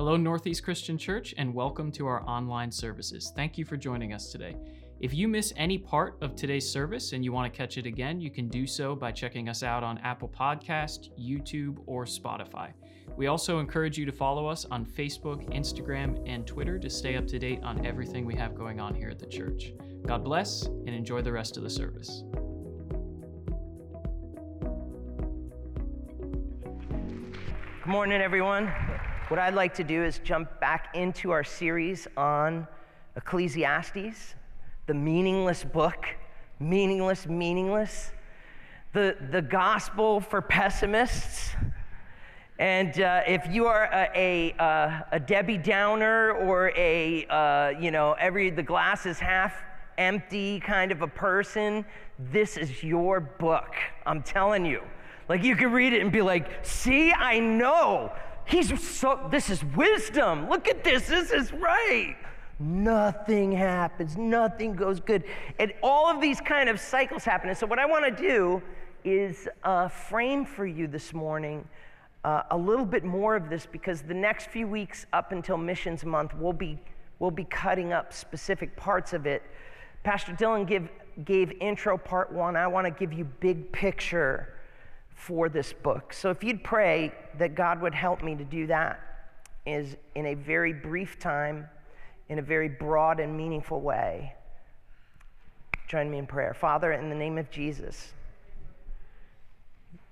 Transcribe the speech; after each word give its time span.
Hello, 0.00 0.16
Northeast 0.16 0.64
Christian 0.64 0.96
Church, 0.96 1.34
and 1.36 1.52
welcome 1.52 1.92
to 1.92 2.06
our 2.06 2.22
online 2.26 2.72
services. 2.72 3.34
Thank 3.36 3.58
you 3.58 3.66
for 3.66 3.76
joining 3.76 4.14
us 4.14 4.32
today. 4.32 4.56
If 4.98 5.12
you 5.12 5.28
miss 5.28 5.52
any 5.58 5.76
part 5.76 6.16
of 6.22 6.34
today's 6.34 6.66
service 6.66 7.12
and 7.12 7.22
you 7.22 7.34
want 7.34 7.52
to 7.52 7.54
catch 7.54 7.76
it 7.76 7.84
again, 7.84 8.18
you 8.18 8.30
can 8.30 8.48
do 8.48 8.66
so 8.66 8.96
by 8.96 9.12
checking 9.12 9.50
us 9.50 9.62
out 9.62 9.84
on 9.84 9.98
Apple 9.98 10.30
Podcast, 10.30 11.10
YouTube, 11.20 11.82
or 11.84 12.06
Spotify. 12.06 12.72
We 13.14 13.26
also 13.26 13.58
encourage 13.58 13.98
you 13.98 14.06
to 14.06 14.10
follow 14.10 14.46
us 14.46 14.64
on 14.70 14.86
Facebook, 14.86 15.46
Instagram, 15.54 16.26
and 16.26 16.46
Twitter 16.46 16.78
to 16.78 16.88
stay 16.88 17.16
up 17.16 17.26
to 17.26 17.38
date 17.38 17.60
on 17.62 17.84
everything 17.84 18.24
we 18.24 18.36
have 18.36 18.54
going 18.54 18.80
on 18.80 18.94
here 18.94 19.10
at 19.10 19.18
the 19.18 19.26
church. 19.26 19.74
God 20.06 20.24
bless 20.24 20.62
and 20.62 20.88
enjoy 20.88 21.20
the 21.20 21.32
rest 21.32 21.58
of 21.58 21.62
the 21.62 21.68
service. 21.68 22.24
Good 27.84 27.92
morning, 27.92 28.22
everyone. 28.22 28.72
What 29.30 29.38
I'd 29.38 29.54
like 29.54 29.74
to 29.74 29.84
do 29.84 30.02
is 30.02 30.18
jump 30.24 30.58
back 30.58 30.88
into 30.92 31.30
our 31.30 31.44
series 31.44 32.08
on 32.16 32.66
Ecclesiastes, 33.14 34.34
the 34.88 34.94
meaningless 34.94 35.62
book, 35.62 36.04
meaningless, 36.58 37.28
meaningless, 37.28 38.10
the, 38.92 39.16
the 39.30 39.40
gospel 39.40 40.20
for 40.20 40.42
pessimists. 40.42 41.50
And 42.58 43.00
uh, 43.00 43.20
if 43.24 43.46
you 43.48 43.66
are 43.66 43.84
a, 43.92 44.10
a, 44.16 44.60
uh, 44.60 45.02
a, 45.12 45.20
Debbie 45.20 45.58
Downer 45.58 46.32
or 46.32 46.72
a, 46.74 47.24
uh, 47.26 47.68
you 47.78 47.92
know, 47.92 48.16
every, 48.18 48.50
the 48.50 48.64
glass 48.64 49.06
is 49.06 49.20
half 49.20 49.54
empty 49.96 50.58
kind 50.58 50.90
of 50.90 51.02
a 51.02 51.06
person, 51.06 51.84
this 52.18 52.56
is 52.56 52.82
your 52.82 53.20
book. 53.20 53.76
I'm 54.04 54.24
telling 54.24 54.66
you. 54.66 54.82
Like 55.28 55.44
you 55.44 55.54
can 55.54 55.70
read 55.70 55.92
it 55.92 56.02
and 56.02 56.10
be 56.10 56.20
like, 56.20 56.66
see, 56.66 57.12
I 57.12 57.38
know 57.38 58.12
He's 58.44 58.80
so, 58.82 59.28
this 59.30 59.50
is 59.50 59.64
wisdom. 59.76 60.48
Look 60.48 60.68
at 60.68 60.82
this. 60.82 61.06
This 61.06 61.30
is 61.30 61.52
right. 61.52 62.16
Nothing 62.58 63.52
happens. 63.52 64.16
Nothing 64.16 64.74
goes 64.74 65.00
good. 65.00 65.24
And 65.58 65.72
all 65.82 66.10
of 66.10 66.20
these 66.20 66.40
kind 66.40 66.68
of 66.68 66.78
cycles 66.78 67.24
happen. 67.24 67.48
And 67.48 67.56
so, 67.56 67.66
what 67.66 67.78
I 67.78 67.86
want 67.86 68.04
to 68.04 68.22
do 68.22 68.62
is 69.04 69.48
uh, 69.64 69.88
frame 69.88 70.44
for 70.44 70.66
you 70.66 70.86
this 70.86 71.14
morning 71.14 71.66
uh, 72.24 72.42
a 72.50 72.56
little 72.56 72.84
bit 72.84 73.04
more 73.04 73.34
of 73.34 73.48
this 73.48 73.66
because 73.66 74.02
the 74.02 74.14
next 74.14 74.50
few 74.50 74.66
weeks 74.66 75.06
up 75.12 75.32
until 75.32 75.56
Missions 75.56 76.04
Month, 76.04 76.34
we'll 76.34 76.52
be, 76.52 76.78
we'll 77.18 77.30
be 77.30 77.44
cutting 77.44 77.92
up 77.92 78.12
specific 78.12 78.76
parts 78.76 79.12
of 79.12 79.26
it. 79.26 79.42
Pastor 80.02 80.32
Dylan 80.32 80.66
give, 80.66 80.90
gave 81.24 81.52
intro 81.60 81.96
part 81.96 82.30
one. 82.32 82.56
I 82.56 82.66
want 82.66 82.86
to 82.86 82.90
give 82.90 83.12
you 83.12 83.24
big 83.24 83.72
picture 83.72 84.54
for 85.20 85.50
this 85.50 85.74
book. 85.74 86.14
So 86.14 86.30
if 86.30 86.42
you'd 86.42 86.64
pray 86.64 87.12
that 87.36 87.54
God 87.54 87.82
would 87.82 87.94
help 87.94 88.22
me 88.22 88.34
to 88.36 88.44
do 88.44 88.66
that 88.68 89.00
is 89.66 89.96
in 90.14 90.26
a 90.26 90.34
very 90.34 90.72
brief 90.72 91.18
time, 91.18 91.68
in 92.30 92.38
a 92.38 92.42
very 92.42 92.68
broad 92.68 93.20
and 93.20 93.36
meaningful 93.36 93.82
way. 93.82 94.34
Join 95.88 96.10
me 96.10 96.16
in 96.16 96.26
prayer. 96.26 96.54
Father, 96.54 96.92
in 96.92 97.10
the 97.10 97.14
name 97.14 97.36
of 97.36 97.50
Jesus, 97.50 98.14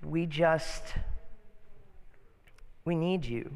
we 0.03 0.27
just 0.27 0.83
we 2.85 2.93
need 2.93 3.25
you. 3.25 3.51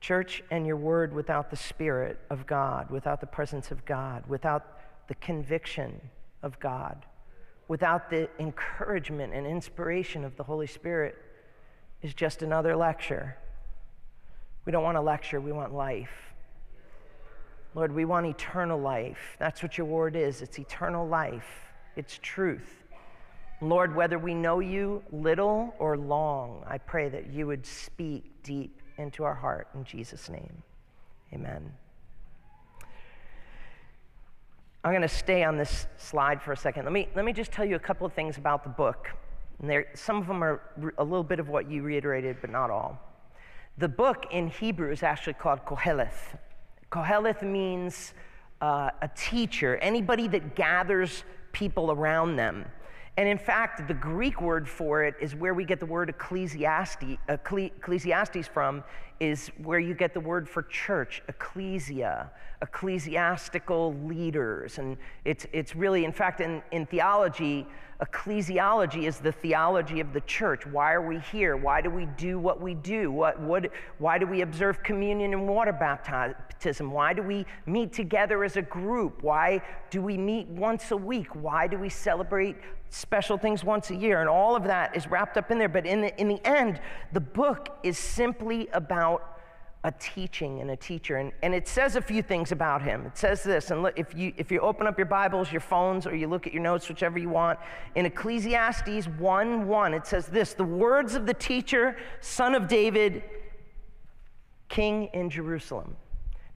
Church 0.00 0.42
and 0.50 0.66
your 0.66 0.76
word 0.76 1.12
without 1.12 1.50
the 1.50 1.56
Spirit 1.56 2.18
of 2.30 2.46
God, 2.46 2.90
without 2.90 3.20
the 3.20 3.26
presence 3.26 3.70
of 3.70 3.84
God, 3.84 4.24
without 4.26 4.78
the 5.08 5.14
conviction 5.16 6.00
of 6.42 6.58
God 6.58 7.04
without 7.68 8.10
the 8.10 8.28
encouragement 8.38 9.32
and 9.34 9.46
inspiration 9.46 10.24
of 10.24 10.36
the 10.36 10.42
Holy 10.42 10.66
Spirit 10.66 11.16
is 12.02 12.14
just 12.14 12.42
another 12.42 12.76
lecture. 12.76 13.36
We 14.64 14.72
don't 14.72 14.84
want 14.84 14.96
a 14.96 15.00
lecture, 15.00 15.40
we 15.40 15.52
want 15.52 15.74
life. 15.74 16.34
Lord, 17.74 17.92
we 17.92 18.04
want 18.04 18.26
eternal 18.26 18.80
life. 18.80 19.36
That's 19.38 19.62
what 19.62 19.76
your 19.76 19.86
word 19.86 20.16
is 20.16 20.42
it's 20.42 20.58
eternal 20.58 21.06
life, 21.06 21.46
it's 21.96 22.18
truth. 22.22 22.84
Lord, 23.60 23.94
whether 23.94 24.18
we 24.18 24.34
know 24.34 24.60
you 24.60 25.02
little 25.10 25.74
or 25.78 25.96
long, 25.96 26.62
I 26.66 26.78
pray 26.78 27.08
that 27.08 27.32
you 27.32 27.46
would 27.46 27.64
speak 27.64 28.42
deep 28.42 28.82
into 28.98 29.24
our 29.24 29.34
heart 29.34 29.68
in 29.74 29.84
Jesus' 29.84 30.28
name. 30.28 30.62
Amen. 31.32 31.72
I'm 34.86 34.92
going 34.92 35.02
to 35.02 35.08
stay 35.08 35.42
on 35.42 35.56
this 35.56 35.88
slide 35.96 36.40
for 36.40 36.52
a 36.52 36.56
second. 36.56 36.84
Let 36.84 36.92
me, 36.92 37.08
let 37.16 37.24
me 37.24 37.32
just 37.32 37.50
tell 37.50 37.64
you 37.64 37.74
a 37.74 37.80
couple 37.80 38.06
of 38.06 38.12
things 38.12 38.38
about 38.38 38.62
the 38.62 38.70
book. 38.70 39.10
And 39.58 39.68
there, 39.68 39.86
some 39.94 40.18
of 40.18 40.28
them 40.28 40.44
are 40.44 40.62
a 40.98 41.02
little 41.02 41.24
bit 41.24 41.40
of 41.40 41.48
what 41.48 41.68
you 41.68 41.82
reiterated, 41.82 42.36
but 42.40 42.50
not 42.50 42.70
all. 42.70 42.96
The 43.78 43.88
book 43.88 44.26
in 44.30 44.46
Hebrew 44.46 44.92
is 44.92 45.02
actually 45.02 45.32
called 45.32 45.64
Koheleth. 45.64 46.38
Koheleth 46.92 47.42
means 47.42 48.14
uh, 48.60 48.90
a 49.02 49.10
teacher, 49.16 49.76
anybody 49.78 50.28
that 50.28 50.54
gathers 50.54 51.24
people 51.50 51.90
around 51.90 52.36
them. 52.36 52.64
And 53.16 53.28
in 53.28 53.38
fact, 53.38 53.88
the 53.88 53.94
Greek 53.94 54.40
word 54.40 54.68
for 54.68 55.02
it 55.02 55.16
is 55.20 55.34
where 55.34 55.52
we 55.52 55.64
get 55.64 55.80
the 55.80 55.86
word 55.86 56.10
ecclesiastes, 56.10 57.18
ecclesiastes 57.28 58.46
from, 58.46 58.84
is 59.20 59.48
where 59.62 59.78
you 59.78 59.94
get 59.94 60.14
the 60.14 60.20
word 60.20 60.48
for 60.48 60.62
church, 60.62 61.22
ecclesia, 61.28 62.30
ecclesiastical 62.62 63.94
leaders. 64.04 64.78
And 64.78 64.96
it's, 65.24 65.46
it's 65.52 65.74
really, 65.74 66.04
in 66.04 66.12
fact, 66.12 66.40
in, 66.40 66.62
in 66.72 66.86
theology, 66.86 67.66
ecclesiology 68.00 69.04
is 69.04 69.18
the 69.18 69.32
theology 69.32 70.00
of 70.00 70.12
the 70.12 70.20
church. 70.22 70.66
Why 70.66 70.92
are 70.92 71.06
we 71.06 71.18
here? 71.18 71.56
Why 71.56 71.80
do 71.80 71.90
we 71.90 72.06
do 72.16 72.38
what 72.38 72.60
we 72.60 72.74
do? 72.74 73.10
What, 73.10 73.40
what, 73.40 73.70
why 73.98 74.18
do 74.18 74.26
we 74.26 74.42
observe 74.42 74.82
communion 74.82 75.32
and 75.32 75.48
water 75.48 75.72
baptism? 75.72 76.90
Why 76.90 77.12
do 77.12 77.22
we 77.22 77.46
meet 77.64 77.92
together 77.92 78.44
as 78.44 78.56
a 78.56 78.62
group? 78.62 79.22
Why 79.22 79.62
do 79.90 80.02
we 80.02 80.16
meet 80.18 80.46
once 80.48 80.90
a 80.90 80.96
week? 80.96 81.34
Why 81.34 81.66
do 81.66 81.78
we 81.78 81.88
celebrate 81.88 82.56
special 82.90 83.38
things 83.38 83.64
once 83.64 83.90
a 83.90 83.96
year? 83.96 84.20
And 84.20 84.28
all 84.28 84.56
of 84.56 84.64
that 84.64 84.94
is 84.96 85.06
wrapped 85.06 85.36
up 85.38 85.50
in 85.50 85.58
there. 85.58 85.68
But 85.68 85.86
in 85.86 86.02
the, 86.02 86.20
in 86.20 86.28
the 86.28 86.46
end, 86.46 86.80
the 87.12 87.20
book 87.20 87.78
is 87.82 87.96
simply 87.96 88.68
about 88.72 89.05
a 89.86 89.92
teaching 90.00 90.60
and 90.60 90.72
a 90.72 90.76
teacher. 90.76 91.18
And, 91.18 91.30
and 91.42 91.54
it 91.54 91.68
says 91.68 91.94
a 91.94 92.02
few 92.02 92.20
things 92.20 92.50
about 92.50 92.82
him. 92.82 93.06
It 93.06 93.16
says 93.16 93.44
this, 93.44 93.70
and 93.70 93.84
look, 93.84 93.96
if 93.96 94.16
you, 94.16 94.34
if 94.36 94.50
you 94.50 94.58
open 94.58 94.88
up 94.88 94.98
your 94.98 95.06
Bibles, 95.06 95.52
your 95.52 95.60
phones, 95.60 96.08
or 96.08 96.16
you 96.16 96.26
look 96.26 96.44
at 96.48 96.52
your 96.52 96.62
notes, 96.62 96.88
whichever 96.88 97.20
you 97.20 97.28
want, 97.28 97.60
in 97.94 98.04
Ecclesiastes 98.04 99.06
1 99.06 99.68
1, 99.68 99.94
it 99.94 100.04
says 100.04 100.26
this 100.26 100.54
the 100.54 100.64
words 100.64 101.14
of 101.14 101.24
the 101.24 101.32
teacher, 101.32 101.96
son 102.20 102.56
of 102.56 102.66
David, 102.66 103.22
king 104.68 105.08
in 105.14 105.30
Jerusalem. 105.30 105.96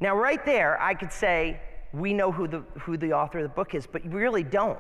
Now, 0.01 0.17
right 0.17 0.45
there, 0.45 0.81
I 0.83 0.95
could 0.95 1.13
say, 1.13 1.61
we 1.93 2.13
know 2.13 2.33
who 2.33 2.49
the, 2.49 2.65
who 2.81 2.97
the 2.97 3.13
author 3.13 3.39
of 3.39 3.45
the 3.45 3.49
book 3.49 3.77
is, 3.77 3.87
but 3.87 4.05
you 4.05 4.11
really 4.11 4.43
don't. 4.43 4.79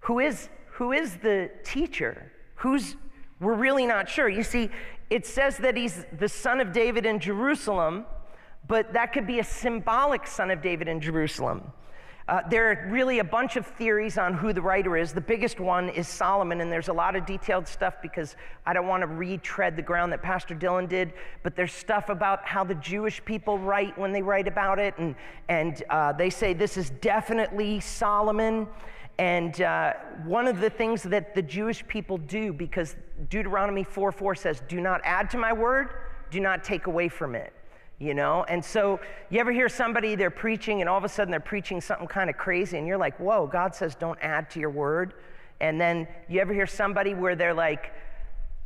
Who 0.00 0.18
is, 0.18 0.48
who 0.72 0.90
is 0.90 1.16
the 1.18 1.48
teacher? 1.62 2.32
Who's, 2.56 2.96
we're 3.38 3.54
really 3.54 3.86
not 3.86 4.08
sure. 4.08 4.28
You 4.28 4.42
see, 4.42 4.70
it 5.10 5.26
says 5.26 5.56
that 5.58 5.76
he's 5.76 6.04
the 6.18 6.28
son 6.28 6.60
of 6.60 6.72
David 6.72 7.06
in 7.06 7.18
Jerusalem, 7.18 8.04
but 8.66 8.92
that 8.92 9.12
could 9.12 9.26
be 9.26 9.38
a 9.38 9.44
symbolic 9.44 10.26
son 10.26 10.50
of 10.50 10.60
David 10.60 10.88
in 10.88 11.00
Jerusalem. 11.00 11.72
Uh, 12.28 12.42
there 12.50 12.70
are 12.70 12.90
really 12.90 13.20
a 13.20 13.24
bunch 13.24 13.56
of 13.56 13.66
theories 13.66 14.18
on 14.18 14.34
who 14.34 14.52
the 14.52 14.60
writer 14.60 14.98
is. 14.98 15.14
The 15.14 15.20
biggest 15.20 15.60
one 15.60 15.88
is 15.88 16.06
Solomon, 16.06 16.60
and 16.60 16.70
there's 16.70 16.88
a 16.88 16.92
lot 16.92 17.16
of 17.16 17.24
detailed 17.24 17.66
stuff 17.66 17.94
because 18.02 18.36
I 18.66 18.74
don't 18.74 18.86
want 18.86 19.00
to 19.00 19.06
retread 19.06 19.76
the 19.76 19.82
ground 19.82 20.12
that 20.12 20.22
Pastor 20.22 20.54
Dylan 20.54 20.90
did, 20.90 21.14
but 21.42 21.56
there's 21.56 21.72
stuff 21.72 22.10
about 22.10 22.44
how 22.44 22.64
the 22.64 22.74
Jewish 22.74 23.24
people 23.24 23.58
write 23.58 23.96
when 23.96 24.12
they 24.12 24.20
write 24.20 24.46
about 24.46 24.78
it, 24.78 24.92
and, 24.98 25.14
and 25.48 25.82
uh, 25.88 26.12
they 26.12 26.28
say 26.28 26.52
this 26.52 26.76
is 26.76 26.90
definitely 26.90 27.80
Solomon. 27.80 28.68
And 29.18 29.60
uh, 29.62 29.94
one 30.24 30.46
of 30.46 30.60
the 30.60 30.70
things 30.70 31.02
that 31.02 31.34
the 31.34 31.42
Jewish 31.42 31.86
people 31.88 32.18
do, 32.18 32.52
because 32.52 32.94
Deuteronomy 33.28 33.82
4 33.82 34.12
4 34.12 34.34
says, 34.34 34.62
Do 34.68 34.80
not 34.80 35.00
add 35.04 35.28
to 35.30 35.38
my 35.38 35.52
word, 35.52 35.88
do 36.30 36.40
not 36.40 36.62
take 36.62 36.86
away 36.86 37.08
from 37.08 37.34
it. 37.34 37.52
You 37.98 38.14
know? 38.14 38.44
And 38.44 38.64
so 38.64 39.00
you 39.28 39.40
ever 39.40 39.50
hear 39.50 39.68
somebody, 39.68 40.14
they're 40.14 40.30
preaching, 40.30 40.80
and 40.80 40.88
all 40.88 40.98
of 40.98 41.04
a 41.04 41.08
sudden 41.08 41.32
they're 41.32 41.40
preaching 41.40 41.80
something 41.80 42.06
kind 42.06 42.30
of 42.30 42.36
crazy, 42.36 42.78
and 42.78 42.86
you're 42.86 42.98
like, 42.98 43.18
Whoa, 43.18 43.46
God 43.46 43.74
says 43.74 43.96
don't 43.96 44.18
add 44.22 44.50
to 44.50 44.60
your 44.60 44.70
word. 44.70 45.14
And 45.60 45.80
then 45.80 46.06
you 46.28 46.40
ever 46.40 46.54
hear 46.54 46.66
somebody 46.66 47.14
where 47.14 47.34
they're 47.34 47.54
like, 47.54 47.92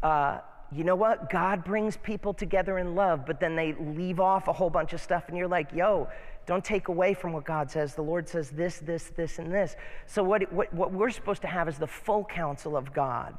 uh, 0.02 0.40
you 0.74 0.84
know 0.84 0.96
what? 0.96 1.30
God 1.30 1.64
brings 1.64 1.96
people 1.98 2.32
together 2.32 2.78
in 2.78 2.94
love, 2.94 3.26
but 3.26 3.40
then 3.40 3.56
they 3.56 3.74
leave 3.74 4.20
off 4.20 4.48
a 4.48 4.52
whole 4.52 4.70
bunch 4.70 4.92
of 4.92 5.00
stuff, 5.00 5.24
and 5.28 5.36
you're 5.36 5.48
like, 5.48 5.72
yo, 5.72 6.08
don't 6.46 6.64
take 6.64 6.88
away 6.88 7.14
from 7.14 7.32
what 7.32 7.44
God 7.44 7.70
says. 7.70 7.94
The 7.94 8.02
Lord 8.02 8.28
says 8.28 8.50
this, 8.50 8.78
this, 8.78 9.12
this, 9.16 9.38
and 9.38 9.52
this. 9.52 9.76
So, 10.06 10.22
what, 10.22 10.52
what, 10.52 10.72
what 10.74 10.92
we're 10.92 11.10
supposed 11.10 11.42
to 11.42 11.48
have 11.48 11.68
is 11.68 11.78
the 11.78 11.86
full 11.86 12.24
counsel 12.24 12.76
of 12.76 12.92
God. 12.92 13.34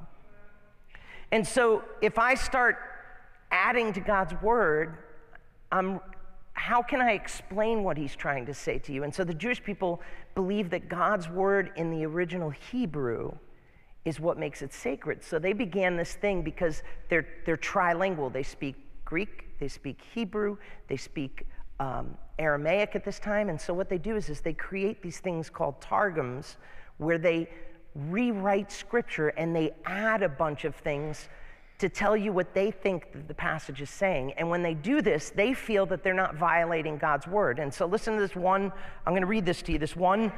And 1.31 1.45
so, 1.45 1.83
if 2.01 2.17
I 2.17 2.35
start 2.35 2.77
adding 3.51 3.93
to 3.93 3.99
God's 3.99 4.33
word, 4.41 4.97
I'm, 5.71 5.99
how 6.53 6.81
can 6.81 7.01
I 7.01 7.11
explain 7.11 7.83
what 7.83 7.97
he's 7.97 8.15
trying 8.15 8.45
to 8.45 8.53
say 8.53 8.79
to 8.79 8.93
you? 8.93 9.03
And 9.03 9.13
so, 9.13 9.23
the 9.23 9.33
Jewish 9.33 9.61
people 9.61 10.01
believe 10.35 10.69
that 10.69 10.87
God's 10.87 11.29
word 11.29 11.71
in 11.75 11.91
the 11.91 12.05
original 12.05 12.49
Hebrew 12.49 13.33
is 14.05 14.19
what 14.19 14.37
makes 14.37 14.61
it 14.61 14.73
sacred. 14.73 15.23
So 15.23 15.39
they 15.39 15.53
began 15.53 15.95
this 15.95 16.13
thing 16.15 16.41
because 16.41 16.83
they're, 17.09 17.27
they're 17.45 17.57
trilingual. 17.57 18.31
They 18.31 18.43
speak 18.43 18.75
Greek, 19.05 19.59
they 19.59 19.67
speak 19.67 19.99
Hebrew, 20.13 20.57
they 20.87 20.97
speak 20.97 21.47
um, 21.83 22.17
Aramaic 22.39 22.95
at 22.95 23.03
this 23.03 23.19
time. 23.19 23.49
And 23.49 23.59
so 23.59 23.73
what 23.73 23.89
they 23.89 23.97
do 23.97 24.15
is, 24.15 24.29
is 24.29 24.41
they 24.41 24.53
create 24.53 25.01
these 25.01 25.19
things 25.19 25.49
called 25.49 25.81
targums 25.81 26.57
where 26.97 27.17
they 27.17 27.49
rewrite 27.95 28.71
scripture 28.71 29.29
and 29.29 29.55
they 29.55 29.71
add 29.85 30.23
a 30.23 30.29
bunch 30.29 30.65
of 30.65 30.75
things 30.75 31.29
to 31.79 31.89
tell 31.89 32.15
you 32.15 32.31
what 32.31 32.53
they 32.53 32.71
think 32.71 33.27
the 33.27 33.33
passage 33.33 33.81
is 33.81 33.89
saying. 33.89 34.33
And 34.37 34.49
when 34.49 34.63
they 34.63 34.73
do 34.73 35.01
this, 35.01 35.31
they 35.31 35.53
feel 35.53 35.85
that 35.87 36.03
they're 36.03 36.13
not 36.13 36.35
violating 36.35 36.97
God's 36.97 37.27
word. 37.27 37.59
And 37.59 37.73
so 37.73 37.85
listen 37.85 38.15
to 38.15 38.21
this 38.21 38.35
one, 38.35 38.71
I'm 39.05 39.11
going 39.11 39.21
to 39.21 39.27
read 39.27 39.45
this 39.45 39.61
to 39.63 39.73
you, 39.73 39.79
this 39.79 39.95
one 39.95 40.31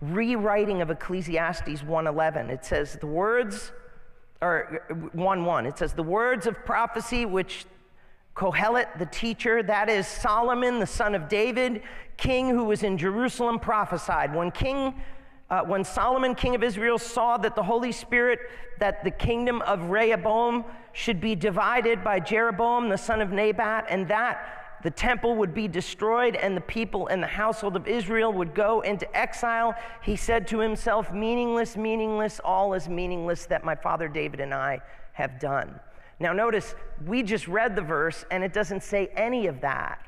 rewriting 0.00 0.82
of 0.82 0.90
Ecclesiastes 0.90 1.82
1:11. 1.82 2.50
It 2.50 2.64
says 2.64 2.96
the 3.00 3.06
words 3.06 3.72
or 4.40 4.84
1:1. 5.14 5.66
It 5.66 5.78
says 5.78 5.92
the 5.92 6.02
words 6.02 6.46
of 6.46 6.64
prophecy 6.64 7.24
which 7.24 7.66
Kohelet, 8.34 8.98
the 8.98 9.06
teacher, 9.06 9.62
that 9.62 9.88
is 9.88 10.06
Solomon, 10.06 10.80
the 10.80 10.86
son 10.86 11.14
of 11.14 11.28
David, 11.28 11.82
king 12.16 12.48
who 12.48 12.64
was 12.64 12.82
in 12.82 12.96
Jerusalem, 12.96 13.58
prophesied. 13.58 14.34
When 14.34 14.50
King 14.50 14.94
uh, 15.52 15.62
when 15.64 15.84
Solomon, 15.84 16.34
king 16.34 16.54
of 16.54 16.62
Israel, 16.62 16.98
saw 16.98 17.36
that 17.36 17.54
the 17.54 17.62
Holy 17.62 17.92
Spirit, 17.92 18.38
that 18.78 19.04
the 19.04 19.10
kingdom 19.10 19.60
of 19.62 19.90
Rehoboam 19.90 20.64
should 20.94 21.20
be 21.20 21.34
divided 21.34 22.02
by 22.02 22.20
Jeroboam, 22.20 22.88
the 22.88 22.96
son 22.96 23.20
of 23.20 23.32
Nebat, 23.32 23.84
and 23.90 24.08
that 24.08 24.78
the 24.82 24.90
temple 24.90 25.36
would 25.36 25.52
be 25.52 25.68
destroyed 25.68 26.36
and 26.36 26.56
the 26.56 26.62
people 26.62 27.08
and 27.08 27.22
the 27.22 27.26
household 27.26 27.76
of 27.76 27.86
Israel 27.86 28.32
would 28.32 28.54
go 28.54 28.80
into 28.80 29.14
exile, 29.16 29.74
he 30.00 30.16
said 30.16 30.48
to 30.48 30.58
himself, 30.58 31.12
Meaningless, 31.12 31.76
meaningless, 31.76 32.40
all 32.42 32.72
is 32.72 32.88
meaningless 32.88 33.44
that 33.44 33.62
my 33.62 33.74
father 33.74 34.08
David 34.08 34.40
and 34.40 34.54
I 34.54 34.80
have 35.12 35.38
done. 35.38 35.78
Now, 36.22 36.32
notice, 36.32 36.76
we 37.04 37.24
just 37.24 37.48
read 37.48 37.74
the 37.74 37.82
verse 37.82 38.24
and 38.30 38.44
it 38.44 38.52
doesn't 38.52 38.84
say 38.84 39.08
any 39.16 39.48
of 39.48 39.60
that. 39.62 40.06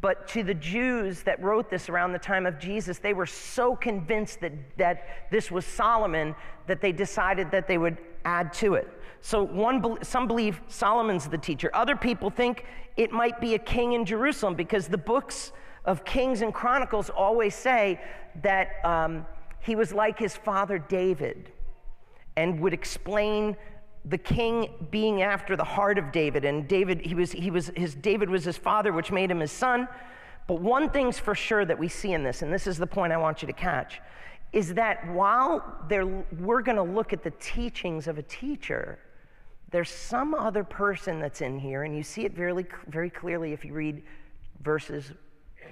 But 0.00 0.26
to 0.28 0.42
the 0.42 0.54
Jews 0.54 1.22
that 1.24 1.42
wrote 1.42 1.70
this 1.70 1.90
around 1.90 2.12
the 2.12 2.18
time 2.18 2.46
of 2.46 2.58
Jesus, 2.58 2.98
they 2.98 3.12
were 3.12 3.26
so 3.26 3.76
convinced 3.76 4.40
that, 4.40 4.52
that 4.78 5.30
this 5.30 5.50
was 5.50 5.66
Solomon 5.66 6.34
that 6.66 6.80
they 6.80 6.90
decided 6.90 7.50
that 7.50 7.68
they 7.68 7.76
would 7.76 7.98
add 8.24 8.52
to 8.54 8.74
it. 8.74 8.88
So 9.20 9.42
one, 9.42 10.02
some 10.02 10.26
believe 10.26 10.60
Solomon's 10.68 11.28
the 11.28 11.38
teacher. 11.38 11.70
Other 11.74 11.96
people 11.96 12.30
think 12.30 12.64
it 12.96 13.12
might 13.12 13.38
be 13.38 13.54
a 13.54 13.58
king 13.58 13.92
in 13.92 14.06
Jerusalem 14.06 14.54
because 14.54 14.88
the 14.88 14.98
books 14.98 15.52
of 15.84 16.04
Kings 16.04 16.40
and 16.40 16.52
Chronicles 16.52 17.10
always 17.10 17.54
say 17.54 18.00
that 18.42 18.84
um, 18.84 19.26
he 19.60 19.76
was 19.76 19.92
like 19.92 20.18
his 20.18 20.34
father 20.34 20.78
David 20.78 21.52
and 22.36 22.60
would 22.60 22.72
explain 22.72 23.56
the 24.06 24.18
king 24.18 24.68
being 24.90 25.22
after 25.22 25.56
the 25.56 25.64
heart 25.64 25.98
of 25.98 26.12
David. 26.12 26.44
And 26.44 26.68
David, 26.68 27.04
he 27.04 27.14
was, 27.14 27.32
he 27.32 27.50
was, 27.50 27.72
his, 27.76 27.94
David 27.94 28.30
was 28.30 28.44
his 28.44 28.56
father, 28.56 28.92
which 28.92 29.10
made 29.10 29.30
him 29.30 29.40
his 29.40 29.52
son. 29.52 29.88
But 30.46 30.60
one 30.60 30.90
thing's 30.90 31.18
for 31.18 31.34
sure 31.34 31.64
that 31.64 31.78
we 31.78 31.88
see 31.88 32.12
in 32.12 32.22
this, 32.22 32.42
and 32.42 32.52
this 32.52 32.68
is 32.68 32.78
the 32.78 32.86
point 32.86 33.12
I 33.12 33.16
want 33.16 33.42
you 33.42 33.46
to 33.46 33.52
catch, 33.52 34.00
is 34.52 34.74
that 34.74 35.06
while 35.12 35.84
we're 36.38 36.62
going 36.62 36.76
to 36.76 36.82
look 36.82 37.12
at 37.12 37.24
the 37.24 37.32
teachings 37.40 38.06
of 38.06 38.16
a 38.16 38.22
teacher, 38.22 39.00
there's 39.70 39.90
some 39.90 40.34
other 40.34 40.62
person 40.62 41.18
that's 41.18 41.40
in 41.40 41.58
here, 41.58 41.82
and 41.82 41.96
you 41.96 42.04
see 42.04 42.24
it 42.24 42.32
very, 42.32 42.64
very 42.86 43.10
clearly 43.10 43.52
if 43.52 43.64
you 43.64 43.74
read 43.74 44.04
verses 44.62 45.10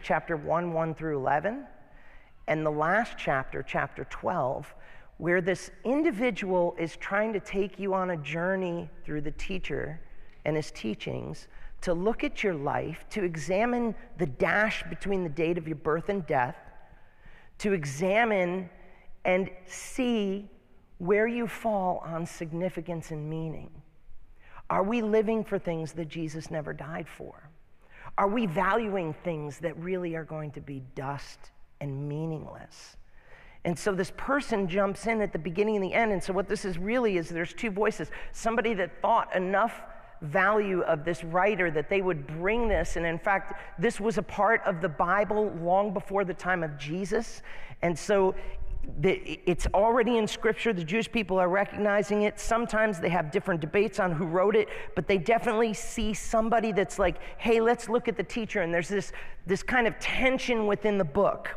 chapter 0.02 0.36
1, 0.36 0.72
1 0.72 0.94
through 0.96 1.16
11, 1.18 1.64
and 2.48 2.66
the 2.66 2.70
last 2.70 3.14
chapter, 3.16 3.62
chapter 3.62 4.04
12, 4.10 4.74
where 5.18 5.40
this 5.40 5.70
individual 5.84 6.74
is 6.78 6.96
trying 6.96 7.32
to 7.32 7.40
take 7.40 7.78
you 7.78 7.94
on 7.94 8.10
a 8.10 8.16
journey 8.16 8.88
through 9.04 9.20
the 9.20 9.30
teacher 9.32 10.00
and 10.44 10.56
his 10.56 10.70
teachings 10.70 11.48
to 11.80 11.94
look 11.94 12.24
at 12.24 12.42
your 12.42 12.54
life, 12.54 13.04
to 13.10 13.22
examine 13.22 13.94
the 14.18 14.26
dash 14.26 14.82
between 14.88 15.22
the 15.22 15.28
date 15.28 15.58
of 15.58 15.68
your 15.68 15.76
birth 15.76 16.08
and 16.08 16.26
death, 16.26 16.56
to 17.58 17.72
examine 17.72 18.68
and 19.24 19.50
see 19.66 20.48
where 20.98 21.26
you 21.26 21.46
fall 21.46 22.02
on 22.04 22.24
significance 22.24 23.10
and 23.10 23.28
meaning. 23.28 23.70
Are 24.70 24.82
we 24.82 25.02
living 25.02 25.44
for 25.44 25.58
things 25.58 25.92
that 25.92 26.08
Jesus 26.08 26.50
never 26.50 26.72
died 26.72 27.06
for? 27.08 27.50
Are 28.16 28.28
we 28.28 28.46
valuing 28.46 29.12
things 29.12 29.58
that 29.58 29.76
really 29.78 30.14
are 30.14 30.24
going 30.24 30.50
to 30.52 30.60
be 30.60 30.82
dust 30.94 31.38
and 31.80 32.08
meaningless? 32.08 32.96
And 33.64 33.78
so 33.78 33.92
this 33.92 34.12
person 34.16 34.68
jumps 34.68 35.06
in 35.06 35.22
at 35.22 35.32
the 35.32 35.38
beginning 35.38 35.76
and 35.76 35.84
the 35.84 35.94
end. 35.94 36.12
And 36.12 36.22
so 36.22 36.32
what 36.32 36.48
this 36.48 36.64
is 36.64 36.76
really 36.78 37.16
is 37.16 37.28
there's 37.28 37.54
two 37.54 37.70
voices. 37.70 38.10
Somebody 38.32 38.74
that 38.74 39.00
thought 39.00 39.34
enough 39.34 39.82
value 40.20 40.82
of 40.82 41.04
this 41.04 41.24
writer 41.24 41.70
that 41.70 41.88
they 41.88 42.02
would 42.02 42.26
bring 42.26 42.68
this. 42.68 42.96
And 42.96 43.06
in 43.06 43.18
fact, 43.18 43.54
this 43.78 44.00
was 44.00 44.18
a 44.18 44.22
part 44.22 44.62
of 44.66 44.80
the 44.80 44.88
Bible 44.88 45.52
long 45.62 45.92
before 45.92 46.24
the 46.24 46.34
time 46.34 46.62
of 46.62 46.76
Jesus. 46.78 47.42
And 47.82 47.98
so 47.98 48.34
it's 49.02 49.66
already 49.68 50.18
in 50.18 50.26
Scripture. 50.26 50.74
The 50.74 50.84
Jewish 50.84 51.10
people 51.10 51.38
are 51.38 51.48
recognizing 51.48 52.22
it. 52.22 52.38
Sometimes 52.38 53.00
they 53.00 53.08
have 53.08 53.30
different 53.30 53.62
debates 53.62 53.98
on 53.98 54.12
who 54.12 54.26
wrote 54.26 54.56
it, 54.56 54.68
but 54.94 55.08
they 55.08 55.16
definitely 55.16 55.72
see 55.72 56.12
somebody 56.12 56.70
that's 56.70 56.98
like, 56.98 57.16
hey, 57.38 57.60
let's 57.60 57.88
look 57.88 58.08
at 58.08 58.16
the 58.18 58.22
teacher. 58.22 58.60
And 58.60 58.72
there's 58.72 58.88
this, 58.88 59.12
this 59.46 59.62
kind 59.62 59.86
of 59.86 59.98
tension 60.00 60.66
within 60.66 60.98
the 60.98 61.04
book. 61.04 61.56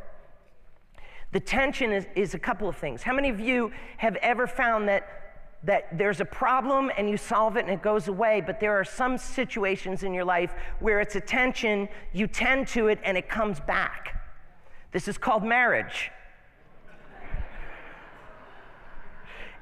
The 1.31 1.39
tension 1.39 1.91
is, 1.91 2.05
is 2.15 2.33
a 2.33 2.39
couple 2.39 2.69
of 2.69 2.77
things. 2.77 3.03
How 3.03 3.13
many 3.13 3.29
of 3.29 3.39
you 3.39 3.71
have 3.97 4.15
ever 4.17 4.47
found 4.47 4.87
that, 4.87 5.07
that 5.63 5.97
there's 5.97 6.21
a 6.21 6.25
problem 6.25 6.91
and 6.97 7.09
you 7.09 7.17
solve 7.17 7.57
it 7.57 7.61
and 7.61 7.69
it 7.69 7.81
goes 7.81 8.07
away, 8.07 8.41
but 8.45 8.59
there 8.59 8.77
are 8.79 8.85
some 8.85 9.17
situations 9.17 10.03
in 10.03 10.13
your 10.13 10.25
life 10.25 10.53
where 10.79 11.01
it's 11.01 11.15
a 11.15 11.21
tension, 11.21 11.89
you 12.13 12.27
tend 12.27 12.67
to 12.69 12.87
it, 12.87 12.99
and 13.03 13.17
it 13.17 13.27
comes 13.27 13.59
back? 13.59 14.23
This 14.91 15.07
is 15.07 15.17
called 15.17 15.43
marriage. 15.43 16.11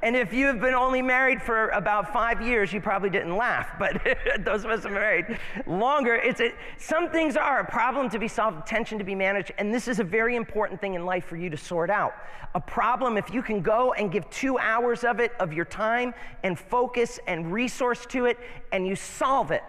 And 0.05 0.15
if 0.15 0.31
you 0.31 0.45
have 0.45 0.61
been 0.61 0.75
only 0.75 1.01
married 1.01 1.41
for 1.41 1.69
about 1.69 2.13
five 2.13 2.39
years, 2.39 2.71
you 2.71 2.79
probably 2.79 3.09
didn't 3.09 3.35
laugh. 3.35 3.71
But 3.79 3.99
those 4.45 4.63
of 4.63 4.69
us 4.69 4.83
who 4.83 4.89
are 4.89 4.91
married 4.91 5.39
longer, 5.65 6.13
it's 6.13 6.39
a, 6.41 6.53
some 6.77 7.09
things 7.09 7.35
are 7.35 7.61
a 7.61 7.65
problem 7.65 8.07
to 8.11 8.19
be 8.19 8.27
solved, 8.27 8.67
tension 8.67 8.99
to 8.99 9.03
be 9.03 9.15
managed, 9.15 9.51
and 9.57 9.73
this 9.73 9.87
is 9.87 9.99
a 9.99 10.03
very 10.03 10.35
important 10.35 10.79
thing 10.79 10.93
in 10.93 11.05
life 11.05 11.25
for 11.25 11.37
you 11.37 11.49
to 11.49 11.57
sort 11.57 11.89
out. 11.89 12.13
A 12.53 12.61
problem, 12.61 13.17
if 13.17 13.33
you 13.33 13.41
can 13.41 13.63
go 13.63 13.93
and 13.93 14.11
give 14.11 14.29
two 14.29 14.59
hours 14.59 15.03
of 15.03 15.19
it, 15.19 15.31
of 15.39 15.51
your 15.51 15.65
time, 15.65 16.13
and 16.43 16.59
focus 16.59 17.19
and 17.25 17.51
resource 17.51 18.05
to 18.09 18.25
it, 18.25 18.38
and 18.71 18.85
you 18.85 18.95
solve 18.95 19.50
it, 19.50 19.63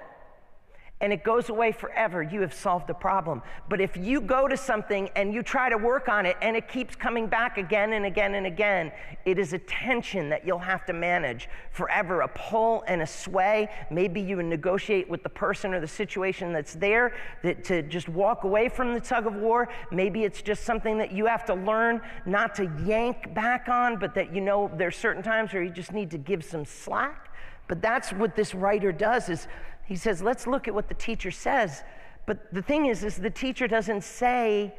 and 1.02 1.12
it 1.12 1.22
goes 1.22 1.50
away 1.50 1.72
forever, 1.72 2.22
you 2.22 2.40
have 2.40 2.54
solved 2.54 2.86
the 2.86 2.94
problem. 2.94 3.42
But 3.68 3.82
if 3.82 3.98
you 3.98 4.18
go 4.18 4.48
to 4.48 4.56
something 4.56 5.10
and 5.14 5.34
you 5.34 5.42
try 5.42 5.68
to 5.68 5.76
work 5.76 6.08
on 6.08 6.24
it 6.24 6.36
and 6.40 6.56
it 6.56 6.68
keeps 6.68 6.96
coming 6.96 7.26
back 7.26 7.58
again 7.58 7.92
and 7.92 8.06
again 8.06 8.34
and 8.34 8.46
again, 8.46 8.90
it 9.26 9.38
is 9.38 9.52
a 9.52 9.58
tension 9.58 10.30
that 10.30 10.46
you'll 10.46 10.58
have 10.58 10.86
to 10.86 10.94
manage 10.94 11.50
forever 11.70 12.22
a 12.22 12.28
pull 12.28 12.82
and 12.88 13.02
a 13.02 13.06
sway. 13.06 13.68
Maybe 13.90 14.22
you 14.22 14.42
negotiate 14.42 15.06
with 15.10 15.22
the 15.22 15.28
person 15.28 15.74
or 15.74 15.80
the 15.80 15.88
situation 15.88 16.54
that's 16.54 16.72
there 16.72 17.14
that, 17.42 17.62
to 17.64 17.82
just 17.82 18.08
walk 18.08 18.44
away 18.44 18.70
from 18.70 18.94
the 18.94 19.00
tug 19.00 19.26
of 19.26 19.34
war. 19.34 19.68
Maybe 19.92 20.24
it's 20.24 20.40
just 20.40 20.64
something 20.64 20.96
that 20.96 21.12
you 21.12 21.26
have 21.26 21.44
to 21.46 21.54
learn 21.54 22.00
not 22.24 22.54
to 22.54 22.72
yank 22.86 23.34
back 23.34 23.68
on, 23.68 23.98
but 23.98 24.14
that 24.14 24.34
you 24.34 24.40
know 24.40 24.70
there's 24.78 24.96
certain 24.96 25.22
times 25.22 25.52
where 25.52 25.62
you 25.62 25.70
just 25.70 25.92
need 25.92 26.10
to 26.12 26.18
give 26.18 26.42
some 26.42 26.64
slack. 26.64 27.24
But 27.68 27.82
that's 27.82 28.12
what 28.12 28.36
this 28.36 28.54
writer 28.54 28.92
does 28.92 29.28
is 29.28 29.48
he 29.86 29.96
says, 29.96 30.22
let's 30.22 30.46
look 30.46 30.68
at 30.68 30.74
what 30.74 30.88
the 30.88 30.94
teacher 30.94 31.30
says. 31.30 31.82
But 32.26 32.52
the 32.52 32.62
thing 32.62 32.86
is, 32.86 33.04
is 33.04 33.16
the 33.16 33.30
teacher 33.30 33.68
doesn't 33.68 34.02
say 34.02 34.74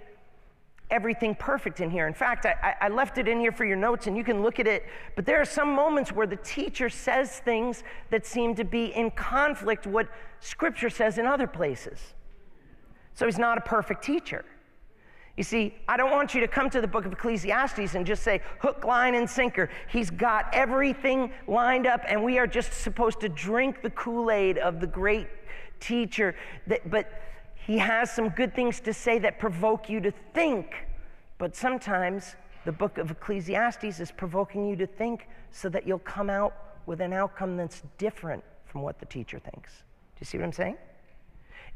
everything 0.90 1.36
perfect 1.36 1.80
in 1.82 1.90
here. 1.90 2.08
In 2.08 2.14
fact, 2.14 2.46
I, 2.46 2.76
I, 2.80 2.88
left 2.88 3.18
it 3.18 3.28
in 3.28 3.40
here 3.40 3.52
for 3.52 3.66
your 3.66 3.76
notes 3.76 4.08
and 4.08 4.16
you 4.16 4.24
can 4.24 4.42
look 4.42 4.60
at 4.60 4.68
it. 4.68 4.86
But 5.16 5.26
there 5.26 5.42
are 5.42 5.46
some 5.46 5.74
moments 5.74 6.14
where 6.14 6.28
the 6.28 6.38
teacher 6.38 6.90
says 6.90 7.40
things 7.40 7.84
that 8.10 8.26
seem 8.26 8.56
to 8.56 8.64
be 8.64 8.86
in 8.86 9.12
conflict 9.12 9.86
what 9.86 10.08
Scripture 10.40 10.90
says 10.90 11.18
in 11.18 11.26
other 11.26 11.48
places. 11.48 12.00
So 13.14 13.26
he's 13.26 13.38
not 13.38 13.58
a 13.58 13.62
perfect 13.62 14.04
teacher. 14.04 14.46
You 15.38 15.44
see, 15.44 15.76
I 15.88 15.98
don't 15.98 16.10
want 16.10 16.34
you 16.34 16.42
to 16.42 16.48
come 16.48 16.68
to 16.72 16.82
the 16.82 16.88
book 16.88 17.06
of 17.06 17.14
Ecclesiastes 17.14 17.94
and 17.94 18.08
just 18.08 18.24
say 18.24 18.42
hook, 18.60 18.84
line, 18.84 19.14
and 19.14 19.30
sinker. 19.30 19.70
He's 19.88 20.10
got 20.10 20.48
everything 20.52 21.32
lined 21.48 21.86
up, 21.86 22.02
and 22.08 22.24
we 22.24 22.40
are 22.40 22.48
just 22.48 22.74
supposed 22.74 23.20
to 23.20 23.30
drink 23.30 23.84
the 23.84 23.92
Kool 23.92 24.32
Aid 24.32 24.58
of 24.58 24.80
the 24.80 24.88
great 24.88 25.28
teacher. 25.80 26.36
That, 26.66 26.90
but 26.90 27.22
he 27.54 27.78
has 27.78 28.12
some 28.12 28.30
good 28.30 28.56
things 28.56 28.80
to 28.82 28.94
say 28.94 29.20
that 29.20 29.38
provoke 29.38 29.90
you 29.92 30.00
to 30.02 30.12
think. 30.34 30.88
But 31.38 31.56
sometimes 31.56 32.36
the 32.66 32.72
book 32.72 32.98
of 32.98 33.12
Ecclesiastes 33.12 34.00
is 34.00 34.12
provoking 34.12 34.68
you 34.68 34.76
to 34.78 34.88
think 34.88 35.28
so 35.52 35.70
that 35.70 35.86
you'll 35.86 36.00
come 36.00 36.32
out 36.32 36.56
with 36.88 37.00
an 37.00 37.14
outcome 37.14 37.58
that's 37.58 37.84
different 38.00 38.44
from 38.66 38.82
what 38.82 39.00
the 39.00 39.06
teacher 39.06 39.38
thinks. 39.38 39.72
Do 39.72 40.22
you 40.22 40.26
see 40.26 40.40
what 40.40 40.46
I'm 40.46 40.52
saying? 40.52 40.78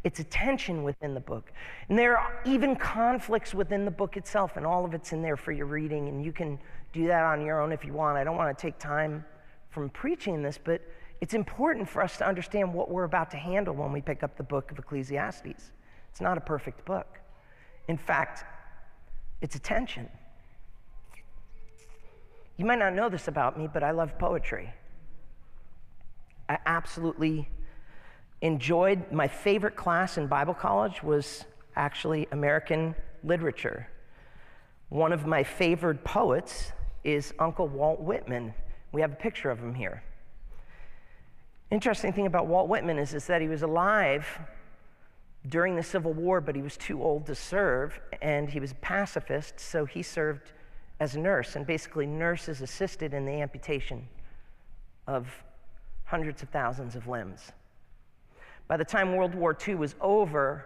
It's 0.03 0.19
a 0.19 0.23
tension 0.23 0.83
within 0.83 1.13
the 1.13 1.19
book. 1.19 1.51
And 1.87 1.97
there 1.97 2.17
are 2.17 2.41
even 2.45 2.75
conflicts 2.75 3.53
within 3.53 3.85
the 3.85 3.91
book 3.91 4.17
itself, 4.17 4.57
and 4.57 4.65
all 4.65 4.83
of 4.83 4.93
it's 4.93 5.13
in 5.13 5.21
there 5.21 5.37
for 5.37 5.51
your 5.51 5.67
reading, 5.67 6.07
and 6.07 6.25
you 6.25 6.31
can 6.31 6.57
do 6.91 7.07
that 7.07 7.23
on 7.23 7.45
your 7.45 7.61
own 7.61 7.71
if 7.71 7.85
you 7.85 7.93
want. 7.93 8.17
I 8.17 8.23
don't 8.23 8.35
want 8.35 8.57
to 8.57 8.61
take 8.61 8.79
time 8.79 9.23
from 9.69 9.89
preaching 9.89 10.41
this, 10.41 10.59
but 10.61 10.81
it's 11.21 11.35
important 11.35 11.87
for 11.87 12.01
us 12.01 12.17
to 12.17 12.27
understand 12.27 12.73
what 12.73 12.89
we're 12.89 13.03
about 13.03 13.29
to 13.31 13.37
handle 13.37 13.75
when 13.75 13.91
we 13.91 14.01
pick 14.01 14.23
up 14.23 14.35
the 14.37 14.43
book 14.43 14.71
of 14.71 14.79
Ecclesiastes. 14.79 15.71
It's 16.09 16.21
not 16.21 16.37
a 16.37 16.41
perfect 16.41 16.83
book. 16.83 17.19
In 17.87 17.97
fact, 17.97 18.43
it's 19.39 19.55
a 19.55 19.59
tension. 19.59 20.09
You 22.57 22.65
might 22.65 22.79
not 22.79 22.93
know 22.93 23.07
this 23.07 23.27
about 23.27 23.57
me, 23.57 23.69
but 23.71 23.83
I 23.83 23.91
love 23.91 24.17
poetry. 24.17 24.73
I 26.49 26.57
absolutely 26.65 27.47
enjoyed 28.41 29.11
my 29.11 29.27
favorite 29.27 29.75
class 29.75 30.17
in 30.17 30.27
Bible 30.27 30.53
college 30.53 31.03
was 31.03 31.45
actually 31.75 32.27
American 32.31 32.95
literature. 33.23 33.87
One 34.89 35.13
of 35.13 35.25
my 35.25 35.43
favorite 35.43 36.03
poets 36.03 36.71
is 37.03 37.33
Uncle 37.39 37.67
Walt 37.67 38.01
Whitman. 38.01 38.53
We 38.91 39.01
have 39.01 39.11
a 39.11 39.15
picture 39.15 39.49
of 39.49 39.59
him 39.59 39.73
here. 39.73 40.03
Interesting 41.69 42.11
thing 42.11 42.25
about 42.25 42.47
Walt 42.47 42.67
Whitman 42.67 42.99
is, 42.99 43.13
is 43.13 43.25
that 43.27 43.41
he 43.41 43.47
was 43.47 43.61
alive 43.61 44.27
during 45.47 45.75
the 45.75 45.83
Civil 45.83 46.13
War, 46.13 46.41
but 46.41 46.55
he 46.55 46.61
was 46.61 46.75
too 46.75 47.01
old 47.01 47.25
to 47.27 47.35
serve, 47.35 47.99
and 48.21 48.49
he 48.49 48.59
was 48.59 48.73
a 48.73 48.75
pacifist, 48.75 49.59
so 49.59 49.85
he 49.85 50.03
served 50.03 50.51
as 50.99 51.15
a 51.15 51.19
nurse. 51.19 51.55
And 51.55 51.65
basically, 51.65 52.05
nurses 52.05 52.61
assisted 52.61 53.13
in 53.13 53.25
the 53.25 53.41
amputation 53.41 54.07
of 55.07 55.31
hundreds 56.03 56.43
of 56.43 56.49
thousands 56.49 56.95
of 56.95 57.07
limbs. 57.07 57.53
By 58.71 58.77
the 58.77 58.85
time 58.85 59.17
World 59.17 59.35
War 59.35 59.53
II 59.67 59.75
was 59.75 59.95
over, 59.99 60.65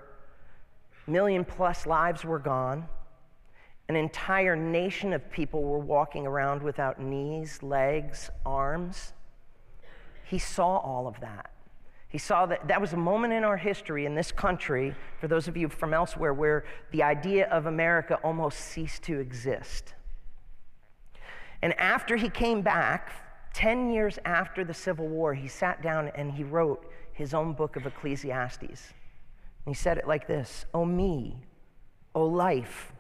million 1.08 1.44
plus 1.44 1.88
lives 1.88 2.24
were 2.24 2.38
gone. 2.38 2.88
An 3.90 3.96
entire 3.96 4.56
nation 4.56 5.12
of 5.12 5.32
people 5.32 5.64
were 5.64 5.80
walking 5.80 6.28
around 6.28 6.62
without 6.62 7.02
knees, 7.02 7.64
legs, 7.64 8.30
arms. 8.46 9.14
He 10.24 10.38
saw 10.38 10.78
all 10.78 11.08
of 11.08 11.20
that. 11.22 11.50
He 12.08 12.20
saw 12.20 12.46
that 12.46 12.68
that 12.68 12.80
was 12.80 12.94
a 12.94 12.98
moment 12.98 13.34
in 13.34 13.44
our 13.44 13.58
history 13.58 14.06
in 14.06 14.14
this 14.14 14.32
country, 14.32 14.94
for 15.20 15.28
those 15.28 15.48
of 15.48 15.58
you 15.58 15.68
from 15.68 15.92
elsewhere, 15.92 16.36
where 16.36 16.64
the 16.92 17.02
idea 17.02 17.50
of 17.50 17.66
America 17.66 18.20
almost 18.24 18.60
ceased 18.60 19.02
to 19.06 19.20
exist. 19.20 19.96
And 21.64 21.74
after 21.80 22.18
he 22.18 22.30
came 22.30 22.62
back, 22.62 23.10
10 23.56 23.90
years 23.90 24.20
after 24.26 24.64
the 24.64 24.76
Civil 24.76 25.08
War, 25.08 25.34
he 25.34 25.48
sat 25.48 25.82
down 25.82 26.10
and 26.10 26.32
he 26.32 26.44
wrote 26.44 26.86
his 27.16 27.34
own 27.34 27.54
book 27.54 27.76
of 27.76 27.86
Ecclesiastes. 27.86 28.62
And 28.62 29.68
he 29.68 29.74
said 29.74 29.98
it 29.98 30.08
like 30.08 30.28
this 30.28 30.66
O 30.74 30.86
me, 30.86 31.38
O 32.14 32.26
life, 32.26 32.94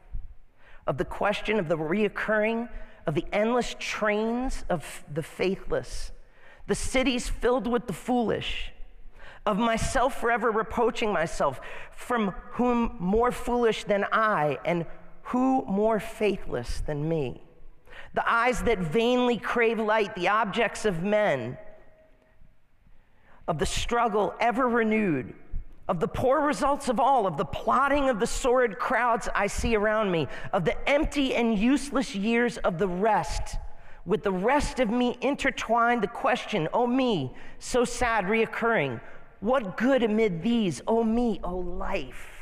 of 0.87 0.97
the 0.97 1.05
question 1.05 1.59
of 1.59 1.67
the 1.67 1.77
reoccurring, 1.77 2.69
of 3.05 3.13
the 3.13 3.25
endless 3.31 3.75
trains 3.77 4.65
of 4.69 5.03
the 5.13 5.21
faithless, 5.21 6.11
the 6.67 6.75
cities 6.75 7.29
filled 7.29 7.67
with 7.67 7.85
the 7.85 7.93
foolish 7.93 8.71
of 9.45 9.59
myself 9.59 10.19
forever 10.19 10.49
reproaching 10.49 11.13
myself, 11.13 11.61
from 11.91 12.33
whom 12.51 12.95
more 12.99 13.31
foolish 13.31 13.83
than 13.83 14.05
I, 14.11 14.57
and 14.65 14.85
who 15.23 15.63
more 15.65 15.99
faithless 15.99 16.81
than 16.81 17.07
me? 17.07 17.43
The 18.15 18.27
eyes 18.29 18.63
that 18.63 18.79
vainly 18.79 19.37
crave 19.37 19.79
light, 19.79 20.15
the 20.15 20.29
objects 20.29 20.85
of 20.85 21.03
men, 21.03 21.57
of 23.47 23.59
the 23.59 23.65
struggle 23.65 24.33
ever 24.39 24.67
renewed, 24.67 25.33
of 25.87 25.99
the 25.99 26.07
poor 26.07 26.41
results 26.41 26.89
of 26.89 26.99
all, 26.99 27.27
of 27.27 27.37
the 27.37 27.45
plotting 27.45 28.09
of 28.09 28.19
the 28.19 28.27
sordid 28.27 28.79
crowds 28.79 29.29
I 29.35 29.47
see 29.47 29.75
around 29.75 30.11
me, 30.11 30.27
of 30.51 30.65
the 30.65 30.89
empty 30.89 31.35
and 31.35 31.57
useless 31.57 32.15
years 32.15 32.57
of 32.57 32.77
the 32.77 32.87
rest. 32.87 33.57
With 34.05 34.23
the 34.23 34.31
rest 34.31 34.79
of 34.79 34.89
me 34.89 35.17
intertwined, 35.21 36.01
the 36.01 36.07
question, 36.07 36.67
oh 36.73 36.87
me, 36.87 37.33
so 37.59 37.85
sad, 37.85 38.25
reoccurring, 38.25 38.99
what 39.39 39.77
good 39.77 40.01
amid 40.03 40.41
these, 40.41 40.81
O 40.81 40.99
oh 40.99 41.03
me, 41.03 41.39
O 41.43 41.51
oh 41.51 41.57
life? 41.57 42.34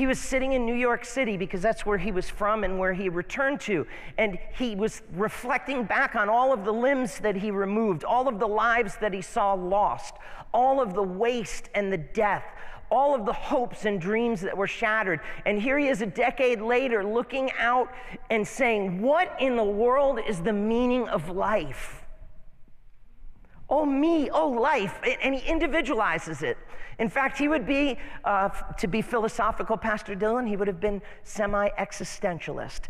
He 0.00 0.06
was 0.06 0.18
sitting 0.18 0.54
in 0.54 0.64
New 0.64 0.74
York 0.74 1.04
City 1.04 1.36
because 1.36 1.60
that's 1.60 1.84
where 1.84 1.98
he 1.98 2.10
was 2.10 2.26
from 2.26 2.64
and 2.64 2.78
where 2.78 2.94
he 2.94 3.10
returned 3.10 3.60
to. 3.60 3.86
And 4.16 4.38
he 4.56 4.74
was 4.74 5.02
reflecting 5.12 5.84
back 5.84 6.16
on 6.16 6.30
all 6.30 6.54
of 6.54 6.64
the 6.64 6.72
limbs 6.72 7.18
that 7.18 7.36
he 7.36 7.50
removed, 7.50 8.02
all 8.02 8.26
of 8.26 8.38
the 8.38 8.48
lives 8.48 8.96
that 9.02 9.12
he 9.12 9.20
saw 9.20 9.52
lost, 9.52 10.14
all 10.54 10.80
of 10.80 10.94
the 10.94 11.02
waste 11.02 11.68
and 11.74 11.92
the 11.92 11.98
death, 11.98 12.44
all 12.90 13.14
of 13.14 13.26
the 13.26 13.32
hopes 13.34 13.84
and 13.84 14.00
dreams 14.00 14.40
that 14.40 14.56
were 14.56 14.66
shattered. 14.66 15.20
And 15.44 15.60
here 15.60 15.78
he 15.78 15.88
is 15.88 16.00
a 16.00 16.06
decade 16.06 16.62
later 16.62 17.04
looking 17.04 17.52
out 17.58 17.92
and 18.30 18.48
saying, 18.48 19.02
What 19.02 19.36
in 19.38 19.54
the 19.54 19.62
world 19.64 20.18
is 20.26 20.40
the 20.40 20.54
meaning 20.54 21.10
of 21.10 21.28
life? 21.28 22.06
Oh, 23.70 23.86
me, 23.86 24.28
oh, 24.30 24.48
life. 24.48 25.00
And 25.22 25.34
he 25.34 25.48
individualizes 25.48 26.42
it. 26.42 26.58
In 26.98 27.08
fact, 27.08 27.38
he 27.38 27.48
would 27.48 27.66
be, 27.66 27.98
uh, 28.24 28.50
to 28.78 28.86
be 28.86 29.00
philosophical, 29.00 29.76
Pastor 29.76 30.14
Dylan, 30.14 30.46
he 30.46 30.56
would 30.56 30.68
have 30.68 30.80
been 30.80 31.00
semi 31.24 31.70
existentialist. 31.78 32.80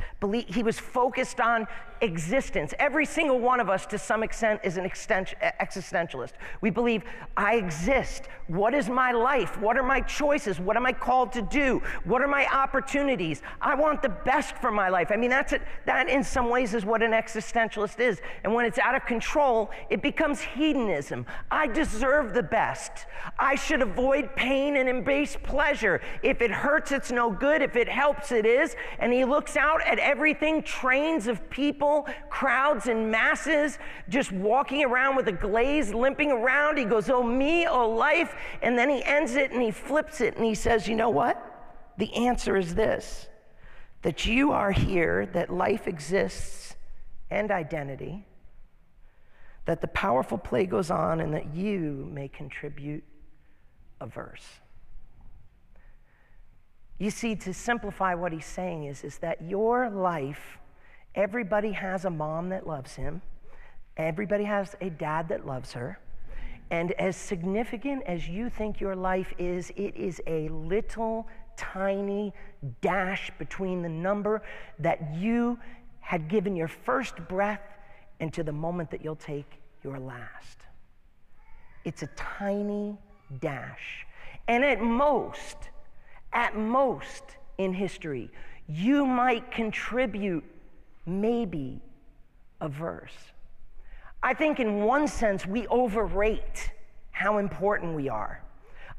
He 0.49 0.63
was 0.65 0.81
focused 0.81 1.41
on 1.41 1.69
existence. 2.01 2.75
Every 2.79 3.07
single 3.07 3.41
one 3.41 3.61
of 3.61 3.69
us, 3.69 3.87
to 3.87 3.99
some 3.99 4.23
extent, 4.23 4.61
is 4.65 4.77
an 4.77 4.85
existentialist. 4.85 6.33
We 6.61 6.71
believe, 6.71 7.03
I 7.37 7.57
exist. 7.57 8.25
What 8.49 8.75
is 8.75 8.89
my 8.89 9.13
life? 9.13 9.61
What 9.61 9.77
are 9.79 9.83
my 9.83 10.01
choices? 10.01 10.61
What 10.61 10.77
am 10.77 10.87
I 10.87 10.93
called 10.93 11.33
to 11.33 11.43
do? 11.43 11.83
What 12.05 12.23
are 12.23 12.29
my 12.29 12.47
opportunities? 12.47 13.43
I 13.61 13.75
want 13.75 14.03
the 14.03 14.09
best 14.09 14.57
for 14.57 14.71
my 14.71 14.89
life. 14.89 15.09
I 15.11 15.17
mean, 15.17 15.31
that's 15.31 15.53
it. 15.53 15.63
That, 15.87 16.09
in 16.09 16.25
some 16.25 16.51
ways, 16.51 16.75
is 16.75 16.85
what 16.85 17.03
an 17.03 17.13
existentialist 17.13 18.01
is. 18.01 18.21
And 18.45 18.55
when 18.55 18.65
it's 18.65 18.79
out 18.79 18.95
of 18.95 19.07
control, 19.07 19.71
it 19.89 20.03
becomes 20.03 20.41
hedonism. 20.41 21.27
I 21.51 21.67
deserve 21.67 22.35
the 22.35 22.43
best. 22.43 23.07
I 23.39 23.55
should 23.55 23.83
avoid 23.83 24.21
avoid 24.21 24.35
pain 24.35 24.77
and 24.77 24.89
embrace 24.89 25.37
pleasure. 25.43 26.01
If 26.23 26.41
it 26.43 26.51
hurts, 26.51 26.91
it's 26.91 27.13
no 27.13 27.31
good. 27.31 27.63
If 27.63 27.77
it 27.77 27.89
helps, 27.89 28.33
it 28.33 28.47
is. 28.47 28.75
And 28.99 29.13
he 29.13 29.25
looks 29.25 29.57
out 29.57 29.81
at 29.87 29.99
everything 29.99 30.63
trains 30.63 31.27
of 31.27 31.49
people, 31.51 31.90
crowds, 32.29 32.87
and 32.87 33.11
masses 33.11 33.79
just 34.09 34.33
walking 34.33 34.85
around 34.85 35.17
with 35.17 35.29
a 35.29 35.33
glaze, 35.33 35.93
limping 35.93 36.31
around. 36.31 36.79
He 36.79 36.85
goes, 36.85 37.11
Oh, 37.11 37.23
me, 37.23 37.67
oh, 37.67 37.89
life. 37.89 38.35
And 38.63 38.79
then 38.79 38.89
he 38.89 39.03
ends 39.05 39.35
it 39.35 39.51
and 39.51 39.63
he 39.63 39.71
flips 39.71 40.21
it 40.21 40.37
and 40.37 40.45
he 40.45 40.55
says, 40.55 40.89
You 40.89 40.97
know 40.97 41.11
what? 41.11 41.47
The 41.99 42.13
answer 42.15 42.57
is 42.57 42.75
this 42.75 43.29
that 44.03 44.25
you 44.25 44.53
are 44.53 44.73
here, 44.73 45.27
that 45.27 45.51
life 45.51 45.87
exists 45.87 46.75
and 47.31 47.51
identity, 47.51 48.25
that 49.67 49.83
the 49.83 49.89
powerful 49.89 50.39
play 50.39 50.65
goes 50.65 50.91
on, 50.91 51.21
and 51.21 51.35
that 51.35 51.55
you 51.55 52.09
may 52.11 52.27
contribute 52.27 53.05
a 54.01 54.07
verse. 54.07 54.47
You 56.99 57.11
see, 57.11 57.35
to 57.37 57.55
simplify 57.55 58.15
what 58.15 58.33
he's 58.33 58.47
saying 58.47 58.85
is, 58.85 59.05
is 59.05 59.19
that 59.19 59.43
your 59.43 59.89
life, 59.89 60.59
everybody 61.15 61.73
has 61.73 62.05
a 62.05 62.11
mom 62.11 62.49
that 62.51 62.67
loves 62.67 62.95
him, 62.95 63.23
everybody 63.97 64.45
has 64.45 64.75
a 64.81 64.91
dad 64.91 65.29
that 65.29 65.47
loves 65.47 65.73
her. 65.73 65.99
And 66.71 66.93
as 66.93 67.17
significant 67.17 68.05
as 68.07 68.29
you 68.29 68.49
think 68.49 68.81
your 68.81 68.95
life 68.95 69.33
is, 69.39 69.71
it 69.77 69.97
is 69.97 70.23
a 70.27 70.49
little 70.49 71.27
tiny 71.57 72.33
dash 72.81 73.31
between 73.39 73.83
the 73.83 73.89
number 73.89 74.43
that 74.79 75.15
you 75.17 75.59
had 75.99 76.29
given 76.29 76.55
your 76.55 76.69
first 76.69 77.17
breath 77.29 77.61
and 78.21 78.33
to 78.33 78.43
the 78.43 78.53
moment 78.53 78.91
that 78.91 79.03
you'll 79.03 79.17
take 79.17 79.61
your 79.83 79.99
last. 79.99 80.59
It's 81.85 82.03
a 82.03 82.09
tiny 82.17 82.97
dash. 83.41 84.07
And 84.47 84.65
at 84.65 84.81
most, 84.81 85.57
at 86.33 86.57
most 86.57 87.23
in 87.59 87.73
history, 87.73 88.31
you 88.69 89.05
might 89.05 89.51
contribute 89.51 90.45
maybe 91.11 91.81
a 92.61 92.69
verse. 92.69 93.17
I 94.23 94.35
think 94.35 94.61
in 94.61 94.83
one 94.83 95.09
sense, 95.09 95.47
we 95.47 95.67
overrate 95.67 96.71
how 97.11 97.39
important 97.39 97.95
we 97.95 98.09
are. 98.09 98.43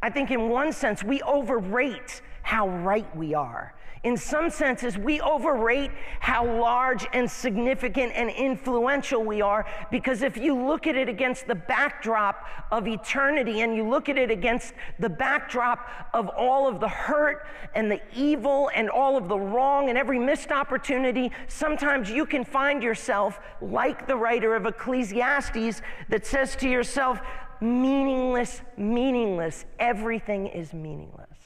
I 0.01 0.10
think 0.10 0.32
in 0.32 0.50
one 0.50 0.74
sense, 0.74 1.03
we 1.03 1.22
overrate 1.22 2.22
how 2.41 2.68
right 2.68 3.15
we 3.15 3.34
are 3.34 3.75
in 4.03 4.17
some 4.17 4.50
senses, 4.50 4.98
we 4.98 5.22
overrate 5.22 5.91
how 6.20 6.43
large 6.43 7.05
and 7.13 7.29
significant 7.29 8.12
and 8.15 8.31
influential 8.31 9.24
we 9.24 9.41
are 9.41 9.65
because 9.91 10.24
if 10.24 10.38
you 10.38 10.55
look 10.55 10.88
at 10.88 10.96
it 10.96 11.08
against 11.08 11.46
the 11.46 11.53
backdrop 11.53 12.48
of 12.72 12.88
eternity 12.88 13.62
and 13.62 13.75
you 13.75 13.88
look 13.88 14.10
at 14.10 14.17
it 14.17 14.31
against 14.31 14.74
the 14.98 15.10
backdrop 15.10 15.88
of 16.15 16.29
all 16.29 16.67
of 16.67 16.79
the 16.79 16.88
hurt 16.88 17.46
and 17.75 17.91
the 17.91 18.01
evil 18.15 18.72
and 18.74 18.89
all 18.89 19.17
of 19.17 19.27
the 19.27 19.38
wrong 19.38 19.89
and 19.89 20.00
every 20.00 20.17
missed 20.17 20.51
opportunity, 20.51 21.31
sometimes 21.48 22.10
you 22.10 22.25
can 22.25 22.43
find 22.43 22.81
yourself 22.81 23.39
like 23.62 24.08
the 24.08 24.15
writer 24.15 24.55
of 24.55 24.65
Ecclesiastes 24.65 25.84
that 26.10 26.25
says 26.25 26.55
to 26.55 26.67
yourself, 26.67 27.22
meaningless, 27.62 28.62
meaningless, 28.77 29.65
everything 29.77 30.48
is 30.48 30.74
meaningless. 30.74 31.40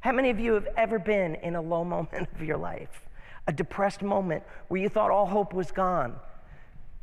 How 0.00 0.12
many 0.12 0.30
of 0.30 0.40
you 0.40 0.54
have 0.54 0.68
ever 0.76 0.98
been 0.98 1.36
in 1.36 1.56
a 1.56 1.60
low 1.60 1.84
moment 1.96 2.28
of 2.34 2.42
your 2.42 2.56
life? 2.56 3.06
a 3.46 3.52
depressed 3.52 4.02
moment 4.02 4.42
where 4.68 4.80
you 4.80 4.88
thought 4.88 5.10
all 5.10 5.26
hope 5.26 5.52
was 5.52 5.72
gone. 5.72 6.14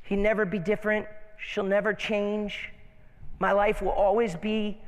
He'd 0.04 0.20
never 0.20 0.46
be 0.46 0.60
different. 0.60 1.06
She'll 1.38 1.63
never 1.63 1.94
change. 1.94 2.72
My 3.39 3.51
life 3.51 3.82
will 3.82 3.92
always 3.92 4.36
be 4.36 4.80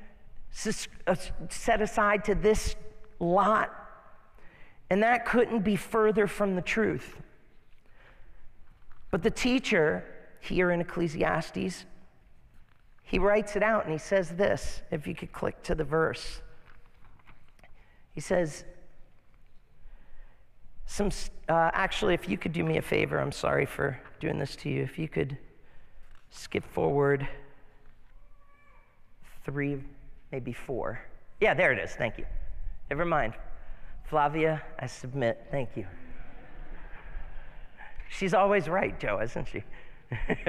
uh, 1.06 1.16
set 1.50 1.82
aside 1.82 2.24
to 2.26 2.36
this 2.36 2.76
lot. 3.20 3.76
And 4.90 5.04
that 5.04 5.26
couldn't 5.26 5.60
be 5.60 5.76
further 5.76 6.28
from 6.28 6.56
the 6.56 6.62
truth. 6.62 7.18
But 9.12 9.22
the 9.22 9.32
teacher 9.32 10.06
here 10.40 10.72
in 10.72 10.80
Ecclesiastes, 10.80 11.86
he 13.04 13.20
writes 13.20 13.56
it 13.56 13.64
out 13.64 13.84
and 13.84 13.92
he 13.92 14.00
says 14.00 14.30
this, 14.30 14.82
if 14.92 15.06
you 15.06 15.14
could 15.14 15.34
click 15.34 15.62
to 15.64 15.76
the 15.76 15.84
verse. 15.84 16.42
He 18.20 18.22
says, 18.22 18.66
some, 20.86 21.10
uh, 21.48 21.72
actually, 21.72 22.14
if 22.14 22.28
you 22.28 22.38
could 22.38 22.52
do 22.52 22.66
me 22.66 22.76
a 22.76 22.82
favor, 22.82 23.18
I'm 23.18 23.32
sorry 23.32 23.66
for 23.66 23.98
doing 24.20 24.38
this 24.38 24.58
to 24.58 24.70
you. 24.70 24.84
If 24.84 25.00
you 25.00 25.08
could 25.08 25.38
skip 26.30 26.66
forward 26.66 27.26
three, 29.46 29.82
maybe 30.34 30.52
four. 30.52 31.00
Yeah, 31.40 31.54
there 31.54 31.72
it 31.72 31.80
is. 31.80 31.92
Thank 31.92 32.18
you. 32.18 32.26
Never 32.90 33.06
mind. 33.06 33.36
Flavia, 34.04 34.62
I 34.78 34.86
submit. 34.86 35.48
Thank 35.50 35.78
you. 35.78 35.88
She's 38.10 38.34
always 38.34 38.68
right, 38.68 39.00
Joe, 39.00 39.22
isn't 39.22 39.48
she? 39.48 39.64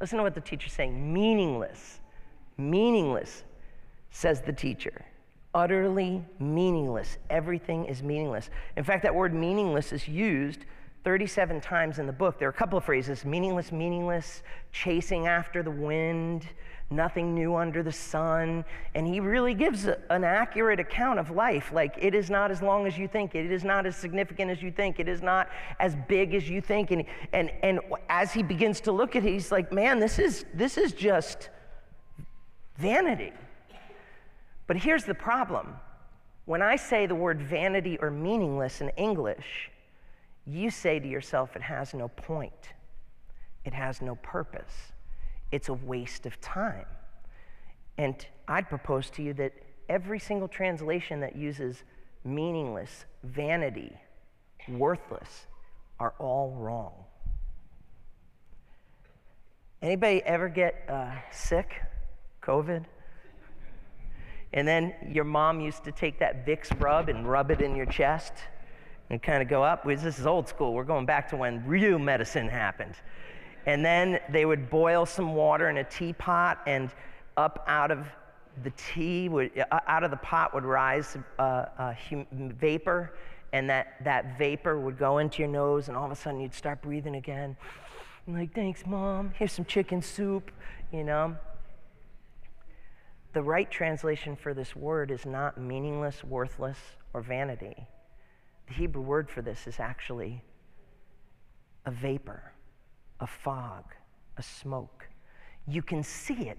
Listen 0.00 0.16
to 0.16 0.22
what 0.22 0.34
the 0.34 0.40
teacher's 0.40 0.72
saying. 0.72 1.12
Meaningless. 1.12 2.00
Meaningless, 2.56 3.44
says 4.10 4.40
the 4.40 4.54
teacher. 4.54 5.04
Utterly 5.56 6.22
meaningless. 6.38 7.16
Everything 7.30 7.86
is 7.86 8.02
meaningless. 8.02 8.50
In 8.76 8.84
fact, 8.84 9.02
that 9.04 9.14
word 9.14 9.32
meaningless 9.32 9.90
is 9.90 10.06
used 10.06 10.66
37 11.02 11.62
times 11.62 11.98
in 11.98 12.04
the 12.04 12.12
book. 12.12 12.38
There 12.38 12.46
are 12.46 12.50
a 12.50 12.54
couple 12.54 12.76
of 12.76 12.84
phrases 12.84 13.24
meaningless, 13.24 13.72
meaningless, 13.72 14.42
chasing 14.70 15.28
after 15.28 15.62
the 15.62 15.70
wind, 15.70 16.46
nothing 16.90 17.34
new 17.34 17.56
under 17.56 17.82
the 17.82 17.90
sun. 17.90 18.66
And 18.94 19.06
he 19.06 19.18
really 19.18 19.54
gives 19.54 19.86
a, 19.86 19.98
an 20.10 20.24
accurate 20.24 20.78
account 20.78 21.18
of 21.18 21.30
life. 21.30 21.72
Like, 21.72 21.94
it 21.98 22.14
is 22.14 22.28
not 22.28 22.50
as 22.50 22.60
long 22.60 22.86
as 22.86 22.98
you 22.98 23.08
think, 23.08 23.34
it 23.34 23.50
is 23.50 23.64
not 23.64 23.86
as 23.86 23.96
significant 23.96 24.50
as 24.50 24.62
you 24.62 24.70
think, 24.70 25.00
it 25.00 25.08
is 25.08 25.22
not 25.22 25.48
as 25.80 25.96
big 26.06 26.34
as 26.34 26.50
you 26.50 26.60
think. 26.60 26.90
And, 26.90 27.06
and, 27.32 27.50
and 27.62 27.80
as 28.10 28.30
he 28.30 28.42
begins 28.42 28.82
to 28.82 28.92
look 28.92 29.16
at 29.16 29.24
it, 29.24 29.32
he's 29.32 29.50
like, 29.50 29.72
man, 29.72 30.00
this 30.00 30.18
is, 30.18 30.44
this 30.52 30.76
is 30.76 30.92
just 30.92 31.48
vanity. 32.76 33.32
But 34.66 34.76
here's 34.76 35.04
the 35.04 35.14
problem 35.14 35.76
when 36.44 36.62
I 36.62 36.76
say 36.76 37.06
the 37.06 37.14
word 37.14 37.40
vanity 37.42 37.98
or 38.00 38.10
meaningless 38.10 38.80
in 38.80 38.90
English, 38.90 39.70
you 40.46 40.70
say 40.70 41.00
to 41.00 41.08
yourself, 41.08 41.56
it 41.56 41.62
has 41.62 41.92
no 41.92 42.08
point, 42.08 42.72
it 43.64 43.74
has 43.74 44.00
no 44.00 44.14
purpose 44.16 44.92
it's 45.52 45.68
a 45.68 45.74
waste 45.74 46.26
of 46.26 46.40
time. 46.40 46.86
And 47.98 48.26
I'd 48.48 48.68
propose 48.68 49.10
to 49.10 49.22
you 49.22 49.32
that 49.34 49.52
every 49.88 50.18
single 50.18 50.48
translation 50.48 51.20
that 51.20 51.36
uses 51.36 51.82
meaningless, 52.24 53.04
vanity, 53.22 53.92
worthless 54.68 55.46
are 55.98 56.14
all 56.18 56.50
wrong. 56.58 56.92
Anybody 59.80 60.22
ever 60.24 60.48
get 60.48 60.84
uh, 60.88 61.12
sick, 61.30 61.80
COVID? 62.42 62.84
And 64.56 64.66
then 64.66 64.94
your 65.06 65.24
mom 65.24 65.60
used 65.60 65.84
to 65.84 65.92
take 65.92 66.18
that 66.18 66.46
Vicks 66.46 66.68
rub 66.80 67.10
and 67.10 67.28
rub 67.28 67.50
it 67.50 67.60
in 67.60 67.76
your 67.76 67.86
chest 67.86 68.32
and 69.10 69.22
kind 69.22 69.42
of 69.42 69.48
go 69.48 69.62
up. 69.62 69.84
This 69.84 70.18
is 70.18 70.26
old 70.26 70.48
school. 70.48 70.72
We're 70.72 70.82
going 70.82 71.04
back 71.06 71.28
to 71.28 71.36
when 71.36 71.64
real 71.66 71.98
medicine 71.98 72.48
happened. 72.48 72.94
And 73.66 73.84
then 73.84 74.18
they 74.30 74.46
would 74.46 74.70
boil 74.70 75.04
some 75.04 75.34
water 75.34 75.68
in 75.68 75.76
a 75.76 75.84
teapot, 75.84 76.58
and 76.66 76.90
up 77.36 77.64
out 77.68 77.90
of 77.90 78.06
the 78.62 78.72
tea, 78.76 79.28
would, 79.28 79.50
uh, 79.70 79.80
out 79.86 80.04
of 80.04 80.10
the 80.10 80.16
pot 80.16 80.54
would 80.54 80.64
rise 80.64 81.18
uh, 81.38 81.42
uh, 81.76 81.92
hum- 82.08 82.26
vapor, 82.58 83.12
and 83.52 83.68
that, 83.68 84.02
that 84.04 84.38
vapor 84.38 84.80
would 84.80 84.96
go 84.96 85.18
into 85.18 85.42
your 85.42 85.50
nose, 85.50 85.88
and 85.88 85.96
all 85.96 86.06
of 86.06 86.12
a 86.12 86.16
sudden 86.16 86.40
you'd 86.40 86.54
start 86.54 86.80
breathing 86.80 87.16
again. 87.16 87.56
I'm 88.26 88.34
like, 88.34 88.54
thanks, 88.54 88.86
mom. 88.86 89.34
Here's 89.36 89.52
some 89.52 89.66
chicken 89.66 90.00
soup, 90.00 90.50
you 90.92 91.04
know. 91.04 91.36
The 93.36 93.42
right 93.42 93.70
translation 93.70 94.34
for 94.34 94.54
this 94.54 94.74
word 94.74 95.10
is 95.10 95.26
not 95.26 95.60
meaningless, 95.60 96.24
worthless, 96.24 96.78
or 97.12 97.20
vanity. 97.20 97.76
The 98.66 98.72
Hebrew 98.72 99.02
word 99.02 99.28
for 99.28 99.42
this 99.42 99.66
is 99.66 99.78
actually 99.78 100.42
a 101.84 101.90
vapor 101.90 102.54
a 103.20 103.26
fog, 103.26 103.94
a 104.38 104.42
smoke. 104.42 105.06
You 105.68 105.82
can 105.82 106.02
see 106.02 106.48
it, 106.48 106.56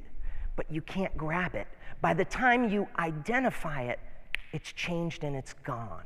but 0.55 0.71
you 0.71 0.83
can't 0.83 1.17
grab 1.17 1.55
it. 1.55 1.65
By 1.99 2.13
the 2.13 2.25
time 2.25 2.69
you 2.69 2.87
identify 2.99 3.81
it, 3.81 3.99
it's 4.53 4.71
changed 4.71 5.23
and 5.23 5.35
it's 5.35 5.53
gone. 5.53 6.05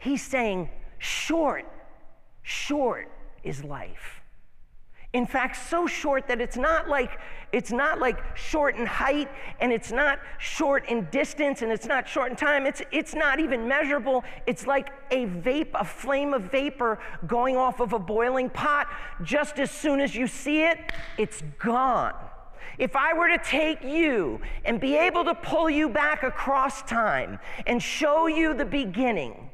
He's 0.00 0.22
saying, 0.22 0.70
short, 0.98 1.66
short 2.42 3.12
is 3.44 3.62
life. 3.62 4.17
In 5.14 5.26
fact, 5.26 5.56
so 5.70 5.86
short 5.86 6.28
that 6.28 6.38
it's 6.38 6.58
not 6.58 6.88
like 6.88 7.18
it's 7.50 7.72
not 7.72 7.98
like 7.98 8.36
short 8.36 8.76
in 8.76 8.84
height 8.84 9.30
and 9.58 9.72
it's 9.72 9.90
not 9.90 10.18
short 10.36 10.86
in 10.86 11.08
distance 11.10 11.62
and 11.62 11.72
it's 11.72 11.86
not 11.86 12.06
short 12.06 12.30
in 12.30 12.36
time. 12.36 12.66
It's 12.66 12.82
it's 12.92 13.14
not 13.14 13.40
even 13.40 13.66
measurable. 13.66 14.22
It's 14.46 14.66
like 14.66 14.90
a 15.10 15.24
vape, 15.24 15.70
a 15.72 15.84
flame 15.84 16.34
of 16.34 16.42
vapor 16.52 16.98
going 17.26 17.56
off 17.56 17.80
of 17.80 17.94
a 17.94 17.98
boiling 17.98 18.50
pot. 18.50 18.86
Just 19.22 19.58
as 19.58 19.70
soon 19.70 20.00
as 20.00 20.14
you 20.14 20.26
see 20.26 20.64
it, 20.64 20.78
it's 21.16 21.42
gone. 21.58 22.14
If 22.76 22.94
I 22.94 23.14
were 23.14 23.28
to 23.28 23.38
take 23.38 23.82
you 23.82 24.40
and 24.66 24.78
be 24.78 24.94
able 24.94 25.24
to 25.24 25.34
pull 25.34 25.70
you 25.70 25.88
back 25.88 26.22
across 26.22 26.82
time 26.82 27.38
and 27.66 27.82
show 27.82 28.26
you 28.26 28.52
the 28.52 28.66
beginning, 28.66 29.47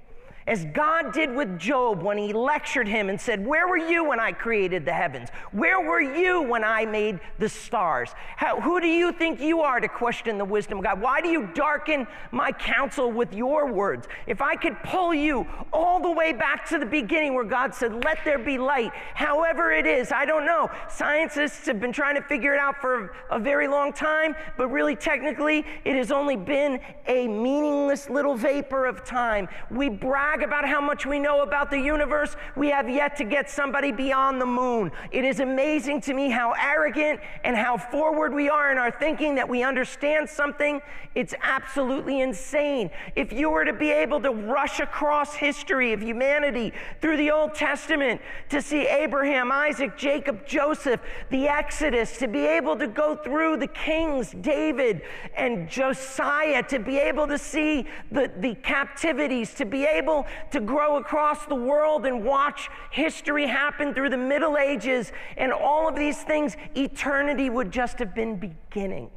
as 0.46 0.66
God 0.66 1.12
did 1.12 1.34
with 1.34 1.58
Job 1.58 2.02
when 2.02 2.18
he 2.18 2.32
lectured 2.32 2.86
him 2.86 3.08
and 3.08 3.18
said, 3.18 3.44
Where 3.44 3.66
were 3.66 3.78
you 3.78 4.04
when 4.04 4.20
I 4.20 4.32
created 4.32 4.84
the 4.84 4.92
heavens? 4.92 5.30
Where 5.52 5.80
were 5.80 6.02
you 6.02 6.42
when 6.42 6.62
I 6.62 6.84
made 6.84 7.20
the 7.38 7.48
stars? 7.48 8.10
How, 8.36 8.60
who 8.60 8.80
do 8.80 8.86
you 8.86 9.10
think 9.12 9.40
you 9.40 9.60
are 9.60 9.80
to 9.80 9.88
question 9.88 10.36
the 10.36 10.44
wisdom 10.44 10.78
of 10.78 10.84
God? 10.84 11.00
Why 11.00 11.22
do 11.22 11.28
you 11.28 11.48
darken 11.54 12.06
my 12.30 12.52
counsel 12.52 13.10
with 13.10 13.32
your 13.32 13.72
words? 13.72 14.06
If 14.26 14.42
I 14.42 14.54
could 14.56 14.76
pull 14.82 15.14
you 15.14 15.46
all 15.72 15.98
the 15.98 16.10
way 16.10 16.34
back 16.34 16.68
to 16.68 16.78
the 16.78 16.86
beginning 16.86 17.34
where 17.34 17.44
God 17.44 17.74
said, 17.74 18.04
Let 18.04 18.18
there 18.24 18.38
be 18.38 18.58
light, 18.58 18.92
however 19.14 19.72
it 19.72 19.86
is, 19.86 20.12
I 20.12 20.26
don't 20.26 20.44
know. 20.44 20.70
Scientists 20.90 21.66
have 21.66 21.80
been 21.80 21.92
trying 21.92 22.16
to 22.16 22.22
figure 22.22 22.52
it 22.52 22.60
out 22.60 22.82
for 22.82 23.14
a 23.30 23.38
very 23.38 23.66
long 23.66 23.94
time, 23.94 24.36
but 24.58 24.68
really, 24.68 24.94
technically, 24.94 25.64
it 25.86 25.96
has 25.96 26.12
only 26.12 26.36
been 26.36 26.80
a 27.06 27.26
meaningless 27.28 28.10
little 28.10 28.34
vapor 28.34 28.84
of 28.84 29.04
time. 29.04 29.48
We 29.70 29.88
brag 29.88 30.33
brag 30.34 30.46
about 30.46 30.68
how 30.68 30.80
much 30.80 31.06
we 31.06 31.18
know 31.18 31.42
about 31.42 31.70
the 31.70 31.78
universe, 31.78 32.36
we 32.56 32.68
have 32.68 32.88
yet 32.88 33.16
to 33.16 33.24
get 33.24 33.48
somebody 33.48 33.92
beyond 33.92 34.40
the 34.40 34.46
moon. 34.46 34.90
It 35.10 35.24
is 35.24 35.40
amazing 35.40 36.00
to 36.02 36.14
me 36.14 36.30
how 36.30 36.54
arrogant 36.60 37.20
and 37.44 37.56
how 37.56 37.76
forward 37.76 38.34
we 38.34 38.48
are 38.48 38.72
in 38.72 38.78
our 38.78 38.90
thinking 38.90 39.36
that 39.36 39.48
we 39.48 39.62
understand 39.62 40.28
something. 40.28 40.80
It's 41.14 41.34
absolutely 41.42 42.20
insane. 42.20 42.90
If 43.14 43.32
you 43.32 43.50
were 43.50 43.64
to 43.64 43.72
be 43.72 43.90
able 43.90 44.20
to 44.22 44.30
rush 44.30 44.80
across 44.80 45.34
history 45.34 45.92
of 45.92 46.02
humanity 46.02 46.72
through 47.00 47.18
the 47.18 47.30
Old 47.30 47.54
Testament 47.54 48.20
to 48.48 48.60
see 48.60 48.86
Abraham, 48.88 49.52
Isaac, 49.52 49.96
Jacob, 49.96 50.46
Joseph, 50.46 51.00
the 51.30 51.46
Exodus, 51.46 52.18
to 52.18 52.28
be 52.28 52.46
able 52.46 52.76
to 52.76 52.88
go 52.88 53.14
through 53.14 53.58
the 53.58 53.68
kings, 53.68 54.34
David 54.40 55.02
and 55.36 55.68
Josiah, 55.68 56.62
to 56.64 56.78
be 56.78 56.98
able 56.98 57.28
to 57.28 57.38
see 57.38 57.86
the, 58.10 58.30
the 58.38 58.54
captivities, 58.56 59.54
to 59.54 59.64
be 59.64 59.84
able 59.84 60.23
to 60.50 60.60
grow 60.60 60.96
across 60.96 61.46
the 61.46 61.54
world 61.54 62.06
and 62.06 62.24
watch 62.24 62.70
history 62.90 63.46
happen 63.46 63.94
through 63.94 64.10
the 64.10 64.16
Middle 64.16 64.56
Ages 64.56 65.12
and 65.36 65.52
all 65.52 65.88
of 65.88 65.96
these 65.96 66.22
things, 66.22 66.56
eternity 66.76 67.50
would 67.50 67.70
just 67.70 67.98
have 67.98 68.14
been 68.14 68.36
beginning. 68.36 69.10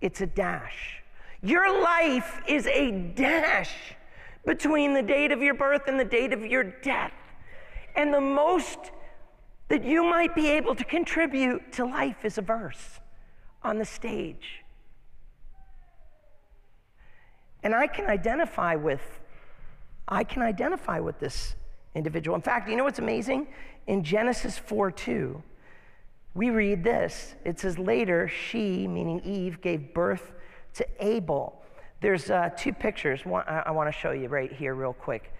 It's 0.00 0.20
a 0.20 0.26
dash. 0.26 1.02
Your 1.42 1.82
life 1.82 2.40
is 2.46 2.66
a 2.66 2.90
dash 2.90 3.74
between 4.44 4.94
the 4.94 5.02
date 5.02 5.32
of 5.32 5.42
your 5.42 5.54
birth 5.54 5.82
and 5.88 5.98
the 5.98 6.04
date 6.04 6.32
of 6.32 6.44
your 6.44 6.64
death. 6.64 7.12
And 7.96 8.12
the 8.12 8.20
most 8.20 8.78
that 9.68 9.84
you 9.84 10.04
might 10.04 10.34
be 10.34 10.50
able 10.50 10.74
to 10.74 10.84
contribute 10.84 11.72
to 11.72 11.84
life 11.84 12.24
is 12.24 12.38
a 12.38 12.42
verse 12.42 13.00
on 13.62 13.78
the 13.78 13.84
stage. 13.84 14.64
And 17.62 17.74
I 17.74 17.86
can 17.86 18.06
identify 18.06 18.74
with 18.74 19.00
I 20.08 20.24
can 20.24 20.42
identify 20.42 21.00
with 21.00 21.18
this 21.18 21.54
individual. 21.94 22.34
In 22.34 22.42
fact, 22.42 22.68
you 22.68 22.76
know 22.76 22.84
what's 22.84 22.98
amazing? 22.98 23.48
In 23.86 24.02
Genesis 24.02 24.58
4 24.58 24.90
2, 24.90 25.42
we 26.34 26.50
read 26.50 26.82
this. 26.82 27.34
It 27.44 27.58
says, 27.60 27.78
Later, 27.78 28.28
she, 28.28 28.86
meaning 28.88 29.20
Eve, 29.24 29.60
gave 29.60 29.94
birth 29.94 30.32
to 30.74 30.86
Abel, 30.98 31.62
There's 32.00 32.30
uh, 32.30 32.50
two 32.56 32.72
pictures 32.72 33.24
one, 33.24 33.44
I, 33.46 33.64
I 33.66 33.70
want 33.70 33.92
to 33.92 33.98
show 33.98 34.10
you 34.10 34.28
right 34.28 34.52
here, 34.52 34.74
real 34.74 34.92
quick. 34.92 35.32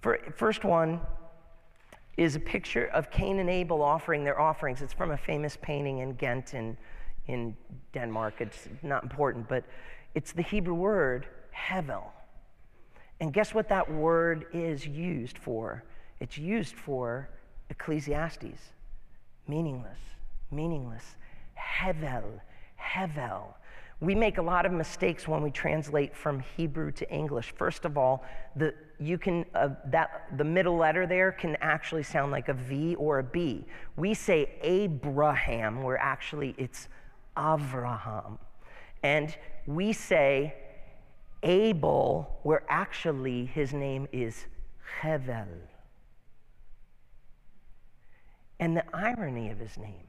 For, 0.00 0.18
first 0.36 0.64
one 0.64 1.00
is 2.16 2.36
a 2.36 2.40
picture 2.40 2.86
of 2.88 3.10
Cain 3.10 3.38
and 3.38 3.48
Abel 3.48 3.82
offering 3.82 4.24
their 4.24 4.38
offerings. 4.38 4.82
It's 4.82 4.92
from 4.92 5.12
a 5.12 5.16
famous 5.16 5.56
painting 5.62 5.98
in 5.98 6.12
Ghent 6.14 6.52
in, 6.52 6.76
in 7.26 7.56
Denmark. 7.94 8.34
It's 8.40 8.68
not 8.82 9.02
important, 9.02 9.48
but 9.48 9.64
it's 10.14 10.32
the 10.32 10.42
Hebrew 10.42 10.74
word 10.74 11.26
hevel. 11.56 12.04
And 13.22 13.32
guess 13.32 13.54
what 13.54 13.68
that 13.68 13.88
word 13.88 14.46
is 14.52 14.84
used 14.84 15.38
for? 15.38 15.84
It's 16.18 16.36
used 16.36 16.74
for 16.74 17.28
Ecclesiastes. 17.70 18.72
Meaningless, 19.46 20.00
meaningless. 20.50 21.04
Hevel, 21.56 22.40
hevel. 22.76 23.54
We 24.00 24.16
make 24.16 24.38
a 24.38 24.42
lot 24.42 24.66
of 24.66 24.72
mistakes 24.72 25.28
when 25.28 25.40
we 25.40 25.52
translate 25.52 26.16
from 26.16 26.40
Hebrew 26.40 26.90
to 26.90 27.08
English. 27.12 27.54
First 27.56 27.84
of 27.84 27.96
all, 27.96 28.24
the, 28.56 28.74
you 28.98 29.18
can, 29.18 29.46
uh, 29.54 29.68
that, 29.86 30.26
the 30.36 30.42
middle 30.42 30.76
letter 30.76 31.06
there 31.06 31.30
can 31.30 31.56
actually 31.60 32.02
sound 32.02 32.32
like 32.32 32.48
a 32.48 32.54
V 32.54 32.96
or 32.96 33.20
a 33.20 33.22
B. 33.22 33.64
We 33.96 34.14
say 34.14 34.50
Abraham, 34.62 35.84
where 35.84 35.98
actually 35.98 36.56
it's 36.58 36.88
Avraham. 37.36 38.38
And 39.04 39.36
we 39.68 39.92
say 39.92 40.56
Abel, 41.42 42.38
where 42.42 42.62
actually 42.68 43.46
his 43.46 43.72
name 43.72 44.06
is 44.12 44.46
Hevel. 45.00 45.48
And 48.60 48.76
the 48.76 48.84
irony 48.94 49.50
of 49.50 49.58
his 49.58 49.76
name 49.76 50.06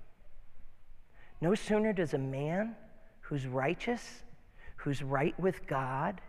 no 1.43 1.55
sooner 1.55 1.91
does 1.91 2.13
a 2.13 2.17
man 2.17 2.73
who's 3.19 3.45
righteous, 3.47 4.23
who's 4.77 5.03
right 5.03 5.37
with 5.37 5.67
God, 5.67 6.21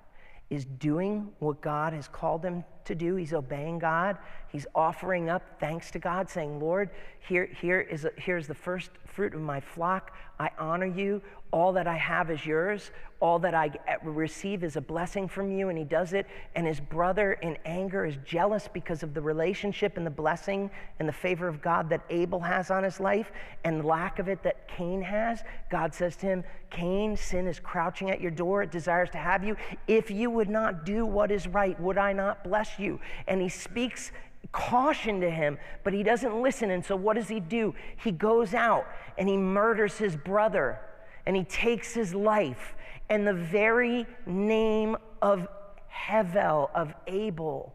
is 0.51 0.64
doing 0.64 1.29
what 1.38 1.61
God 1.61 1.93
has 1.93 2.09
called 2.09 2.45
him 2.45 2.64
to 2.85 2.94
do. 2.94 3.16
He's 3.16 3.33
obeying 3.33 3.79
God. 3.79 4.18
He's 4.49 4.66
offering 4.75 5.29
up 5.29 5.42
thanks 5.59 5.90
to 5.90 5.99
God, 5.99 6.31
saying, 6.31 6.61
Lord, 6.61 6.90
here, 7.18 7.49
here 7.61 7.81
is 7.81 8.05
a, 8.05 8.12
here's 8.16 8.47
the 8.47 8.55
first 8.55 8.90
fruit 9.05 9.35
of 9.35 9.40
my 9.40 9.61
flock. 9.61 10.12
I 10.38 10.51
honor 10.59 10.87
you. 10.87 11.23
All 11.53 11.73
that 11.73 11.87
I 11.87 11.97
have 11.97 12.31
is 12.31 12.44
yours. 12.44 12.90
All 13.20 13.38
that 13.38 13.55
I 13.55 13.70
eh, 13.87 13.97
receive 14.03 14.64
is 14.64 14.77
a 14.77 14.81
blessing 14.81 15.29
from 15.29 15.53
you. 15.53 15.68
And 15.68 15.79
he 15.79 15.85
does 15.85 16.12
it. 16.12 16.27
And 16.57 16.66
his 16.66 16.81
brother, 16.81 17.35
in 17.35 17.57
anger, 17.64 18.05
is 18.05 18.16
jealous 18.25 18.68
because 18.73 19.05
of 19.05 19.14
the 19.14 19.20
relationship 19.20 19.97
and 19.97 20.05
the 20.05 20.11
blessing 20.11 20.70
and 20.99 21.09
the 21.09 21.12
favor 21.12 21.47
of 21.47 21.62
God 21.62 21.88
that 21.90 22.03
Abel 22.11 22.40
has 22.40 22.70
on 22.70 22.83
his 22.83 22.99
life 22.99 23.31
and 23.64 23.85
lack 23.85 24.18
of 24.18 24.29
it 24.29 24.42
that 24.42 24.66
Cain 24.68 25.01
has. 25.01 25.42
God 25.70 25.94
says 25.94 26.16
to 26.16 26.27
him, 26.27 26.44
Cain, 26.70 27.16
sin 27.16 27.47
is 27.47 27.61
crouching 27.61 28.11
at 28.11 28.20
your 28.20 28.33
door. 28.33 28.64
It 28.64 28.73
desires 28.73 29.11
to 29.11 29.18
have 29.18 29.44
you. 29.44 29.57
If 29.87 30.11
you 30.11 30.31
would 30.31 30.49
not 30.49 30.85
do 30.85 31.07
what 31.07 31.31
is 31.31 31.47
right, 31.47 31.79
would 31.81 31.99
I 31.99 32.12
not 32.12 32.42
bless 32.42 32.73
you? 32.78 33.00
And 33.26 33.40
he 33.40 33.48
speaks 33.48 34.12
caution 34.52 35.20
to 35.20 35.30
him, 35.30 35.58
but 35.82 35.92
he 35.92 36.02
doesn't 36.02 36.40
listen. 36.40 36.70
And 36.70 36.84
so 36.84 36.96
what 36.96 37.14
does 37.16 37.28
he 37.28 37.40
do? 37.40 37.74
He 38.02 38.12
goes 38.12 38.54
out 38.54 38.87
and 39.18 39.28
he 39.28 39.37
murders 39.37 39.98
his 39.98 40.16
brother 40.16 40.80
and 41.26 41.34
he 41.37 41.44
takes 41.44 41.92
his 41.94 42.14
life. 42.14 42.74
And 43.08 43.26
the 43.26 43.34
very 43.34 44.06
name 44.26 44.96
of 45.20 45.46
Hevel, 45.92 46.70
of 46.74 46.94
Abel, 47.06 47.74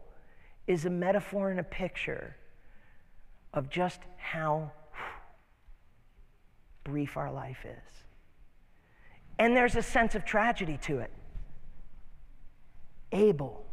is 0.66 0.84
a 0.84 0.90
metaphor 0.90 1.50
and 1.50 1.60
a 1.60 1.64
picture 1.64 2.36
of 3.52 3.68
just 3.68 4.00
how 4.16 4.70
brief 6.84 7.16
our 7.16 7.32
life 7.32 7.64
is. 7.64 8.04
And 9.38 9.56
there's 9.56 9.76
a 9.76 9.82
sense 9.82 10.14
of 10.14 10.24
tragedy 10.24 10.78
to 10.82 10.98
it. 10.98 11.10
Abel, 13.12 13.64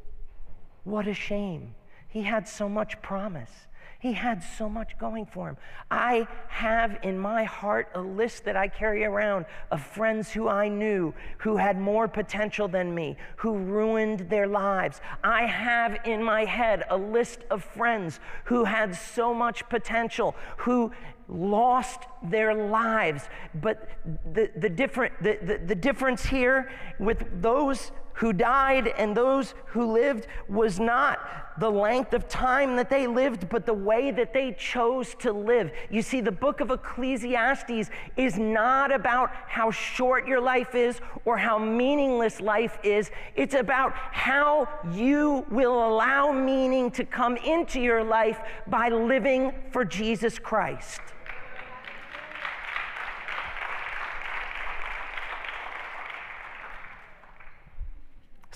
what 0.87 1.07
a 1.07 1.13
shame. 1.13 1.75
He 2.07 2.23
had 2.23 2.47
so 2.47 2.69
much 2.69 3.01
promise. 3.01 3.51
He 3.99 4.13
had 4.13 4.43
so 4.43 4.69
much 4.69 4.97
going 4.97 5.25
for 5.25 5.49
him. 5.49 5.57
I 5.89 6.27
have 6.49 6.99
in 7.01 7.17
my 7.17 7.43
heart 7.43 7.89
a 7.95 7.99
list 7.99 8.45
that 8.45 8.55
I 8.55 8.67
carry 8.67 9.03
around 9.03 9.45
of 9.71 9.81
friends 9.81 10.31
who 10.31 10.47
I 10.47 10.69
knew 10.69 11.13
who 11.39 11.57
had 11.57 11.79
more 11.79 12.07
potential 12.07 12.67
than 12.67 12.93
me, 12.93 13.17
who 13.37 13.57
ruined 13.57 14.29
their 14.29 14.47
lives. 14.47 15.01
I 15.23 15.45
have 15.45 15.97
in 16.05 16.23
my 16.23 16.45
head 16.45 16.83
a 16.89 16.97
list 16.97 17.39
of 17.49 17.63
friends 17.63 18.19
who 18.45 18.65
had 18.65 18.95
so 18.95 19.33
much 19.33 19.67
potential, 19.67 20.35
who 20.57 20.91
lost 21.29 22.03
their 22.23 22.53
lives. 22.53 23.23
But 23.55 23.89
the, 24.33 24.49
the, 24.55 24.69
different, 24.69 25.13
the, 25.21 25.37
the, 25.41 25.57
the 25.57 25.75
difference 25.75 26.25
here 26.25 26.71
with 26.99 27.41
those 27.41 27.91
who 28.17 28.33
died 28.33 28.87
and 28.97 29.15
those 29.15 29.53
who 29.67 29.91
lived 29.91 30.25
was 30.49 30.79
not 30.79 31.19
the 31.59 31.69
length 31.69 32.13
of 32.13 32.27
time 32.27 32.75
that 32.75 32.89
they 32.89 33.05
lived, 33.05 33.47
but 33.49 33.65
the 33.65 33.73
way 33.73 34.09
that 34.09 34.33
they 34.33 34.53
chose 34.53 35.13
to 35.15 35.31
live. 35.31 35.71
You 35.91 36.01
see, 36.01 36.21
the 36.21 36.31
book 36.31 36.59
of 36.59 36.71
Ecclesiastes 36.71 37.91
is 38.15 38.37
not 38.37 38.91
about 38.91 39.31
how 39.47 39.69
short 39.69 40.27
your 40.27 40.41
life 40.41 40.73
is 40.73 40.99
or 41.25 41.37
how 41.37 41.59
meaningless 41.59 42.41
life 42.41 42.79
is. 42.83 43.11
It's 43.35 43.53
about 43.53 43.93
how 43.93 44.67
you 44.91 45.45
will 45.51 45.87
allow 45.87 46.31
meaning 46.31 46.89
to 46.91 47.03
come 47.03 47.37
into 47.37 47.79
your 47.79 48.03
life 48.03 48.39
by 48.65 48.89
living 48.89 49.53
for 49.71 49.85
Jesus 49.85 50.39
Christ. 50.39 51.01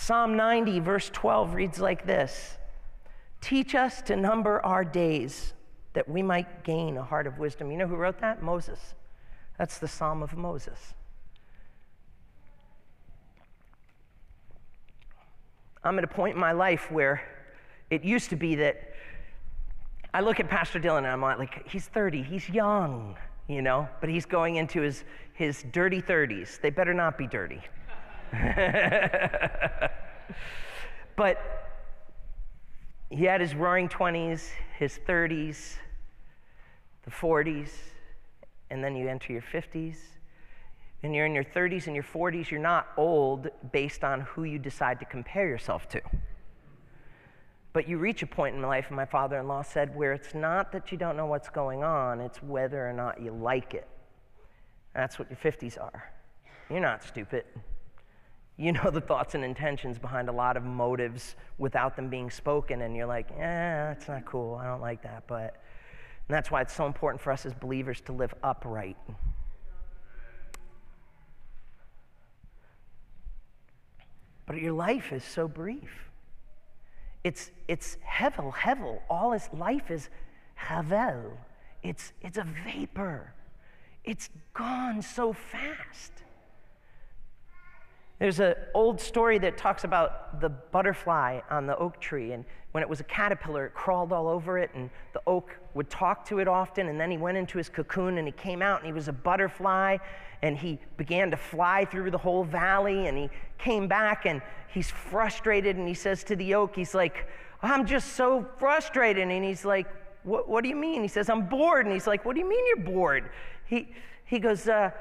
Psalm 0.01 0.35
90, 0.35 0.79
verse 0.79 1.11
12 1.11 1.53
reads 1.53 1.79
like 1.79 2.07
this 2.07 2.57
Teach 3.39 3.75
us 3.75 4.01
to 4.01 4.15
number 4.15 4.59
our 4.65 4.83
days 4.83 5.53
that 5.93 6.09
we 6.09 6.23
might 6.23 6.63
gain 6.63 6.97
a 6.97 7.03
heart 7.03 7.27
of 7.27 7.37
wisdom. 7.37 7.69
You 7.69 7.77
know 7.77 7.85
who 7.85 7.95
wrote 7.95 8.19
that? 8.19 8.41
Moses. 8.41 8.95
That's 9.59 9.77
the 9.77 9.87
Psalm 9.87 10.23
of 10.23 10.35
Moses. 10.35 10.95
I'm 15.83 15.99
at 15.99 16.03
a 16.03 16.07
point 16.07 16.33
in 16.33 16.41
my 16.41 16.51
life 16.51 16.89
where 16.89 17.21
it 17.91 18.03
used 18.03 18.31
to 18.31 18.35
be 18.35 18.55
that 18.55 18.93
I 20.15 20.21
look 20.21 20.39
at 20.39 20.49
Pastor 20.49 20.79
Dylan 20.79 20.99
and 20.99 21.07
I'm 21.07 21.21
like, 21.21 21.69
he's 21.69 21.85
30, 21.85 22.23
he's 22.23 22.49
young, 22.49 23.17
you 23.47 23.61
know, 23.61 23.87
but 23.99 24.09
he's 24.09 24.25
going 24.25 24.55
into 24.55 24.81
his, 24.81 25.03
his 25.33 25.63
dirty 25.71 26.01
30s. 26.01 26.59
They 26.59 26.71
better 26.71 26.95
not 26.95 27.19
be 27.19 27.27
dirty. 27.27 27.61
but 31.15 31.61
he 33.09 33.25
had 33.25 33.41
his 33.41 33.53
roaring 33.53 33.89
20s, 33.89 34.49
his 34.77 34.99
30s, 35.07 35.75
the 37.03 37.11
40s, 37.11 37.71
and 38.69 38.83
then 38.83 38.95
you 38.95 39.09
enter 39.09 39.33
your 39.33 39.41
50s. 39.41 39.97
And 41.03 41.15
you're 41.15 41.25
in 41.25 41.33
your 41.33 41.43
30s 41.43 41.87
and 41.87 41.95
your 41.95 42.05
40s, 42.05 42.51
you're 42.51 42.61
not 42.61 42.87
old 42.95 43.49
based 43.71 44.03
on 44.03 44.21
who 44.21 44.43
you 44.43 44.59
decide 44.59 44.99
to 44.99 45.05
compare 45.05 45.47
yourself 45.47 45.89
to. 45.89 46.01
But 47.73 47.87
you 47.87 47.97
reach 47.97 48.21
a 48.21 48.27
point 48.27 48.55
in 48.55 48.61
life, 48.61 48.91
my 48.91 49.05
father 49.05 49.39
in 49.39 49.47
law 49.47 49.61
said, 49.61 49.95
where 49.95 50.13
it's 50.13 50.33
not 50.33 50.71
that 50.73 50.91
you 50.91 50.97
don't 50.97 51.17
know 51.17 51.25
what's 51.25 51.49
going 51.49 51.83
on, 51.83 52.19
it's 52.19 52.41
whether 52.43 52.87
or 52.87 52.93
not 52.93 53.21
you 53.21 53.31
like 53.31 53.73
it. 53.73 53.87
That's 54.93 55.17
what 55.17 55.29
your 55.29 55.37
50s 55.37 55.81
are. 55.81 56.11
You're 56.69 56.81
not 56.81 57.03
stupid. 57.03 57.45
You 58.61 58.73
know 58.73 58.89
the 58.93 59.01
thoughts 59.01 59.33
and 59.33 59.43
intentions 59.43 59.97
behind 59.97 60.29
a 60.29 60.31
lot 60.31 60.55
of 60.55 60.63
motives 60.63 61.35
without 61.57 61.95
them 61.95 62.09
being 62.09 62.29
spoken, 62.29 62.81
and 62.81 62.95
you're 62.95 63.07
like, 63.07 63.31
eh, 63.31 63.39
that's 63.39 64.07
not 64.07 64.23
cool. 64.25 64.55
I 64.55 64.67
don't 64.67 64.81
like 64.81 65.01
that. 65.01 65.23
But 65.27 65.55
and 66.31 66.35
that's 66.35 66.51
why 66.51 66.61
it's 66.61 66.73
so 66.73 66.85
important 66.85 67.19
for 67.19 67.31
us 67.31 67.45
as 67.45 67.53
believers 67.53 67.99
to 68.01 68.13
live 68.13 68.33
upright. 68.43 68.95
But 74.45 74.57
your 74.57 74.73
life 74.73 75.11
is 75.11 75.23
so 75.23 75.47
brief. 75.47 76.09
It's, 77.23 77.51
it's 77.67 77.97
hevel, 78.07 78.53
hevel. 78.53 78.99
All 79.09 79.31
his 79.31 79.49
life 79.51 79.91
is 79.91 80.09
havel. 80.55 81.37
It's, 81.83 82.13
it's 82.21 82.37
a 82.37 82.45
vapor. 82.65 83.33
It's 84.03 84.29
gone 84.53 85.01
so 85.01 85.33
fast. 85.33 86.13
There's 88.21 88.39
an 88.39 88.53
old 88.75 89.01
story 89.01 89.39
that 89.39 89.57
talks 89.57 89.83
about 89.83 90.41
the 90.41 90.49
butterfly 90.49 91.39
on 91.49 91.65
the 91.65 91.75
oak 91.77 91.99
tree, 91.99 92.33
and 92.33 92.45
when 92.71 92.83
it 92.83 92.87
was 92.87 92.99
a 92.99 93.03
caterpillar, 93.03 93.65
it 93.65 93.73
crawled 93.73 94.13
all 94.13 94.27
over 94.27 94.59
it, 94.59 94.69
and 94.75 94.91
the 95.13 95.21
oak 95.25 95.57
would 95.73 95.89
talk 95.89 96.23
to 96.27 96.37
it 96.37 96.47
often, 96.47 96.89
and 96.89 96.99
then 96.99 97.09
he 97.09 97.17
went 97.17 97.39
into 97.39 97.57
his 97.57 97.67
cocoon 97.67 98.19
and 98.19 98.27
he 98.27 98.31
came 98.33 98.61
out 98.61 98.77
and 98.77 98.85
he 98.85 98.93
was 98.93 99.07
a 99.07 99.11
butterfly, 99.11 99.97
and 100.43 100.55
he 100.55 100.77
began 100.97 101.31
to 101.31 101.35
fly 101.35 101.83
through 101.83 102.11
the 102.11 102.17
whole 102.19 102.43
valley, 102.43 103.07
and 103.07 103.17
he 103.17 103.27
came 103.57 103.87
back 103.87 104.27
and 104.27 104.43
he's 104.71 104.91
frustrated, 104.91 105.77
and 105.77 105.87
he 105.87 105.95
says 105.95 106.23
to 106.25 106.35
the 106.35 106.53
oak, 106.53 106.75
he's 106.75 106.93
like, 106.93 107.27
I'm 107.63 107.87
just 107.87 108.13
so 108.13 108.47
frustrated, 108.59 109.27
and 109.27 109.43
he's 109.43 109.65
like, 109.65 109.87
what, 110.21 110.47
what 110.47 110.61
do 110.61 110.69
you 110.69 110.75
mean? 110.75 111.01
He 111.01 111.07
says, 111.07 111.27
I'm 111.27 111.49
bored, 111.49 111.87
and 111.87 111.93
he's 111.93 112.05
like, 112.05 112.23
what 112.23 112.35
do 112.35 112.41
you 112.41 112.47
mean 112.47 112.63
you're 112.67 112.85
bored? 112.85 113.31
He, 113.65 113.95
he 114.25 114.37
goes, 114.37 114.67
uh, 114.67 114.91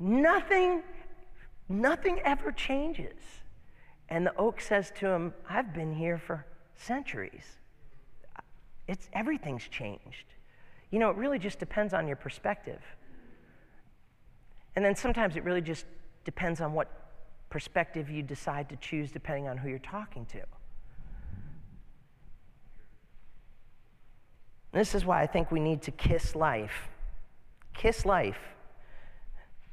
nothing 0.00 0.82
Nothing 1.68 2.20
ever 2.24 2.52
changes. 2.52 3.18
And 4.08 4.26
the 4.26 4.34
oak 4.36 4.60
says 4.60 4.92
to 4.98 5.08
him, 5.08 5.34
I've 5.48 5.74
been 5.74 5.92
here 5.92 6.18
for 6.18 6.46
centuries. 6.74 7.44
It's, 8.86 9.08
everything's 9.12 9.68
changed. 9.68 10.24
You 10.90 10.98
know, 10.98 11.10
it 11.10 11.16
really 11.16 11.38
just 11.38 11.58
depends 11.58 11.92
on 11.92 12.06
your 12.06 12.16
perspective. 12.16 12.80
And 14.76 14.84
then 14.84 14.96
sometimes 14.96 15.36
it 15.36 15.44
really 15.44 15.60
just 15.60 15.84
depends 16.24 16.60
on 16.60 16.72
what 16.72 16.88
perspective 17.50 18.08
you 18.08 18.22
decide 18.22 18.68
to 18.70 18.76
choose 18.76 19.10
depending 19.10 19.48
on 19.48 19.58
who 19.58 19.68
you're 19.68 19.78
talking 19.78 20.24
to. 20.26 20.40
This 24.72 24.94
is 24.94 25.04
why 25.04 25.22
I 25.22 25.26
think 25.26 25.50
we 25.50 25.60
need 25.60 25.82
to 25.82 25.90
kiss 25.90 26.34
life. 26.34 26.88
Kiss 27.74 28.06
life. 28.06 28.38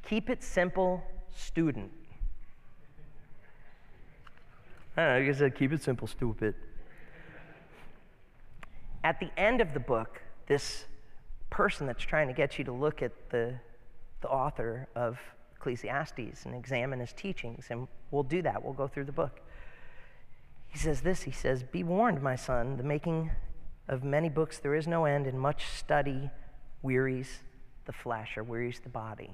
Keep 0.03 0.29
it 0.29 0.43
simple, 0.43 1.03
student. 1.35 1.91
I 4.97 5.01
don't 5.01 5.09
know, 5.09 5.17
I 5.17 5.25
guess 5.25 5.41
I 5.41 5.49
keep 5.49 5.73
it 5.73 5.83
simple, 5.83 6.07
stupid. 6.07 6.55
At 9.03 9.19
the 9.19 9.29
end 9.37 9.61
of 9.61 9.73
the 9.73 9.79
book, 9.79 10.21
this 10.47 10.85
person 11.49 11.85
that's 11.85 12.03
trying 12.03 12.27
to 12.27 12.33
get 12.33 12.57
you 12.57 12.65
to 12.65 12.71
look 12.71 13.01
at 13.01 13.11
the, 13.29 13.55
the 14.21 14.27
author 14.27 14.87
of 14.95 15.19
Ecclesiastes 15.57 16.45
and 16.45 16.55
examine 16.55 16.99
his 16.99 17.13
teachings. 17.13 17.67
And 17.69 17.87
we'll 18.11 18.23
do 18.23 18.41
that. 18.41 18.63
We'll 18.63 18.73
go 18.73 18.87
through 18.87 19.05
the 19.05 19.11
book. 19.11 19.41
He 20.67 20.77
says 20.79 21.01
this 21.01 21.23
He 21.23 21.31
says, 21.31 21.63
Be 21.63 21.83
warned, 21.83 22.21
my 22.21 22.35
son, 22.35 22.77
the 22.77 22.83
making 22.83 23.31
of 23.87 24.03
many 24.03 24.29
books 24.29 24.59
there 24.59 24.75
is 24.75 24.87
no 24.87 25.05
end, 25.05 25.27
and 25.27 25.39
much 25.39 25.67
study 25.67 26.29
wearies 26.81 27.39
the 27.85 27.93
flesh 27.93 28.37
or 28.37 28.43
wearies 28.43 28.79
the 28.79 28.89
body. 28.89 29.31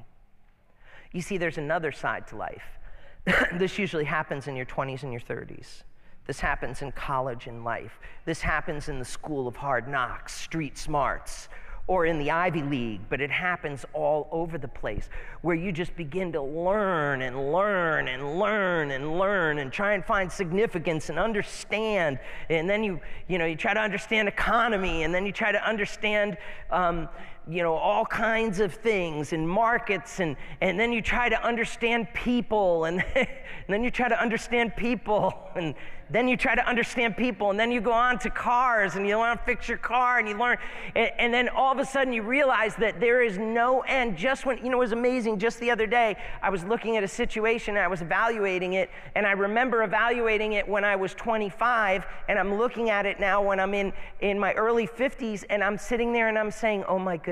You 1.11 1.21
see, 1.21 1.37
there's 1.37 1.57
another 1.57 1.91
side 1.91 2.27
to 2.27 2.37
life. 2.37 2.79
this 3.53 3.77
usually 3.77 4.05
happens 4.05 4.47
in 4.47 4.55
your 4.55 4.65
20s 4.65 5.03
and 5.03 5.11
your 5.11 5.21
30s. 5.21 5.83
This 6.27 6.39
happens 6.39 6.81
in 6.81 6.91
college 6.91 7.47
and 7.47 7.63
life. 7.63 7.99
This 8.25 8.41
happens 8.41 8.89
in 8.89 8.99
the 8.99 9.05
school 9.05 9.47
of 9.47 9.55
hard 9.55 9.87
knocks, 9.87 10.33
street 10.33 10.77
smarts, 10.77 11.49
or 11.87 12.05
in 12.05 12.19
the 12.19 12.31
Ivy 12.31 12.61
League, 12.61 13.01
but 13.09 13.19
it 13.19 13.31
happens 13.31 13.85
all 13.93 14.29
over 14.31 14.57
the 14.57 14.67
place 14.67 15.09
where 15.41 15.55
you 15.55 15.71
just 15.71 15.95
begin 15.95 16.31
to 16.31 16.41
learn 16.41 17.21
and 17.23 17.51
learn 17.51 18.07
and 18.07 18.39
learn 18.39 18.91
and 18.91 19.19
learn 19.19 19.57
and 19.59 19.73
try 19.73 19.93
and 19.93 20.05
find 20.05 20.31
significance 20.31 21.09
and 21.09 21.19
understand. 21.19 22.19
And 22.49 22.69
then 22.69 22.83
you, 22.83 23.01
you 23.27 23.37
know, 23.37 23.45
you 23.45 23.55
try 23.55 23.73
to 23.73 23.79
understand 23.79 24.27
economy 24.27 25.03
and 25.03 25.13
then 25.13 25.25
you 25.25 25.31
try 25.31 25.51
to 25.51 25.67
understand, 25.67 26.37
um, 26.69 27.09
you 27.47 27.63
know, 27.63 27.73
all 27.73 28.05
kinds 28.05 28.59
of 28.59 28.73
things 28.73 29.33
and 29.33 29.47
markets 29.47 30.19
and, 30.19 30.37
and 30.61 30.79
then 30.79 30.93
you 30.93 31.01
try 31.01 31.27
to 31.27 31.43
understand 31.43 32.07
people 32.13 32.85
and, 32.85 33.03
and 33.15 33.27
then 33.67 33.83
you 33.83 33.91
try 33.91 34.07
to 34.07 34.19
understand 34.21 34.75
people 34.75 35.43
and 35.55 35.75
then 36.11 36.27
you 36.27 36.35
try 36.35 36.55
to 36.55 36.67
understand 36.67 37.15
people, 37.15 37.51
and 37.51 37.59
then 37.59 37.71
you 37.71 37.79
go 37.79 37.93
on 37.93 38.19
to 38.19 38.29
cars 38.29 38.95
and 38.95 39.07
you 39.07 39.17
want 39.17 39.39
to 39.39 39.45
fix 39.45 39.69
your 39.69 39.77
car 39.77 40.19
and 40.19 40.27
you 40.27 40.37
learn. 40.37 40.57
And, 40.93 41.11
and, 41.17 41.33
then 41.33 41.47
all 41.47 41.71
of 41.71 41.79
a 41.79 41.85
sudden 41.85 42.11
you 42.11 42.21
realize 42.21 42.75
that 42.75 42.99
there 42.99 43.21
is 43.21 43.37
no 43.37 43.79
end. 43.81 44.17
Just 44.17 44.45
when, 44.45 44.57
you 44.57 44.69
know, 44.69 44.77
it 44.77 44.79
was 44.79 44.91
amazing. 44.91 45.39
Just 45.39 45.59
the 45.61 45.71
other 45.71 45.87
day, 45.87 46.17
I 46.41 46.49
was 46.49 46.65
looking 46.65 46.97
at 46.97 47.03
a 47.03 47.07
situation 47.07 47.77
I 47.77 47.87
was 47.87 48.01
evaluating 48.01 48.73
it, 48.73 48.89
and 49.15 49.25
I 49.25 49.31
remember 49.31 49.83
evaluating 49.83 50.53
it 50.53 50.67
when 50.67 50.83
I 50.83 50.97
was 50.97 51.13
25, 51.13 52.05
and 52.27 52.37
I'm 52.37 52.55
looking 52.55 52.89
at 52.89 53.05
it 53.05 53.19
now 53.19 53.41
when 53.41 53.59
I'm 53.59 53.73
in, 53.73 53.93
in 54.19 54.37
my 54.37 54.53
early 54.53 54.87
50s, 54.87 55.45
and 55.49 55.63
I'm 55.63 55.77
sitting 55.77 56.11
there 56.11 56.27
and 56.27 56.37
I'm 56.37 56.51
saying, 56.51 56.83
oh 56.87 56.99
my 56.99 57.15
goodness. 57.15 57.30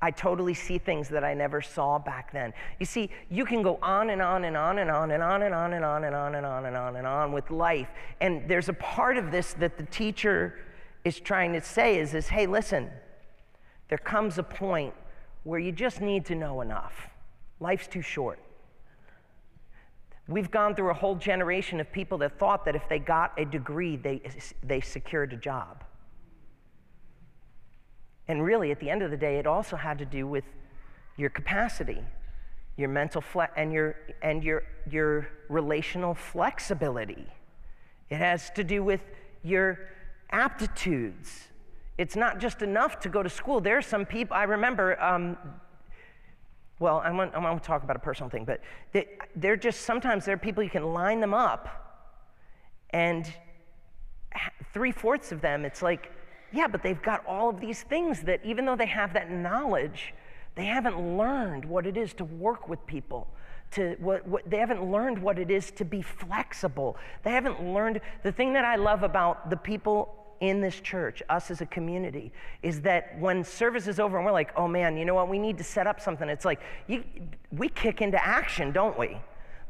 I 0.00 0.10
totally 0.10 0.54
see 0.54 0.78
things 0.78 1.08
that 1.10 1.22
I 1.22 1.32
never 1.32 1.62
saw 1.62 1.96
back 1.98 2.32
then. 2.32 2.52
You 2.80 2.86
see, 2.86 3.08
you 3.30 3.44
can 3.44 3.62
go 3.62 3.78
on 3.80 4.10
and 4.10 4.20
on 4.20 4.44
and 4.44 4.56
on 4.56 4.80
and 4.80 4.90
on 4.90 5.12
and 5.12 5.22
on 5.22 5.42
and 5.42 5.54
on 5.54 5.72
and 5.74 5.84
on 5.84 6.04
and 6.04 6.14
on 6.16 6.34
and 6.34 6.44
on 6.44 6.66
and 6.66 6.76
on 6.76 6.96
and 6.96 7.06
on 7.06 7.32
with 7.32 7.50
life. 7.52 7.88
And 8.20 8.48
there's 8.48 8.68
a 8.68 8.74
part 8.74 9.16
of 9.16 9.30
this 9.30 9.52
that 9.54 9.78
the 9.78 9.84
teacher 9.84 10.58
is 11.04 11.20
trying 11.20 11.52
to 11.52 11.60
say 11.60 11.98
is 11.98 12.10
this, 12.10 12.28
hey, 12.28 12.46
listen, 12.46 12.90
there 13.88 13.98
comes 13.98 14.38
a 14.38 14.42
point 14.42 14.92
where 15.44 15.60
you 15.60 15.70
just 15.70 16.00
need 16.00 16.24
to 16.26 16.34
know 16.34 16.62
enough. 16.62 17.08
Life's 17.60 17.86
too 17.86 18.02
short. 18.02 18.40
We've 20.26 20.50
gone 20.50 20.74
through 20.74 20.90
a 20.90 20.94
whole 20.94 21.16
generation 21.16 21.78
of 21.78 21.92
people 21.92 22.18
that 22.18 22.38
thought 22.38 22.64
that 22.64 22.74
if 22.74 22.88
they 22.88 22.98
got 22.98 23.32
a 23.38 23.44
degree, 23.44 23.96
they, 23.96 24.20
they 24.64 24.80
secured 24.80 25.32
a 25.32 25.36
job. 25.36 25.84
And 28.32 28.42
really, 28.42 28.70
at 28.70 28.80
the 28.80 28.88
end 28.88 29.02
of 29.02 29.10
the 29.10 29.16
day, 29.18 29.36
it 29.38 29.46
also 29.46 29.76
had 29.76 29.98
to 29.98 30.06
do 30.06 30.26
with 30.26 30.44
your 31.18 31.28
capacity, 31.28 31.98
your 32.78 32.88
mental 32.88 33.20
fle- 33.20 33.52
and 33.58 33.70
your 33.74 33.94
and 34.22 34.42
your 34.42 34.62
your 34.90 35.28
relational 35.50 36.14
flexibility. 36.14 37.26
It 38.08 38.16
has 38.16 38.48
to 38.52 38.64
do 38.64 38.82
with 38.82 39.02
your 39.42 39.80
aptitudes. 40.30 41.48
It's 41.98 42.16
not 42.16 42.38
just 42.38 42.62
enough 42.62 43.00
to 43.00 43.10
go 43.10 43.22
to 43.22 43.28
school. 43.28 43.60
There 43.60 43.76
are 43.76 43.82
some 43.82 44.06
people 44.06 44.34
I 44.34 44.44
remember. 44.44 44.98
Um, 44.98 45.36
well, 46.78 47.02
I 47.04 47.10
want, 47.10 47.34
I 47.34 47.38
want 47.38 47.62
to 47.62 47.66
talk 47.66 47.82
about 47.84 47.96
a 47.96 48.00
personal 48.00 48.30
thing, 48.30 48.46
but 48.46 48.62
they, 48.92 49.08
they're 49.36 49.58
just 49.58 49.82
sometimes 49.82 50.24
there 50.24 50.36
are 50.36 50.38
people 50.38 50.62
you 50.62 50.70
can 50.70 50.94
line 50.94 51.20
them 51.20 51.34
up, 51.34 51.68
and 52.88 53.30
three 54.72 54.90
fourths 54.90 55.32
of 55.32 55.42
them, 55.42 55.66
it's 55.66 55.82
like 55.82 56.10
yeah, 56.52 56.66
but 56.66 56.82
they've 56.82 57.02
got 57.02 57.24
all 57.26 57.48
of 57.48 57.60
these 57.60 57.82
things 57.82 58.22
that 58.22 58.40
even 58.44 58.64
though 58.64 58.76
they 58.76 58.86
have 58.86 59.14
that 59.14 59.30
knowledge, 59.30 60.14
they 60.54 60.66
haven't 60.66 61.16
learned 61.16 61.64
what 61.64 61.86
it 61.86 61.96
is 61.96 62.12
to 62.14 62.24
work 62.24 62.68
with 62.68 62.84
people. 62.86 63.26
To 63.72 63.96
what, 64.00 64.26
what, 64.28 64.48
they 64.50 64.58
haven't 64.58 64.90
learned 64.90 65.18
what 65.18 65.38
it 65.38 65.50
is 65.50 65.70
to 65.72 65.84
be 65.84 66.02
flexible. 66.02 66.98
They 67.22 67.30
haven't 67.30 67.62
learned 67.62 68.02
the 68.22 68.30
thing 68.30 68.52
that 68.52 68.66
I 68.66 68.76
love 68.76 69.02
about 69.02 69.48
the 69.48 69.56
people 69.56 70.14
in 70.40 70.60
this 70.60 70.80
church, 70.80 71.22
us 71.30 71.50
as 71.50 71.60
a 71.60 71.66
community, 71.66 72.32
is 72.62 72.82
that 72.82 73.18
when 73.18 73.44
service 73.44 73.86
is 73.86 73.98
over 73.98 74.18
and 74.18 74.26
we're 74.26 74.32
like, 74.32 74.50
oh 74.56 74.68
man, 74.68 74.96
you 74.96 75.04
know 75.04 75.14
what, 75.14 75.28
we 75.28 75.38
need 75.38 75.56
to 75.56 75.64
set 75.64 75.86
up 75.86 76.00
something. 76.00 76.28
It's 76.28 76.44
like 76.44 76.60
you, 76.86 77.04
we 77.50 77.68
kick 77.68 78.02
into 78.02 78.22
action, 78.22 78.72
don't 78.72 78.98
we? 78.98 79.16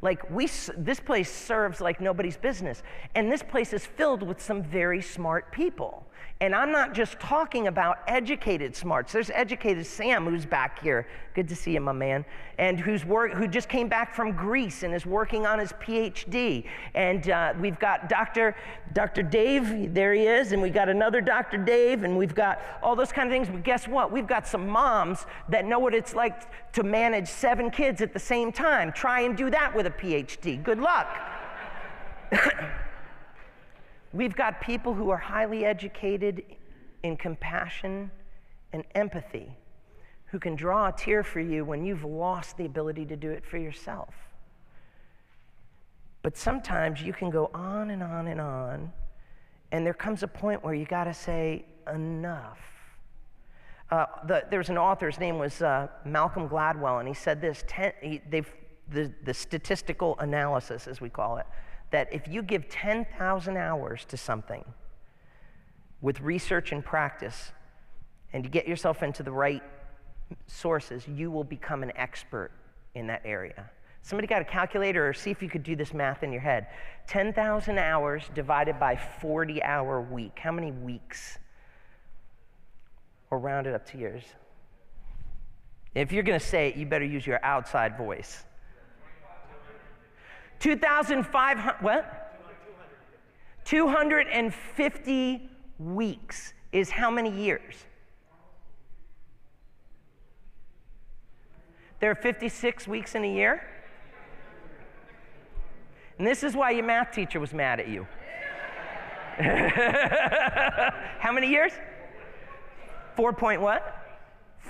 Like 0.01 0.29
we, 0.31 0.49
this 0.77 0.99
place 0.99 1.31
serves 1.31 1.81
like 1.81 2.01
nobody's 2.01 2.37
business, 2.37 2.83
and 3.14 3.31
this 3.31 3.42
place 3.42 3.73
is 3.73 3.87
filled 3.87 4.23
with 4.23 4.42
some 4.42 4.62
very 4.64 5.01
smart 5.01 5.53
people. 5.53 6.07
And 6.40 6.57
I'm 6.57 6.73
not 6.73 6.92
just 6.92 7.21
talking 7.21 7.68
about 7.68 7.99
educated 8.09 8.75
smarts. 8.75 9.12
There's 9.12 9.31
educated 9.31 9.87
Sam 9.87 10.25
who's 10.27 10.45
back 10.45 10.83
here. 10.83 11.07
Good 11.35 11.49
to 11.49 11.55
see 11.57 11.73
you, 11.73 11.81
my 11.81 11.92
man. 11.92 12.25
And 12.59 12.81
who's 12.81 13.05
work, 13.05 13.33
who 13.33 13.47
just 13.47 13.68
came 13.68 13.88
back 13.88 14.12
from 14.14 14.33
Greece 14.33 14.83
and 14.83 14.92
is 14.92 15.07
working 15.07 15.47
on 15.47 15.59
his 15.59 15.73
PhD. 15.75 16.64
And 16.95 17.31
uh, 17.31 17.55
we've 17.61 17.79
got 17.79 18.09
Dr. 18.09 18.57
Dr. 18.92 19.23
Dave, 19.23 19.95
there 19.95 20.14
he 20.14 20.27
is. 20.27 20.53
And 20.53 20.61
we've 20.61 20.75
got 20.75 20.88
another 20.88 21.21
Dr. 21.21 21.59
Dave. 21.59 22.03
And 22.03 22.18
we've 22.18 22.35
got 22.35 22.61
all 22.83 22.97
those 22.97 23.12
kind 23.12 23.29
of 23.29 23.33
things. 23.33 23.49
But 23.49 23.62
guess 23.62 23.87
what? 23.87 24.11
We've 24.11 24.27
got 24.27 24.47
some 24.47 24.68
moms 24.68 25.27
that 25.49 25.64
know 25.64 25.79
what 25.79 25.95
it's 25.95 26.14
like 26.14 26.73
to 26.73 26.83
manage 26.83 27.29
seven 27.29 27.71
kids 27.71 28.03
at 28.03 28.12
the 28.12 28.18
same 28.18 28.51
time. 28.51 28.92
Try 28.92 29.21
and 29.21 29.37
do 29.37 29.49
that 29.51 29.75
with 29.75 29.87
a 29.87 29.90
PhD. 29.90 30.62
Good 30.62 30.81
luck. 30.81 31.09
We've 34.12 34.37
got 34.37 34.61
people 34.61 34.94
who 34.94 35.11
are 35.11 35.16
highly 35.16 35.64
educated 35.64 36.44
in 37.03 37.16
compassion 37.16 38.11
and 38.72 38.85
empathy 38.94 39.57
who 40.27 40.38
can 40.38 40.55
draw 40.55 40.88
a 40.88 40.92
tear 40.92 41.22
for 41.22 41.40
you 41.40 41.64
when 41.64 41.85
you've 41.85 42.05
lost 42.05 42.57
the 42.57 42.64
ability 42.64 43.05
to 43.07 43.16
do 43.16 43.31
it 43.31 43.44
for 43.44 43.59
yourself. 43.59 44.14
But 46.22 46.37
sometimes 46.37 47.03
you 47.03 47.12
can 47.12 47.31
go 47.31 47.51
on 47.53 47.90
and 47.90 48.03
on 48.03 48.29
and 48.29 48.40
on, 48.40 48.92
and 49.72 49.85
there 49.85 49.94
comes 49.94 50.22
a 50.22 50.29
point 50.29 50.62
where 50.64 50.75
you 50.75 50.85
got 50.85 51.05
to 51.05 51.14
say, 51.14 51.64
enough. 51.92 52.61
Uh, 53.90 54.07
the, 54.27 54.44
there's 54.51 54.70
an 54.70 54.79
author, 54.79 55.11
his 55.11 55.18
name 55.18 55.38
was 55.38 55.61
uh, 55.61 55.88
Malcolm 56.05 56.48
Gladwell, 56.48 57.01
and 57.01 57.09
he 57.09 57.14
said 57.14 57.40
this 57.40 57.64
ten, 57.66 57.92
he, 58.01 58.20
the, 58.31 58.44
the 59.25 59.35
statistical 59.35 60.16
analysis, 60.18 60.87
as 60.87 61.01
we 61.01 61.11
call 61.11 61.38
it, 61.38 61.46
that 61.92 62.12
if 62.12 62.26
you 62.26 62.42
give 62.42 62.68
10,000 62.68 63.57
hours 63.57 64.05
to 64.07 64.16
something 64.16 64.64
with 66.00 66.20
research 66.20 66.72
and 66.72 66.85
practice, 66.85 67.52
and 68.33 68.44
you 68.44 68.50
get 68.50 68.66
yourself 68.66 69.02
into 69.02 69.22
the 69.22 69.31
right 69.31 69.62
sources, 70.46 71.07
you 71.07 71.31
will 71.31 71.44
become 71.44 71.83
an 71.83 71.92
expert 71.96 72.50
in 72.94 73.07
that 73.07 73.22
area. 73.24 73.70
Somebody 74.02 74.26
got 74.26 74.42
a 74.42 74.44
calculator 74.44 75.09
or 75.09 75.12
see 75.12 75.31
if 75.31 75.42
you 75.42 75.48
could 75.48 75.62
do 75.62 75.76
this 75.76 75.94
math 75.94 76.24
in 76.24 76.33
your 76.33 76.40
head. 76.40 76.66
10,000 77.07 77.78
hours 77.78 78.24
divided 78.35 78.81
by 78.81 78.96
40 78.96 79.62
hour 79.62 80.00
week. 80.00 80.38
How 80.38 80.50
many 80.50 80.72
weeks? 80.72 81.38
Or 83.31 83.38
round 83.38 83.66
it 83.66 83.74
up 83.74 83.87
to 83.90 83.98
years. 83.98 84.24
If 85.94 86.11
you're 86.11 86.24
going 86.24 86.38
to 86.38 86.44
say 86.44 86.68
it, 86.68 86.76
you 86.76 86.87
better 86.87 87.05
use 87.05 87.26
your 87.26 87.42
outside 87.44 87.96
voice. 87.96 88.44
2,500, 90.62 91.83
what? 91.83 92.38
250 93.64 95.51
weeks 95.81 96.55
is 96.70 96.88
how 96.88 97.11
many 97.11 97.31
years? 97.31 97.75
There 101.98 102.12
are 102.12 102.14
56 102.14 102.87
weeks 102.87 103.16
in 103.16 103.25
a 103.25 103.33
year. 103.33 103.64
And 106.18 106.27
this 106.27 106.44
is 106.44 106.55
why 106.55 106.70
your 106.70 106.85
math 106.85 107.11
teacher 107.12 107.40
was 107.40 107.53
mad 107.53 107.81
at 107.81 107.88
you. 107.88 108.07
How 111.18 111.33
many 111.33 111.48
years? 111.48 111.72
Four 113.16 113.33
point 113.33 113.61
what? 113.61 113.96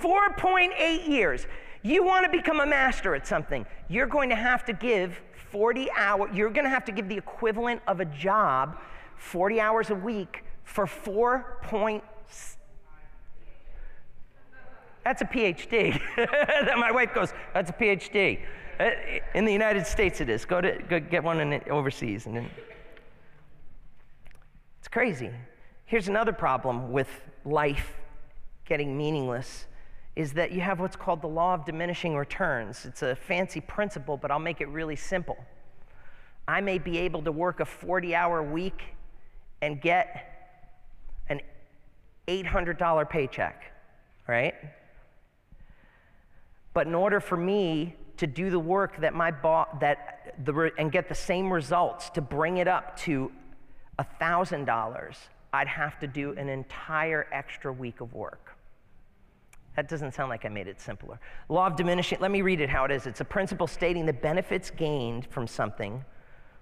4.8 0.01 1.07
years. 1.07 1.45
You 1.83 2.03
want 2.03 2.25
to 2.25 2.31
become 2.35 2.61
a 2.61 2.65
master 2.65 3.13
at 3.13 3.27
something, 3.27 3.67
you're 3.89 4.07
going 4.07 4.29
to 4.29 4.35
have 4.35 4.65
to 4.65 4.73
give 4.73 5.21
40 5.53 5.91
hours, 5.91 6.31
you're 6.33 6.49
going 6.49 6.63
to 6.63 6.69
have 6.69 6.83
to 6.85 6.91
give 6.91 7.07
the 7.07 7.15
equivalent 7.15 7.79
of 7.85 7.99
a 7.99 8.05
job, 8.05 8.79
40 9.17 9.59
hours 9.59 9.91
a 9.91 9.95
week, 9.95 10.43
for 10.63 10.87
4 10.87 11.59
point. 11.61 12.03
That's 15.03 15.21
a 15.21 15.25
PhD. 15.25 16.01
My 16.75 16.91
wife 16.91 17.13
goes, 17.13 17.33
that's 17.53 17.69
a 17.69 17.73
PhD. 17.73 18.39
Uh, 18.79 18.89
in 19.35 19.45
the 19.45 19.53
United 19.53 19.85
States, 19.85 20.21
it 20.21 20.29
is. 20.29 20.43
Go 20.43 20.59
to 20.59 20.81
go 20.89 20.99
get 20.99 21.23
one 21.23 21.39
in 21.39 21.61
overseas, 21.69 22.25
and 22.25 22.35
then 22.35 22.49
it's 24.79 24.87
crazy. 24.87 25.29
Here's 25.85 26.07
another 26.07 26.33
problem 26.33 26.91
with 26.91 27.09
life 27.45 27.93
getting 28.65 28.97
meaningless 28.97 29.67
is 30.15 30.33
that 30.33 30.51
you 30.51 30.61
have 30.61 30.79
what's 30.79 30.95
called 30.95 31.21
the 31.21 31.27
law 31.27 31.53
of 31.53 31.65
diminishing 31.65 32.15
returns. 32.15 32.85
It's 32.85 33.01
a 33.01 33.15
fancy 33.15 33.61
principle, 33.61 34.17
but 34.17 34.31
I'll 34.31 34.39
make 34.39 34.61
it 34.61 34.67
really 34.67 34.95
simple. 34.95 35.37
I 36.47 36.61
may 36.61 36.77
be 36.77 36.97
able 36.99 37.21
to 37.23 37.31
work 37.31 37.59
a 37.59 37.65
40 37.65 38.13
hour 38.15 38.43
week 38.43 38.95
and 39.61 39.81
get 39.81 40.59
an 41.29 41.41
$800 42.27 43.09
paycheck, 43.09 43.71
right? 44.27 44.53
But 46.73 46.87
in 46.87 46.95
order 46.95 47.19
for 47.19 47.37
me 47.37 47.95
to 48.17 48.27
do 48.27 48.49
the 48.49 48.59
work 48.59 48.97
that 48.97 49.13
my 49.13 49.31
boss 49.31 49.67
that 49.79 50.35
the 50.45 50.71
and 50.77 50.91
get 50.91 51.09
the 51.09 51.15
same 51.15 51.51
results 51.51 52.09
to 52.11 52.21
bring 52.21 52.57
it 52.57 52.67
up 52.67 52.97
to 52.97 53.31
$1000 53.99 55.15
I'd 55.53 55.67
have 55.67 55.99
to 55.99 56.07
do 56.07 56.31
an 56.31 56.49
entire 56.49 57.27
extra 57.31 57.71
week 57.71 58.01
of 58.01 58.13
work. 58.13 58.52
That 59.75 59.89
doesn't 59.89 60.13
sound 60.13 60.29
like 60.29 60.45
I 60.45 60.49
made 60.49 60.67
it 60.67 60.79
simpler. 60.79 61.19
Law 61.49 61.67
of 61.67 61.75
diminishing, 61.75 62.19
let 62.21 62.31
me 62.31 62.41
read 62.41 62.61
it 62.61 62.69
how 62.69 62.85
it 62.85 62.91
is. 62.91 63.07
It's 63.07 63.21
a 63.21 63.25
principle 63.25 63.67
stating 63.67 64.05
the 64.05 64.13
benefits 64.13 64.69
gained 64.69 65.25
from 65.27 65.47
something 65.47 66.05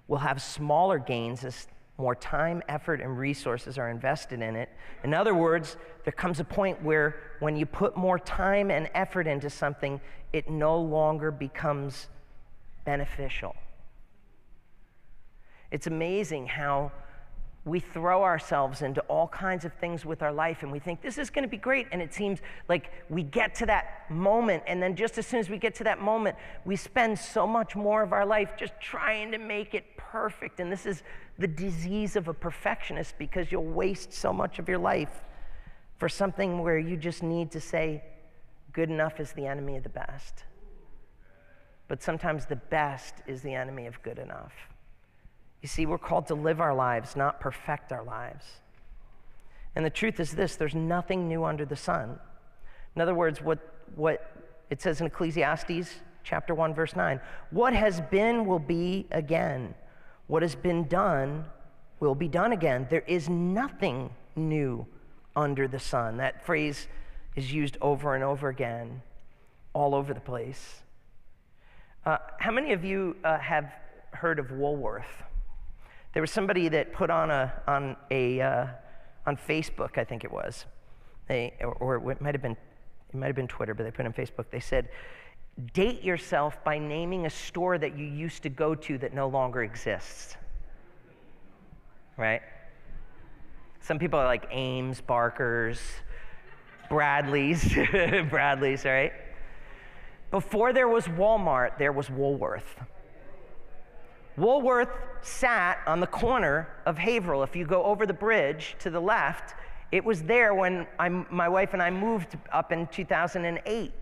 will 0.08 0.18
have 0.18 0.42
smaller 0.42 0.98
gains 0.98 1.44
as 1.44 1.66
more 1.98 2.14
time, 2.14 2.62
effort, 2.68 3.00
and 3.00 3.18
resources 3.18 3.78
are 3.78 3.90
invested 3.90 4.40
in 4.40 4.56
it. 4.56 4.70
In 5.04 5.14
other 5.14 5.34
words, 5.34 5.76
there 6.04 6.12
comes 6.12 6.40
a 6.40 6.44
point 6.44 6.82
where 6.82 7.36
when 7.40 7.54
you 7.54 7.66
put 7.66 7.96
more 7.96 8.18
time 8.18 8.70
and 8.70 8.90
effort 8.94 9.26
into 9.26 9.50
something, 9.50 10.00
it 10.32 10.48
no 10.48 10.80
longer 10.80 11.30
becomes 11.30 12.08
beneficial. 12.84 13.54
It's 15.70 15.86
amazing 15.86 16.46
how 16.46 16.92
we 17.64 17.78
throw 17.78 18.24
ourselves 18.24 18.82
into 18.82 19.00
all 19.02 19.28
kinds 19.28 19.64
of 19.64 19.72
things 19.74 20.04
with 20.04 20.22
our 20.22 20.32
life 20.32 20.62
and 20.62 20.72
we 20.72 20.80
think 20.80 21.00
this 21.00 21.16
is 21.16 21.30
going 21.30 21.44
to 21.44 21.48
be 21.48 21.56
great 21.56 21.86
and 21.92 22.02
it 22.02 22.12
seems 22.12 22.40
like 22.68 22.90
we 23.08 23.22
get 23.22 23.54
to 23.54 23.66
that 23.66 24.10
moment 24.10 24.62
and 24.66 24.82
then 24.82 24.96
just 24.96 25.16
as 25.16 25.26
soon 25.26 25.38
as 25.38 25.48
we 25.48 25.58
get 25.58 25.74
to 25.74 25.84
that 25.84 26.00
moment 26.00 26.36
we 26.64 26.74
spend 26.74 27.16
so 27.16 27.46
much 27.46 27.76
more 27.76 28.02
of 28.02 28.12
our 28.12 28.26
life 28.26 28.50
just 28.58 28.72
trying 28.80 29.30
to 29.30 29.38
make 29.38 29.74
it 29.74 29.84
perfect 29.96 30.58
and 30.58 30.72
this 30.72 30.86
is 30.86 31.04
the 31.38 31.46
disease 31.46 32.16
of 32.16 32.26
a 32.26 32.34
perfectionist 32.34 33.16
because 33.16 33.52
you'll 33.52 33.62
waste 33.62 34.12
so 34.12 34.32
much 34.32 34.58
of 34.58 34.68
your 34.68 34.78
life 34.78 35.22
for 35.98 36.08
something 36.08 36.58
where 36.58 36.78
you 36.78 36.96
just 36.96 37.22
need 37.22 37.50
to 37.52 37.60
say 37.60 38.02
good 38.72 38.90
enough 38.90 39.20
is 39.20 39.32
the 39.32 39.46
enemy 39.46 39.76
of 39.76 39.82
the 39.82 39.88
best. 39.88 40.44
But 41.86 42.02
sometimes 42.02 42.46
the 42.46 42.56
best 42.56 43.14
is 43.26 43.42
the 43.42 43.54
enemy 43.54 43.86
of 43.86 44.02
good 44.02 44.18
enough 44.18 44.71
you 45.62 45.68
see, 45.68 45.86
we're 45.86 45.96
called 45.96 46.26
to 46.26 46.34
live 46.34 46.60
our 46.60 46.74
lives, 46.74 47.14
not 47.14 47.40
perfect 47.40 47.92
our 47.92 48.02
lives. 48.02 48.44
And 49.74 49.86
the 49.86 49.90
truth 49.90 50.20
is 50.20 50.32
this 50.32 50.56
there's 50.56 50.74
nothing 50.74 51.28
new 51.28 51.44
under 51.44 51.64
the 51.64 51.76
sun. 51.76 52.18
In 52.94 53.00
other 53.00 53.14
words, 53.14 53.40
what, 53.40 53.58
what 53.94 54.30
it 54.68 54.82
says 54.82 55.00
in 55.00 55.06
Ecclesiastes 55.06 56.00
chapter 56.24 56.54
1, 56.54 56.74
verse 56.74 56.94
9 56.94 57.20
what 57.50 57.72
has 57.72 58.00
been 58.00 58.44
will 58.44 58.58
be 58.58 59.06
again, 59.10 59.74
what 60.26 60.42
has 60.42 60.54
been 60.54 60.88
done 60.88 61.44
will 62.00 62.14
be 62.14 62.28
done 62.28 62.52
again. 62.52 62.86
There 62.90 63.04
is 63.06 63.28
nothing 63.28 64.10
new 64.34 64.86
under 65.36 65.68
the 65.68 65.78
sun. 65.78 66.16
That 66.16 66.44
phrase 66.44 66.88
is 67.36 67.52
used 67.52 67.78
over 67.80 68.14
and 68.14 68.24
over 68.24 68.48
again, 68.48 69.00
all 69.72 69.94
over 69.94 70.12
the 70.12 70.20
place. 70.20 70.80
Uh, 72.04 72.18
how 72.38 72.50
many 72.50 72.72
of 72.72 72.84
you 72.84 73.16
uh, 73.22 73.38
have 73.38 73.72
heard 74.12 74.40
of 74.40 74.50
Woolworth? 74.50 75.22
There 76.12 76.22
was 76.22 76.30
somebody 76.30 76.68
that 76.68 76.92
put 76.92 77.10
on 77.10 77.30
a 77.30 77.52
on 77.66 77.96
a 78.10 78.40
uh, 78.40 78.66
on 79.26 79.36
Facebook, 79.36 79.98
I 79.98 80.04
think 80.04 80.24
it 80.24 80.32
was, 80.32 80.66
they, 81.28 81.54
or, 81.60 81.74
or 81.74 82.10
it 82.10 82.20
might 82.20 82.34
have 82.34 82.42
been 82.42 82.56
it 83.12 83.14
might 83.16 83.26
have 83.26 83.36
been 83.36 83.48
Twitter, 83.48 83.74
but 83.74 83.84
they 83.84 83.90
put 83.90 84.04
on 84.04 84.12
Facebook. 84.12 84.46
They 84.50 84.60
said, 84.60 84.88
"Date 85.72 86.02
yourself 86.02 86.62
by 86.64 86.78
naming 86.78 87.26
a 87.26 87.30
store 87.30 87.78
that 87.78 87.96
you 87.96 88.04
used 88.04 88.42
to 88.42 88.48
go 88.48 88.74
to 88.74 88.98
that 88.98 89.14
no 89.14 89.28
longer 89.28 89.62
exists." 89.62 90.36
Right? 92.16 92.42
Some 93.80 93.98
people 93.98 94.18
are 94.18 94.26
like 94.26 94.46
Ames, 94.50 95.00
Barker's, 95.00 95.80
Bradlees, 96.90 97.60
Bradlees, 98.30 98.84
right? 98.84 99.12
Before 100.30 100.72
there 100.72 100.88
was 100.88 101.06
Walmart, 101.06 101.78
there 101.78 101.92
was 101.92 102.08
Woolworth. 102.08 102.76
Woolworth 104.36 104.90
sat 105.20 105.80
on 105.86 106.00
the 106.00 106.06
corner 106.06 106.68
of 106.86 106.98
Haverhill. 106.98 107.42
If 107.42 107.54
you 107.54 107.66
go 107.66 107.84
over 107.84 108.06
the 108.06 108.14
bridge 108.14 108.76
to 108.80 108.90
the 108.90 109.00
left, 109.00 109.54
it 109.92 110.02
was 110.02 110.22
there 110.22 110.54
when 110.54 110.86
I, 110.98 111.08
my 111.08 111.48
wife 111.48 111.74
and 111.74 111.82
I 111.82 111.90
moved 111.90 112.38
up 112.50 112.72
in 112.72 112.86
2008. 112.86 113.92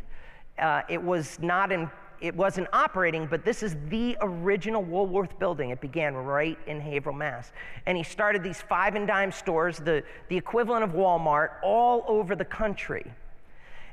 Uh, 0.59 0.83
it 0.89 1.03
was 1.03 1.39
not 1.41 1.73
in, 1.73 1.91
it 2.21 2.35
wasn't 2.37 2.69
operating, 2.73 3.27
but 3.27 3.45
this 3.45 3.63
is 3.63 3.77
the 3.89 4.17
original 4.21 4.83
Woolworth 4.83 5.37
building. 5.41 5.71
It 5.71 5.81
began 5.81 6.15
right 6.15 6.59
in 6.69 6.81
Haverhill, 6.81 7.19
Mass. 7.19 7.51
And 7.87 7.99
he 7.99 8.05
started 8.05 8.43
these 8.45 8.61
five 8.61 8.95
and 8.95 9.07
dime 9.07 9.33
stores, 9.33 9.79
the, 9.79 10.05
the 10.29 10.37
equivalent 10.37 10.85
of 10.85 10.91
Walmart, 10.91 11.55
all 11.63 12.05
over 12.07 12.37
the 12.37 12.45
country. 12.45 13.05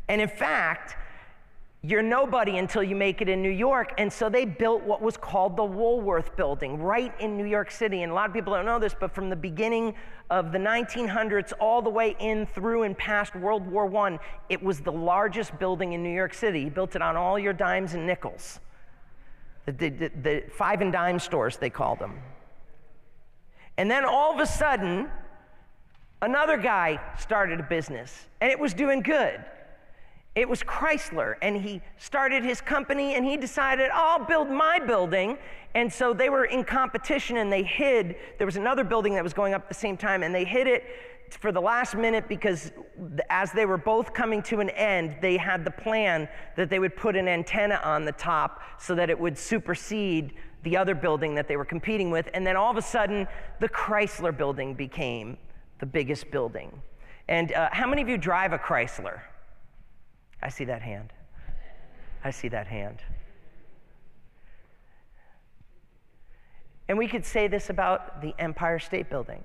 And 0.08 0.22
in 0.22 0.30
fact, 0.30 0.96
you're 1.88 2.04
nobody 2.04 2.58
until 2.58 2.84
you 2.84 2.98
make 2.98 3.22
it 3.22 3.30
in 3.30 3.42
New 3.42 3.50
York. 3.50 3.94
And 3.98 4.12
so 4.12 4.28
they 4.28 4.44
built 4.44 4.84
what 4.84 5.02
was 5.02 5.16
called 5.16 5.56
the 5.56 5.64
Woolworth 5.64 6.36
Building 6.36 6.82
right 6.82 7.14
in 7.22 7.38
New 7.38 7.46
York 7.46 7.72
City. 7.72 8.02
And 8.02 8.12
a 8.12 8.16
lot 8.16 8.28
of 8.28 8.34
people 8.34 8.54
don't 8.54 8.66
know 8.66 8.78
this, 8.78 8.94
but 8.94 9.16
from 9.16 9.30
the 9.30 9.38
beginning 9.38 9.96
of 10.30 10.52
the 10.52 10.58
1900s 10.58 11.54
all 11.62 11.82
the 11.82 11.90
way 11.90 12.18
in 12.20 12.46
through 12.46 12.84
and 12.84 12.98
past 12.98 13.36
World 13.38 13.66
War 13.66 13.96
I, 14.06 14.20
it 14.50 14.62
was 14.62 14.82
the 14.82 14.92
largest 14.92 15.58
building 15.60 15.94
in 15.94 16.04
New 16.04 16.14
York 16.14 16.34
City. 16.34 16.70
Built 16.70 16.98
it 16.98 17.02
on 17.02 17.16
all 17.16 17.40
your 17.40 17.54
dimes 17.54 17.94
and 17.94 18.06
nickels. 18.06 18.60
The, 19.66 19.72
the, 19.72 19.90
the, 19.90 20.12
the 20.22 20.44
five 20.52 20.82
and 20.82 20.92
dime 20.92 21.20
stores, 21.20 21.56
they 21.56 21.70
called 21.70 22.00
them. 22.00 22.20
And 23.78 23.90
then 23.90 24.04
all 24.04 24.34
of 24.34 24.42
a 24.42 24.46
sudden, 24.46 25.10
another 26.22 26.58
guy 26.58 27.00
started 27.18 27.62
a 27.62 27.64
business, 27.64 28.28
and 28.42 28.52
it 28.52 28.60
was 28.60 28.74
doing 28.74 29.02
good. 29.02 29.46
It 30.38 30.48
was 30.48 30.62
Chrysler, 30.62 31.34
and 31.42 31.60
he 31.60 31.82
started 31.98 32.44
his 32.44 32.62
company 32.62 33.16
and 33.16 33.26
he 33.26 33.38
decided, 33.38 33.90
I'll 33.92 34.24
build 34.24 34.52
my 34.52 34.78
building. 34.78 35.40
And 35.74 35.92
so 35.92 36.14
they 36.14 36.30
were 36.30 36.46
in 36.46 36.64
competition 36.64 37.38
and 37.38 37.52
they 37.52 37.64
hid. 37.64 38.18
There 38.38 38.46
was 38.46 38.56
another 38.56 38.84
building 38.84 39.16
that 39.16 39.24
was 39.24 39.34
going 39.34 39.56
up 39.56 39.64
at 39.64 39.68
the 39.68 39.74
same 39.74 39.98
time, 39.98 40.22
and 40.22 40.36
they 40.36 40.46
hid 40.46 40.68
it 40.68 40.84
for 41.32 41.52
the 41.52 41.60
last 41.60 41.96
minute 41.96 42.28
because 42.30 42.72
as 43.32 43.52
they 43.52 43.66
were 43.66 43.80
both 43.80 44.14
coming 44.14 44.44
to 44.44 44.60
an 44.60 44.70
end, 44.70 45.18
they 45.24 45.38
had 45.38 45.66
the 45.66 45.72
plan 45.72 46.30
that 46.56 46.70
they 46.70 46.78
would 46.78 46.96
put 46.96 47.16
an 47.16 47.28
antenna 47.28 47.82
on 47.84 48.06
the 48.06 48.12
top 48.12 48.62
so 48.78 48.94
that 48.94 49.10
it 49.10 49.20
would 49.20 49.36
supersede 49.36 50.34
the 50.62 50.78
other 50.78 50.94
building 50.94 51.34
that 51.34 51.48
they 51.48 51.58
were 51.58 51.66
competing 51.66 52.12
with. 52.12 52.30
And 52.36 52.46
then 52.46 52.56
all 52.56 52.70
of 52.70 52.78
a 52.78 52.82
sudden, 52.84 53.28
the 53.60 53.70
Chrysler 53.70 54.38
building 54.38 54.76
became 54.76 55.36
the 55.80 55.88
biggest 55.88 56.30
building. 56.30 56.80
And 57.28 57.54
uh, 57.54 57.70
how 57.72 57.88
many 57.88 58.04
of 58.04 58.08
you 58.08 58.20
drive 58.20 58.54
a 58.54 58.60
Chrysler? 58.60 59.22
I 60.42 60.50
see 60.50 60.66
that 60.66 60.82
hand. 60.82 61.12
I 62.24 62.32
see 62.32 62.48
that 62.50 62.68
hand. 62.68 63.00
And 66.90 66.98
we 66.98 67.08
could 67.08 67.26
say 67.26 67.48
this 67.48 67.70
about 67.70 68.22
the 68.22 68.34
Empire 68.40 68.80
State 68.80 69.10
Building. 69.10 69.44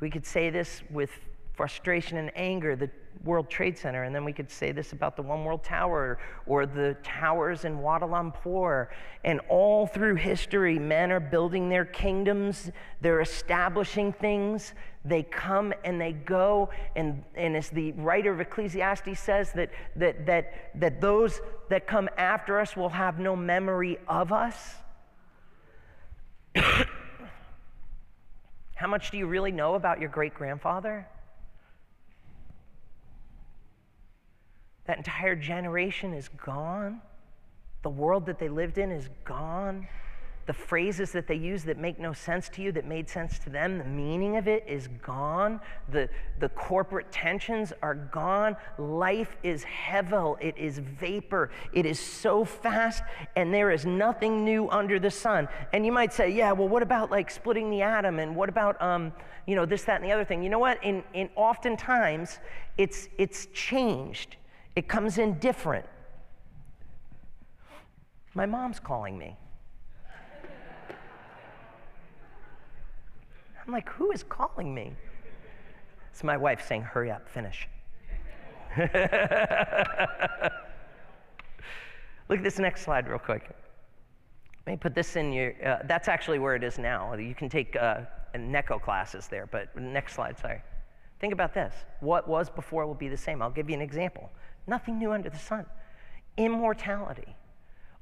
We 0.00 0.10
could 0.10 0.26
say 0.26 0.50
this 0.50 0.82
with 0.90 1.10
frustration 1.52 2.16
and 2.16 2.32
anger, 2.34 2.74
the 2.74 2.90
World 3.22 3.50
Trade 3.50 3.76
Center, 3.76 4.04
and 4.04 4.14
then 4.14 4.24
we 4.24 4.32
could 4.32 4.50
say 4.50 4.72
this 4.72 4.92
about 4.92 5.14
the 5.14 5.22
One 5.22 5.44
World 5.44 5.62
Tower 5.62 6.18
or 6.46 6.64
the 6.64 6.96
towers 7.02 7.66
in 7.66 7.78
Kuala 7.78 8.08
Lumpur. 8.08 8.88
And 9.24 9.40
all 9.48 9.86
through 9.86 10.14
history, 10.14 10.78
men 10.78 11.12
are 11.12 11.20
building 11.20 11.68
their 11.68 11.84
kingdoms, 11.84 12.70
they're 13.02 13.20
establishing 13.20 14.12
things. 14.12 14.72
They 15.04 15.22
come 15.22 15.72
and 15.82 16.00
they 16.00 16.12
go, 16.12 16.68
and, 16.94 17.24
and 17.34 17.56
as 17.56 17.70
the 17.70 17.92
writer 17.92 18.32
of 18.32 18.40
Ecclesiastes 18.40 19.18
says, 19.18 19.50
that, 19.52 19.70
that, 19.96 20.26
that, 20.26 20.72
that 20.74 21.00
those 21.00 21.40
that 21.70 21.86
come 21.86 22.10
after 22.18 22.60
us 22.60 22.76
will 22.76 22.90
have 22.90 23.18
no 23.18 23.34
memory 23.34 23.98
of 24.06 24.30
us. 24.30 24.74
How 28.74 28.88
much 28.88 29.10
do 29.10 29.16
you 29.16 29.26
really 29.26 29.52
know 29.52 29.74
about 29.74 30.00
your 30.00 30.10
great 30.10 30.34
grandfather? 30.34 31.08
That 34.86 34.98
entire 34.98 35.36
generation 35.36 36.12
is 36.12 36.28
gone. 36.28 37.00
The 37.82 37.90
world 37.90 38.26
that 38.26 38.38
they 38.38 38.50
lived 38.50 38.76
in 38.76 38.90
is 38.90 39.08
gone 39.24 39.88
the 40.46 40.52
phrases 40.52 41.12
that 41.12 41.26
they 41.26 41.34
use 41.34 41.62
that 41.64 41.78
make 41.78 41.98
no 41.98 42.12
sense 42.12 42.48
to 42.48 42.62
you, 42.62 42.72
that 42.72 42.84
made 42.84 43.08
sense 43.08 43.38
to 43.40 43.50
them, 43.50 43.78
the 43.78 43.84
meaning 43.84 44.36
of 44.36 44.48
it 44.48 44.64
is 44.66 44.88
gone. 45.02 45.60
The, 45.90 46.08
the 46.40 46.48
corporate 46.50 47.12
tensions 47.12 47.72
are 47.82 47.94
gone. 47.94 48.56
Life 48.78 49.36
is 49.42 49.64
hevel, 49.64 50.36
it 50.40 50.56
is 50.56 50.78
vapor, 50.78 51.50
it 51.72 51.86
is 51.86 52.00
so 52.00 52.44
fast, 52.44 53.02
and 53.36 53.52
there 53.52 53.70
is 53.70 53.86
nothing 53.86 54.44
new 54.44 54.68
under 54.70 54.98
the 54.98 55.10
sun. 55.10 55.46
And 55.72 55.84
you 55.86 55.92
might 55.92 56.12
say, 56.12 56.30
yeah, 56.30 56.52
well, 56.52 56.68
what 56.68 56.82
about 56.82 57.10
like 57.10 57.30
splitting 57.30 57.70
the 57.70 57.82
atom? 57.82 58.18
And 58.18 58.34
what 58.34 58.48
about, 58.48 58.80
um, 58.82 59.12
you 59.46 59.54
know, 59.54 59.66
this, 59.66 59.84
that, 59.84 60.00
and 60.00 60.04
the 60.04 60.12
other 60.12 60.24
thing? 60.24 60.42
You 60.42 60.50
know 60.50 60.58
what? 60.58 60.82
In, 60.82 61.04
in 61.14 61.28
oftentimes, 61.36 62.38
it's, 62.78 63.08
it's 63.18 63.46
changed, 63.52 64.36
it 64.74 64.88
comes 64.88 65.18
in 65.18 65.38
different. 65.38 65.86
My 68.34 68.46
mom's 68.46 68.80
calling 68.80 69.18
me. 69.18 69.36
I'm 73.70 73.74
like, 73.74 73.88
who 73.90 74.10
is 74.10 74.24
calling 74.24 74.74
me? 74.74 74.92
It's 76.10 76.24
my 76.24 76.36
wife 76.36 76.66
saying, 76.66 76.82
hurry 76.82 77.08
up, 77.08 77.28
finish. 77.28 77.68
Look 78.76 78.88
at 82.38 82.42
this 82.42 82.58
next 82.58 82.82
slide, 82.82 83.08
real 83.08 83.20
quick. 83.20 83.48
Let 84.66 84.72
me 84.72 84.76
put 84.76 84.96
this 84.96 85.14
in 85.14 85.32
your, 85.32 85.54
uh, 85.64 85.84
that's 85.84 86.08
actually 86.08 86.40
where 86.40 86.56
it 86.56 86.64
is 86.64 86.80
now. 86.80 87.14
You 87.14 87.32
can 87.32 87.48
take 87.48 87.76
uh, 87.76 88.00
NECO 88.36 88.80
classes 88.80 89.28
there, 89.28 89.46
but 89.46 89.76
next 89.76 90.14
slide, 90.14 90.36
sorry. 90.36 90.62
Think 91.20 91.32
about 91.32 91.54
this. 91.54 91.72
What 92.00 92.26
was 92.26 92.50
before 92.50 92.88
will 92.88 92.94
be 92.94 93.06
the 93.06 93.16
same. 93.16 93.40
I'll 93.40 93.50
give 93.50 93.70
you 93.70 93.76
an 93.76 93.82
example. 93.82 94.32
Nothing 94.66 94.98
new 94.98 95.12
under 95.12 95.30
the 95.30 95.38
sun. 95.38 95.64
Immortality 96.36 97.36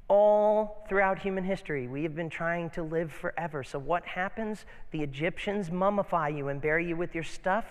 all 0.09 0.85
throughout 0.89 1.19
human 1.19 1.45
history. 1.45 1.87
We 1.87 2.03
have 2.03 2.17
been 2.17 2.31
trying 2.31 2.71
to 2.71 2.83
live 2.83 3.13
forever. 3.13 3.63
So, 3.63 3.79
what 3.79 4.05
happens? 4.07 4.65
The 4.91 5.03
Egyptians 5.03 5.71
mummify 5.71 6.37
you 6.37 6.49
and 6.49 6.61
bury 6.61 6.89
you 6.89 6.97
with 6.97 7.15
your 7.15 7.25
stuff. 7.25 7.67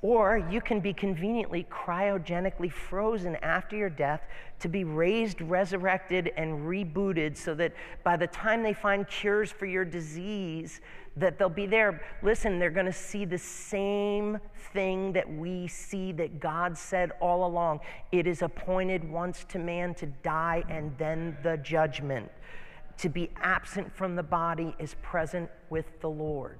Or 0.00 0.38
you 0.50 0.60
can 0.60 0.78
be 0.78 0.92
conveniently 0.92 1.66
cryogenically 1.70 2.70
frozen 2.70 3.34
after 3.36 3.76
your 3.76 3.90
death 3.90 4.22
to 4.60 4.68
be 4.68 4.84
raised, 4.84 5.40
resurrected, 5.40 6.30
and 6.36 6.60
rebooted 6.68 7.36
so 7.36 7.52
that 7.56 7.72
by 8.04 8.16
the 8.16 8.28
time 8.28 8.62
they 8.62 8.72
find 8.72 9.08
cures 9.08 9.50
for 9.50 9.66
your 9.66 9.84
disease, 9.84 10.80
that 11.16 11.36
they'll 11.36 11.48
be 11.48 11.66
there. 11.66 12.00
Listen, 12.22 12.60
they're 12.60 12.70
going 12.70 12.86
to 12.86 12.92
see 12.92 13.24
the 13.24 13.38
same 13.38 14.38
thing 14.72 15.12
that 15.14 15.28
we 15.28 15.66
see 15.66 16.12
that 16.12 16.38
God 16.38 16.78
said 16.78 17.10
all 17.20 17.44
along. 17.44 17.80
It 18.12 18.28
is 18.28 18.42
appointed 18.42 19.08
once 19.08 19.44
to 19.48 19.58
man 19.58 19.94
to 19.96 20.06
die 20.06 20.62
and 20.68 20.96
then 20.96 21.36
the 21.42 21.56
judgment. 21.56 22.30
To 22.98 23.08
be 23.08 23.30
absent 23.36 23.92
from 23.94 24.14
the 24.14 24.22
body 24.22 24.76
is 24.78 24.94
present 25.02 25.50
with 25.70 26.00
the 26.00 26.10
Lord. 26.10 26.58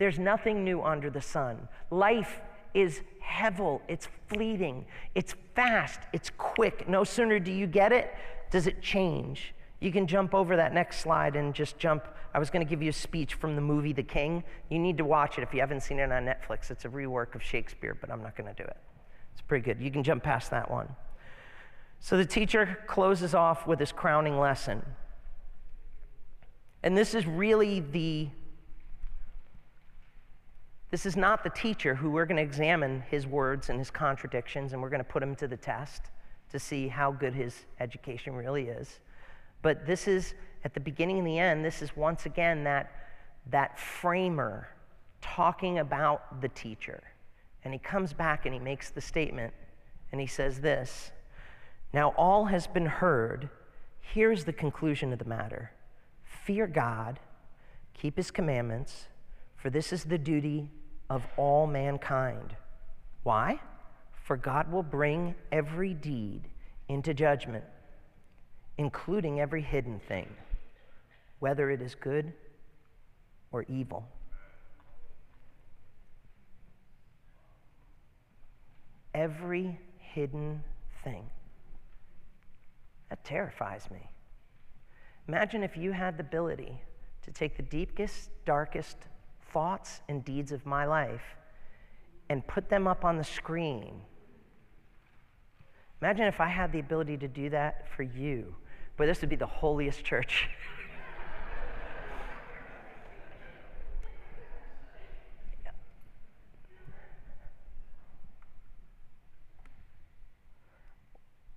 There's 0.00 0.18
nothing 0.18 0.64
new 0.64 0.82
under 0.82 1.10
the 1.10 1.20
sun. 1.20 1.68
Life 1.90 2.40
is 2.72 3.02
hevel, 3.22 3.82
it's 3.86 4.08
fleeting, 4.28 4.86
it's 5.14 5.34
fast, 5.54 6.00
it's 6.14 6.30
quick. 6.38 6.88
No 6.88 7.04
sooner 7.04 7.38
do 7.38 7.52
you 7.52 7.66
get 7.66 7.92
it, 7.92 8.10
does 8.50 8.66
it 8.66 8.80
change. 8.80 9.54
You 9.78 9.92
can 9.92 10.06
jump 10.06 10.34
over 10.34 10.56
that 10.56 10.72
next 10.72 11.00
slide 11.00 11.36
and 11.36 11.52
just 11.54 11.76
jump. 11.76 12.06
I 12.32 12.38
was 12.38 12.48
going 12.48 12.64
to 12.64 12.70
give 12.70 12.82
you 12.82 12.88
a 12.88 12.94
speech 12.94 13.34
from 13.34 13.56
the 13.56 13.60
movie 13.60 13.92
The 13.92 14.02
King. 14.02 14.42
You 14.70 14.78
need 14.78 14.96
to 14.96 15.04
watch 15.04 15.36
it 15.36 15.42
if 15.42 15.52
you 15.52 15.60
haven't 15.60 15.82
seen 15.82 15.98
it 15.98 16.10
on 16.10 16.24
Netflix. 16.24 16.70
It's 16.70 16.86
a 16.86 16.88
rework 16.88 17.34
of 17.34 17.42
Shakespeare, 17.42 17.94
but 18.00 18.10
I'm 18.10 18.22
not 18.22 18.34
going 18.38 18.48
to 18.48 18.62
do 18.62 18.66
it. 18.66 18.78
It's 19.34 19.42
pretty 19.42 19.66
good. 19.66 19.82
You 19.82 19.90
can 19.90 20.02
jump 20.02 20.22
past 20.22 20.50
that 20.50 20.70
one. 20.70 20.88
So 21.98 22.16
the 22.16 22.24
teacher 22.24 22.78
closes 22.86 23.34
off 23.34 23.66
with 23.66 23.78
his 23.78 23.92
crowning 23.92 24.38
lesson. 24.38 24.82
And 26.82 26.96
this 26.96 27.14
is 27.14 27.26
really 27.26 27.80
the 27.80 28.30
this 30.90 31.06
is 31.06 31.16
not 31.16 31.44
the 31.44 31.50
teacher 31.50 31.94
who 31.94 32.10
we're 32.10 32.26
going 32.26 32.36
to 32.36 32.42
examine 32.42 33.02
his 33.08 33.26
words 33.26 33.68
and 33.68 33.78
his 33.78 33.90
contradictions, 33.90 34.72
and 34.72 34.82
we're 34.82 34.88
going 34.88 35.02
to 35.02 35.08
put 35.08 35.22
him 35.22 35.36
to 35.36 35.46
the 35.46 35.56
test 35.56 36.02
to 36.50 36.58
see 36.58 36.88
how 36.88 37.12
good 37.12 37.32
his 37.32 37.66
education 37.78 38.34
really 38.34 38.64
is. 38.64 38.98
But 39.62 39.86
this 39.86 40.08
is, 40.08 40.34
at 40.64 40.74
the 40.74 40.80
beginning 40.80 41.18
and 41.18 41.26
the 41.26 41.38
end, 41.38 41.64
this 41.64 41.80
is 41.80 41.96
once 41.96 42.26
again 42.26 42.64
that, 42.64 42.90
that 43.50 43.78
framer 43.78 44.68
talking 45.20 45.78
about 45.78 46.40
the 46.40 46.48
teacher. 46.48 47.02
And 47.64 47.72
he 47.72 47.78
comes 47.78 48.12
back 48.12 48.44
and 48.44 48.52
he 48.52 48.58
makes 48.58 48.90
the 48.90 49.00
statement, 49.00 49.54
and 50.10 50.20
he 50.20 50.26
says 50.26 50.60
this 50.60 51.12
Now 51.92 52.08
all 52.16 52.46
has 52.46 52.66
been 52.66 52.86
heard. 52.86 53.48
Here's 54.00 54.44
the 54.44 54.52
conclusion 54.52 55.12
of 55.12 55.20
the 55.20 55.24
matter 55.24 55.70
fear 56.24 56.66
God, 56.66 57.20
keep 57.94 58.16
his 58.16 58.32
commandments, 58.32 59.06
for 59.56 59.70
this 59.70 59.92
is 59.92 60.04
the 60.04 60.18
duty 60.18 60.68
of 61.10 61.26
all 61.36 61.66
mankind. 61.66 62.54
Why? 63.24 63.60
For 64.22 64.36
God 64.36 64.70
will 64.70 64.84
bring 64.84 65.34
every 65.50 65.92
deed 65.92 66.48
into 66.88 67.12
judgment, 67.12 67.64
including 68.78 69.40
every 69.40 69.60
hidden 69.60 70.00
thing, 70.08 70.28
whether 71.40 71.68
it 71.70 71.82
is 71.82 71.96
good 71.96 72.32
or 73.50 73.64
evil. 73.64 74.06
Every 79.12 79.78
hidden 79.98 80.62
thing. 81.02 81.24
That 83.08 83.24
terrifies 83.24 83.90
me. 83.90 84.08
Imagine 85.26 85.64
if 85.64 85.76
you 85.76 85.90
had 85.90 86.16
the 86.16 86.22
ability 86.22 86.80
to 87.22 87.32
take 87.32 87.56
the 87.56 87.62
deepest, 87.64 88.30
darkest, 88.44 88.96
thoughts 89.52 90.00
and 90.08 90.24
deeds 90.24 90.52
of 90.52 90.64
my 90.66 90.84
life 90.84 91.36
and 92.28 92.46
put 92.46 92.68
them 92.68 92.86
up 92.86 93.04
on 93.04 93.16
the 93.16 93.24
screen. 93.24 94.02
Imagine 96.00 96.26
if 96.26 96.40
I 96.40 96.46
had 96.48 96.72
the 96.72 96.78
ability 96.78 97.16
to 97.18 97.28
do 97.28 97.50
that 97.50 97.86
for 97.94 98.04
you. 98.04 98.54
But 98.96 99.06
this 99.06 99.20
would 99.20 99.30
be 99.30 99.36
the 99.36 99.46
holiest 99.46 100.04
church. 100.04 100.48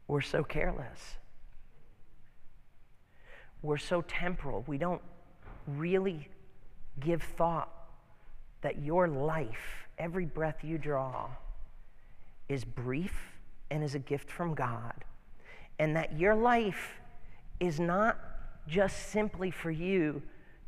We're 0.07 0.21
so 0.21 0.43
careless. 0.43 1.15
We're 3.61 3.77
so 3.77 4.01
temporal. 4.01 4.63
We 4.67 4.77
don't 4.77 5.01
really 5.67 6.27
give 6.99 7.23
thought 7.23 7.82
that 8.63 8.81
your 8.81 9.07
life, 9.07 9.87
every 9.97 10.25
breath 10.25 10.63
you 10.63 10.77
draw, 10.77 11.29
is 12.49 12.65
brief 12.65 13.15
and 13.69 13.83
is 13.83 13.95
a 13.95 13.99
gift 13.99 14.29
from 14.29 14.53
God. 14.53 15.05
And 15.79 15.95
that 15.95 16.19
your 16.19 16.35
life 16.35 16.99
is 17.59 17.79
not 17.79 18.19
just 18.67 19.09
simply 19.09 19.51
for 19.51 19.71
you 19.71 20.21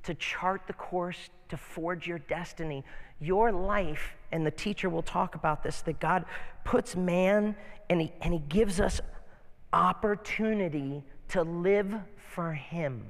to 0.03 0.13
chart 0.13 0.61
the 0.67 0.73
course 0.73 1.29
to 1.49 1.57
forge 1.57 2.07
your 2.07 2.19
destiny. 2.19 2.83
Your 3.19 3.51
life, 3.51 4.15
and 4.31 4.45
the 4.45 4.51
teacher 4.51 4.89
will 4.89 5.01
talk 5.01 5.35
about 5.35 5.63
this, 5.63 5.81
that 5.81 5.99
God 5.99 6.25
puts 6.63 6.95
man 6.95 7.55
and 7.89 8.01
he, 8.01 8.13
and 8.21 8.33
he 8.33 8.39
gives 8.39 8.79
us 8.79 9.01
opportunity 9.75 11.03
to 11.29 11.43
live 11.43 11.93
for 12.31 12.53
Him. 12.53 13.05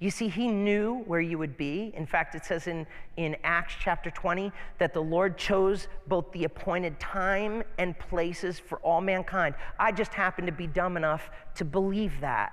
You 0.00 0.10
see, 0.10 0.28
he 0.28 0.46
knew 0.46 1.02
where 1.06 1.20
you 1.20 1.38
would 1.38 1.56
be. 1.56 1.92
In 1.96 2.06
fact, 2.06 2.36
it 2.36 2.44
says 2.44 2.68
in, 2.68 2.86
in 3.16 3.36
Acts 3.42 3.74
chapter 3.80 4.10
20 4.10 4.52
that 4.78 4.94
the 4.94 5.02
Lord 5.02 5.36
chose 5.36 5.88
both 6.06 6.30
the 6.30 6.44
appointed 6.44 7.00
time 7.00 7.64
and 7.78 7.98
places 7.98 8.60
for 8.60 8.78
all 8.78 9.00
mankind. 9.00 9.56
I 9.78 9.90
just 9.90 10.14
happened 10.14 10.46
to 10.46 10.52
be 10.52 10.68
dumb 10.68 10.96
enough 10.96 11.30
to 11.56 11.64
believe 11.64 12.20
that 12.20 12.52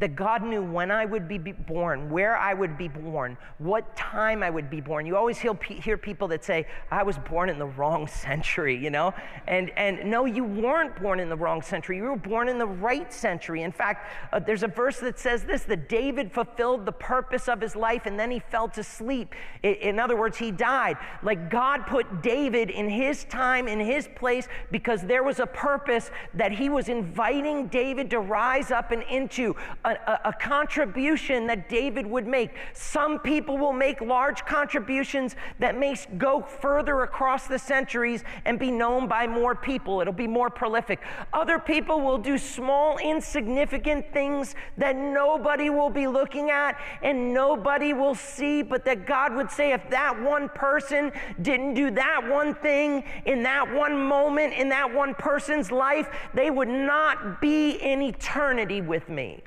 that 0.00 0.16
God 0.16 0.42
knew 0.42 0.60
when 0.62 0.90
I 0.90 1.04
would 1.04 1.28
be 1.28 1.38
born, 1.38 2.10
where 2.10 2.36
I 2.36 2.52
would 2.52 2.76
be 2.76 2.88
born, 2.88 3.38
what 3.58 3.96
time 3.96 4.42
I 4.42 4.50
would 4.50 4.68
be 4.68 4.80
born. 4.80 5.06
You 5.06 5.16
always 5.16 5.38
hear 5.38 5.54
people 5.96 6.28
that 6.28 6.44
say, 6.44 6.66
I 6.90 7.04
was 7.04 7.16
born 7.16 7.48
in 7.48 7.58
the 7.58 7.66
wrong 7.66 8.08
century, 8.08 8.76
you 8.76 8.90
know? 8.90 9.14
And, 9.46 9.70
and 9.76 10.10
no, 10.10 10.24
you 10.24 10.42
weren't 10.42 11.00
born 11.00 11.20
in 11.20 11.28
the 11.28 11.36
wrong 11.36 11.62
century. 11.62 11.96
You 11.98 12.04
were 12.04 12.16
born 12.16 12.48
in 12.48 12.58
the 12.58 12.66
right 12.66 13.12
century. 13.12 13.62
In 13.62 13.70
fact, 13.70 14.10
uh, 14.32 14.40
there's 14.40 14.64
a 14.64 14.68
verse 14.68 14.98
that 14.98 15.18
says 15.18 15.44
this 15.44 15.62
that 15.62 15.88
David 15.88 16.32
fulfilled 16.32 16.86
the 16.86 16.92
purpose 16.92 17.48
of 17.48 17.60
his 17.60 17.76
life 17.76 18.06
and 18.06 18.18
then 18.18 18.32
he 18.32 18.40
fell 18.40 18.68
to 18.70 18.82
sleep. 18.82 19.34
In 19.62 20.00
other 20.00 20.16
words, 20.16 20.36
he 20.36 20.50
died. 20.50 20.96
Like 21.22 21.50
God 21.50 21.86
put 21.86 22.20
David 22.20 22.68
in 22.68 22.88
his 22.88 23.24
time, 23.24 23.68
in 23.68 23.78
his 23.78 24.08
place, 24.16 24.48
because 24.72 25.02
there 25.02 25.22
was 25.22 25.38
a 25.38 25.46
purpose 25.46 26.10
that 26.34 26.50
he 26.50 26.68
was 26.68 26.88
inviting 26.88 27.68
David 27.68 28.10
to 28.10 28.18
rise 28.18 28.72
up 28.72 28.90
and 28.90 29.02
into. 29.04 29.54
A 29.84 29.93
a, 30.06 30.28
a, 30.28 30.32
contribution 30.32 31.46
that 31.46 31.68
David 31.68 32.06
would 32.06 32.26
make. 32.26 32.50
Some 32.72 33.18
people 33.18 33.56
will 33.56 33.72
make 33.72 34.00
large 34.00 34.44
contributions 34.44 35.36
that 35.58 35.78
may 35.78 35.96
go 36.18 36.42
further 36.42 37.02
across 37.02 37.46
the 37.46 37.58
centuries 37.58 38.24
and 38.44 38.58
be 38.58 38.70
known 38.70 39.08
by 39.08 39.26
more 39.26 39.54
people. 39.54 40.00
It'll 40.00 40.12
be 40.12 40.26
more 40.26 40.50
prolific. 40.50 41.00
Other 41.32 41.58
people 41.58 42.00
will 42.00 42.18
do 42.18 42.36
small, 42.38 42.98
insignificant 42.98 44.12
things 44.12 44.54
that 44.76 44.96
nobody 44.96 45.70
will 45.70 45.90
be 45.90 46.06
looking 46.06 46.50
at 46.50 46.78
and 47.02 47.32
nobody 47.32 47.92
will 47.92 48.14
see, 48.14 48.62
but 48.62 48.84
that 48.84 49.06
God 49.06 49.34
would 49.34 49.50
say, 49.50 49.72
if 49.72 49.88
that 49.90 50.20
one 50.20 50.48
person 50.50 51.12
didn't 51.42 51.74
do 51.74 51.90
that 51.92 52.28
one 52.28 52.54
thing 52.54 53.04
in 53.24 53.42
that 53.42 53.72
one 53.72 53.96
moment, 53.96 54.54
in 54.54 54.68
that 54.70 54.92
one 54.92 55.14
person's 55.14 55.70
life, 55.70 56.08
they 56.34 56.50
would 56.50 56.68
not 56.68 57.40
be 57.40 57.72
in 57.72 58.02
eternity 58.02 58.80
with 58.80 59.08
me. 59.08 59.42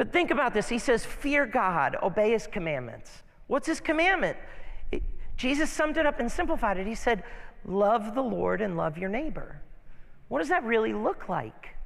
But 0.00 0.14
think 0.14 0.30
about 0.30 0.54
this. 0.54 0.66
He 0.66 0.78
says, 0.78 1.04
Fear 1.04 1.44
God, 1.44 1.94
obey 2.02 2.30
his 2.30 2.46
commandments. 2.46 3.22
What's 3.48 3.66
his 3.66 3.80
commandment? 3.80 4.38
Jesus 5.36 5.68
summed 5.68 5.98
it 5.98 6.06
up 6.06 6.20
and 6.20 6.32
simplified 6.32 6.78
it. 6.78 6.86
He 6.86 6.94
said, 6.94 7.22
Love 7.66 8.14
the 8.14 8.22
Lord 8.22 8.62
and 8.62 8.78
love 8.78 8.96
your 8.96 9.10
neighbor. 9.10 9.60
What 10.28 10.38
does 10.38 10.48
that 10.48 10.64
really 10.64 10.94
look 10.94 11.28
like? 11.28 11.76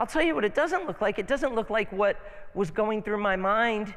I'll 0.00 0.08
tell 0.08 0.22
you 0.22 0.34
what 0.34 0.44
it 0.44 0.56
doesn't 0.56 0.88
look 0.88 1.00
like. 1.00 1.20
It 1.20 1.28
doesn't 1.28 1.54
look 1.54 1.70
like 1.70 1.92
what 1.92 2.16
was 2.52 2.72
going 2.72 3.04
through 3.04 3.22
my 3.22 3.36
mind 3.36 3.94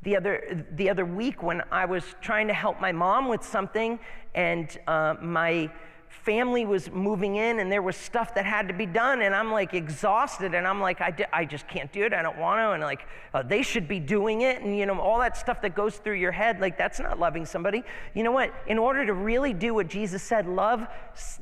the 0.00 0.16
other, 0.16 0.64
the 0.76 0.88
other 0.88 1.04
week 1.04 1.42
when 1.42 1.60
I 1.70 1.84
was 1.84 2.02
trying 2.22 2.48
to 2.48 2.54
help 2.54 2.80
my 2.80 2.92
mom 2.92 3.28
with 3.28 3.44
something, 3.44 3.98
and 4.34 4.74
uh, 4.86 5.16
my 5.20 5.70
family 6.10 6.66
was 6.66 6.90
moving 6.90 7.36
in 7.36 7.60
and 7.60 7.72
there 7.72 7.82
was 7.82 7.96
stuff 7.96 8.34
that 8.34 8.44
had 8.44 8.68
to 8.68 8.74
be 8.74 8.84
done 8.84 9.22
and 9.22 9.34
i'm 9.34 9.50
like 9.50 9.74
exhausted 9.74 10.54
and 10.54 10.66
i'm 10.66 10.80
like 10.80 11.00
i, 11.00 11.10
di- 11.10 11.24
I 11.32 11.44
just 11.44 11.66
can't 11.68 11.90
do 11.92 12.04
it 12.04 12.12
i 12.12 12.20
don't 12.20 12.36
want 12.36 12.58
to 12.58 12.72
and 12.72 12.82
like 12.82 13.06
uh, 13.32 13.42
they 13.42 13.62
should 13.62 13.86
be 13.86 14.00
doing 14.00 14.40
it 14.42 14.60
and 14.62 14.76
you 14.76 14.86
know 14.86 14.98
all 15.00 15.18
that 15.20 15.36
stuff 15.36 15.62
that 15.62 15.74
goes 15.74 15.96
through 15.96 16.14
your 16.14 16.32
head 16.32 16.60
like 16.60 16.76
that's 16.76 16.98
not 16.98 17.18
loving 17.18 17.46
somebody. 17.46 17.84
You 18.14 18.22
know 18.22 18.32
what? 18.32 18.52
In 18.66 18.78
order 18.78 19.06
to 19.06 19.14
really 19.14 19.52
do 19.52 19.74
what 19.74 19.88
jesus 19.88 20.22
said 20.22 20.46
love 20.46 20.86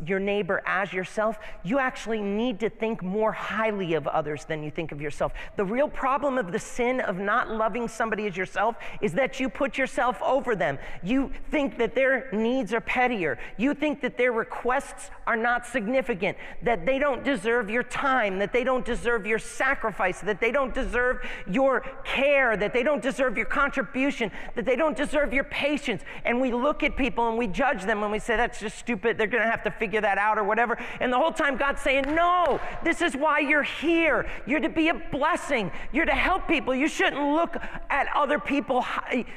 your 0.04 0.18
neighbor 0.18 0.62
as 0.66 0.92
yourself 0.92 1.38
you 1.62 1.78
actually 1.78 2.20
need 2.20 2.60
to 2.60 2.68
think 2.68 3.02
more 3.02 3.32
highly 3.32 3.94
of 3.94 4.06
others 4.06 4.44
than 4.44 4.62
you 4.62 4.70
think 4.70 4.92
of 4.92 5.00
yourself. 5.00 5.32
The 5.56 5.64
real 5.64 5.88
problem 5.88 6.38
of 6.38 6.52
the 6.52 6.58
sin 6.58 7.00
of 7.00 7.18
not 7.18 7.50
loving 7.50 7.88
somebody 7.88 8.26
as 8.26 8.36
yourself 8.36 8.76
is 9.00 9.12
that 9.14 9.40
you 9.40 9.48
put 9.48 9.78
yourself 9.78 10.20
over 10.22 10.54
them. 10.54 10.78
You 11.02 11.30
think 11.50 11.78
that 11.78 11.94
their 11.94 12.28
needs 12.32 12.74
are 12.74 12.80
pettier. 12.80 13.38
You 13.56 13.74
think 13.74 14.00
that 14.02 14.18
their 14.18 14.32
requests 14.32 14.57
requests 14.58 15.10
are 15.26 15.36
not 15.36 15.66
significant, 15.66 16.36
that 16.62 16.84
they 16.84 16.98
don't 16.98 17.22
deserve 17.22 17.70
your 17.70 17.82
time, 17.82 18.38
that 18.38 18.52
they 18.52 18.64
don't 18.64 18.84
deserve 18.84 19.26
your 19.26 19.38
sacrifice, 19.38 20.20
that 20.20 20.40
they 20.40 20.50
don't 20.50 20.74
deserve 20.74 21.18
your 21.48 21.80
care, 22.04 22.56
that 22.56 22.72
they 22.72 22.82
don't 22.82 23.02
deserve 23.02 23.36
your 23.36 23.46
contribution, 23.46 24.32
that 24.56 24.64
they 24.64 24.74
don't 24.74 24.96
deserve 24.96 25.32
your 25.32 25.44
patience. 25.44 26.02
And 26.24 26.40
we 26.40 26.52
look 26.52 26.82
at 26.82 26.96
people 26.96 27.28
and 27.28 27.38
we 27.38 27.46
judge 27.46 27.84
them 27.84 28.02
and 28.02 28.10
we 28.10 28.18
say, 28.18 28.36
that's 28.36 28.58
just 28.58 28.78
stupid. 28.78 29.16
They're 29.16 29.26
going 29.28 29.44
to 29.44 29.50
have 29.50 29.62
to 29.62 29.70
figure 29.70 30.00
that 30.00 30.18
out 30.18 30.38
or 30.38 30.44
whatever. 30.44 30.76
And 31.00 31.12
the 31.12 31.18
whole 31.18 31.32
time 31.32 31.56
God's 31.56 31.80
saying, 31.80 32.04
no, 32.08 32.60
this 32.82 33.00
is 33.00 33.14
why 33.14 33.38
you're 33.38 33.62
here. 33.62 34.28
You're 34.46 34.60
to 34.60 34.68
be 34.68 34.88
a 34.88 34.94
blessing. 34.94 35.70
You're 35.92 36.06
to 36.06 36.12
help 36.12 36.48
people. 36.48 36.74
You 36.74 36.88
shouldn't 36.88 37.22
look 37.22 37.56
at 37.90 38.08
other 38.14 38.38
people. 38.38 38.84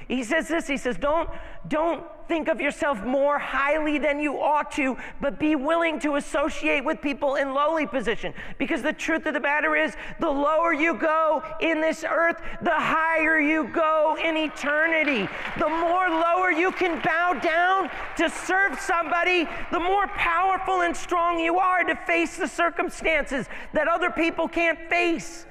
He 0.08 0.24
says 0.24 0.48
this, 0.48 0.68
he 0.68 0.78
says, 0.78 0.98
don't, 0.98 1.30
don't 1.68 2.04
think 2.32 2.48
of 2.48 2.62
yourself 2.62 3.04
more 3.04 3.38
highly 3.38 3.98
than 3.98 4.18
you 4.18 4.40
ought 4.40 4.72
to, 4.72 4.96
but 5.20 5.40
be 5.40 5.56
willing 5.56 6.00
to 6.00 6.16
associate 6.16 6.84
with 6.86 7.02
people 7.02 7.36
in 7.36 7.54
lowly 7.54 7.86
position. 7.86 8.34
Because 8.58 8.82
the 8.82 8.94
truth 8.94 9.26
of 9.26 9.34
the 9.34 9.40
matter 9.40 9.76
is, 9.76 9.96
the 10.20 10.30
lower 10.30 10.74
you 10.74 10.94
go 10.94 11.44
in 11.60 11.82
this 11.82 12.04
earth, 12.08 12.42
the 12.62 12.70
higher 12.72 13.40
you 13.40 13.68
go 13.70 14.18
in 14.24 14.38
eternity. 14.38 15.28
The 15.60 15.70
more 15.70 16.10
lower 16.10 16.52
you 16.52 16.72
can 16.72 17.02
bow 17.02 17.34
down 17.34 17.90
to 18.18 18.30
serve 18.30 18.80
somebody, 18.80 19.48
the 19.72 19.80
more 19.80 20.08
powerful 20.08 20.82
and 20.82 20.96
strong 20.96 21.40
you 21.40 21.60
are 21.60 21.84
to 21.84 21.96
face 21.96 22.38
the 22.38 22.48
circumstances 22.48 23.48
that 23.74 23.88
other 23.88 24.10
people 24.10 24.48
can't 24.48 24.80
face. 24.90 25.46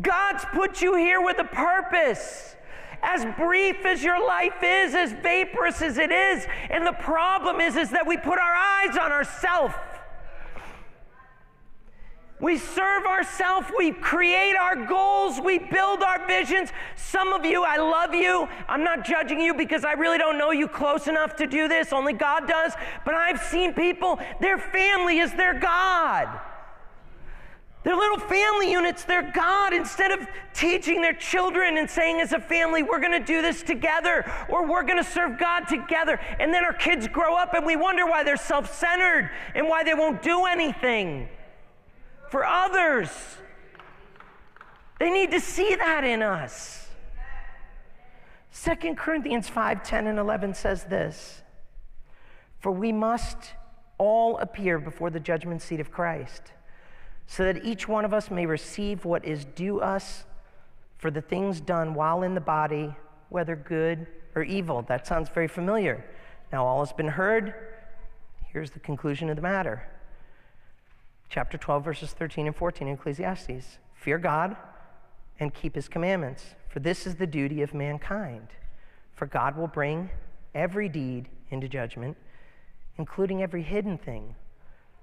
God's 0.00 0.44
put 0.52 0.82
you 0.82 0.94
here 0.96 1.22
with 1.22 1.38
a 1.38 1.44
purpose 1.44 2.55
as 3.06 3.24
brief 3.36 3.86
as 3.86 4.02
your 4.02 4.24
life 4.26 4.62
is, 4.62 4.94
as 4.94 5.12
vaporous 5.12 5.80
as 5.80 5.96
it 5.96 6.10
is. 6.10 6.44
And 6.68 6.84
the 6.84 6.92
problem 6.92 7.60
is, 7.60 7.76
is 7.76 7.90
that 7.90 8.06
we 8.06 8.16
put 8.16 8.38
our 8.38 8.54
eyes 8.54 8.98
on 8.98 9.12
ourselves. 9.12 9.74
We 12.38 12.58
serve 12.58 13.06
ourselves, 13.06 13.68
we 13.78 13.92
create 13.92 14.56
our 14.56 14.84
goals, 14.84 15.40
we 15.40 15.58
build 15.58 16.02
our 16.02 16.26
visions. 16.26 16.70
Some 16.94 17.32
of 17.32 17.46
you, 17.46 17.64
I 17.64 17.78
love 17.78 18.12
you. 18.12 18.46
I'm 18.68 18.84
not 18.84 19.06
judging 19.06 19.40
you 19.40 19.54
because 19.54 19.86
I 19.86 19.92
really 19.92 20.18
don't 20.18 20.36
know 20.36 20.50
you 20.50 20.68
close 20.68 21.08
enough 21.08 21.36
to 21.36 21.46
do 21.46 21.66
this, 21.66 21.94
only 21.94 22.12
God 22.12 22.46
does. 22.46 22.74
But 23.06 23.14
I've 23.14 23.40
seen 23.40 23.72
people, 23.72 24.18
their 24.40 24.58
family 24.58 25.18
is 25.18 25.32
their 25.32 25.58
God. 25.58 26.28
They're 27.86 27.94
little 27.94 28.18
family 28.18 28.72
units, 28.72 29.04
they're 29.04 29.30
God. 29.30 29.72
Instead 29.72 30.10
of 30.10 30.26
teaching 30.52 31.00
their 31.00 31.12
children 31.12 31.78
and 31.78 31.88
saying, 31.88 32.20
as 32.20 32.32
a 32.32 32.40
family, 32.40 32.82
we're 32.82 32.98
going 32.98 33.12
to 33.12 33.24
do 33.24 33.42
this 33.42 33.62
together 33.62 34.28
or 34.48 34.66
we're 34.66 34.82
going 34.82 34.96
to 34.96 35.08
serve 35.08 35.38
God 35.38 35.68
together. 35.68 36.18
And 36.40 36.52
then 36.52 36.64
our 36.64 36.72
kids 36.72 37.06
grow 37.06 37.36
up 37.36 37.54
and 37.54 37.64
we 37.64 37.76
wonder 37.76 38.04
why 38.04 38.24
they're 38.24 38.36
self 38.36 38.74
centered 38.74 39.30
and 39.54 39.68
why 39.68 39.84
they 39.84 39.94
won't 39.94 40.20
do 40.20 40.46
anything 40.46 41.28
for 42.28 42.44
others. 42.44 43.08
They 44.98 45.10
need 45.10 45.30
to 45.30 45.38
see 45.38 45.76
that 45.76 46.02
in 46.02 46.22
us. 46.22 46.88
2 48.64 48.96
Corinthians 48.96 49.48
5 49.48 49.84
10 49.84 50.08
and 50.08 50.18
11 50.18 50.54
says 50.54 50.82
this 50.82 51.40
For 52.58 52.72
we 52.72 52.90
must 52.90 53.38
all 53.96 54.38
appear 54.38 54.80
before 54.80 55.10
the 55.10 55.20
judgment 55.20 55.62
seat 55.62 55.78
of 55.78 55.92
Christ 55.92 56.50
so 57.26 57.44
that 57.44 57.64
each 57.64 57.88
one 57.88 58.04
of 58.04 58.14
us 58.14 58.30
may 58.30 58.46
receive 58.46 59.04
what 59.04 59.24
is 59.24 59.44
due 59.44 59.80
us 59.80 60.24
for 60.98 61.10
the 61.10 61.20
things 61.20 61.60
done 61.60 61.94
while 61.94 62.22
in 62.22 62.34
the 62.34 62.40
body, 62.40 62.94
whether 63.28 63.56
good 63.56 64.06
or 64.34 64.42
evil. 64.42 64.82
That 64.82 65.06
sounds 65.06 65.28
very 65.28 65.48
familiar. 65.48 66.04
Now, 66.52 66.64
all 66.64 66.84
has 66.84 66.92
been 66.92 67.08
heard. 67.08 67.54
Here's 68.52 68.70
the 68.70 68.80
conclusion 68.80 69.28
of 69.28 69.36
the 69.36 69.42
matter. 69.42 69.88
Chapter 71.28 71.58
12, 71.58 71.84
verses 71.84 72.12
13 72.12 72.46
and 72.46 72.56
14 72.56 72.88
in 72.88 72.94
Ecclesiastes 72.94 73.78
Fear 73.94 74.18
God 74.18 74.56
and 75.40 75.52
keep 75.52 75.74
his 75.74 75.88
commandments, 75.88 76.54
for 76.68 76.80
this 76.80 77.06
is 77.06 77.16
the 77.16 77.26
duty 77.26 77.62
of 77.62 77.74
mankind. 77.74 78.48
For 79.14 79.26
God 79.26 79.56
will 79.56 79.66
bring 79.66 80.10
every 80.54 80.88
deed 80.88 81.28
into 81.50 81.68
judgment, 81.68 82.16
including 82.96 83.42
every 83.42 83.62
hidden 83.62 83.98
thing 83.98 84.34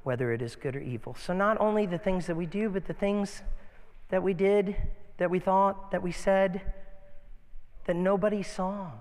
whether 0.03 0.31
it 0.31 0.41
is 0.41 0.55
good 0.55 0.75
or 0.75 0.81
evil. 0.81 1.15
So, 1.19 1.33
not 1.33 1.59
only 1.59 1.85
the 1.85 1.97
things 1.97 2.27
that 2.27 2.35
we 2.35 2.45
do, 2.45 2.69
but 2.69 2.85
the 2.85 2.93
things 2.93 3.41
that 4.09 4.21
we 4.21 4.33
did, 4.33 4.75
that 5.17 5.29
we 5.29 5.39
thought, 5.39 5.91
that 5.91 6.03
we 6.03 6.11
said, 6.11 6.61
that 7.85 7.95
nobody 7.95 8.43
saw. 8.43 8.91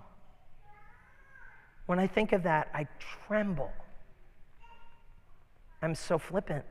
When 1.86 1.98
I 1.98 2.06
think 2.06 2.32
of 2.32 2.44
that, 2.44 2.68
I 2.72 2.86
tremble. 3.26 3.72
I'm 5.82 5.94
so 5.94 6.18
flippant. 6.18 6.64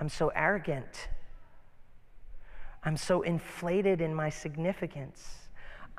I'm 0.00 0.08
so 0.08 0.28
arrogant. 0.34 1.08
I'm 2.82 2.96
so 2.96 3.22
inflated 3.22 4.00
in 4.00 4.14
my 4.14 4.30
significance. 4.30 5.39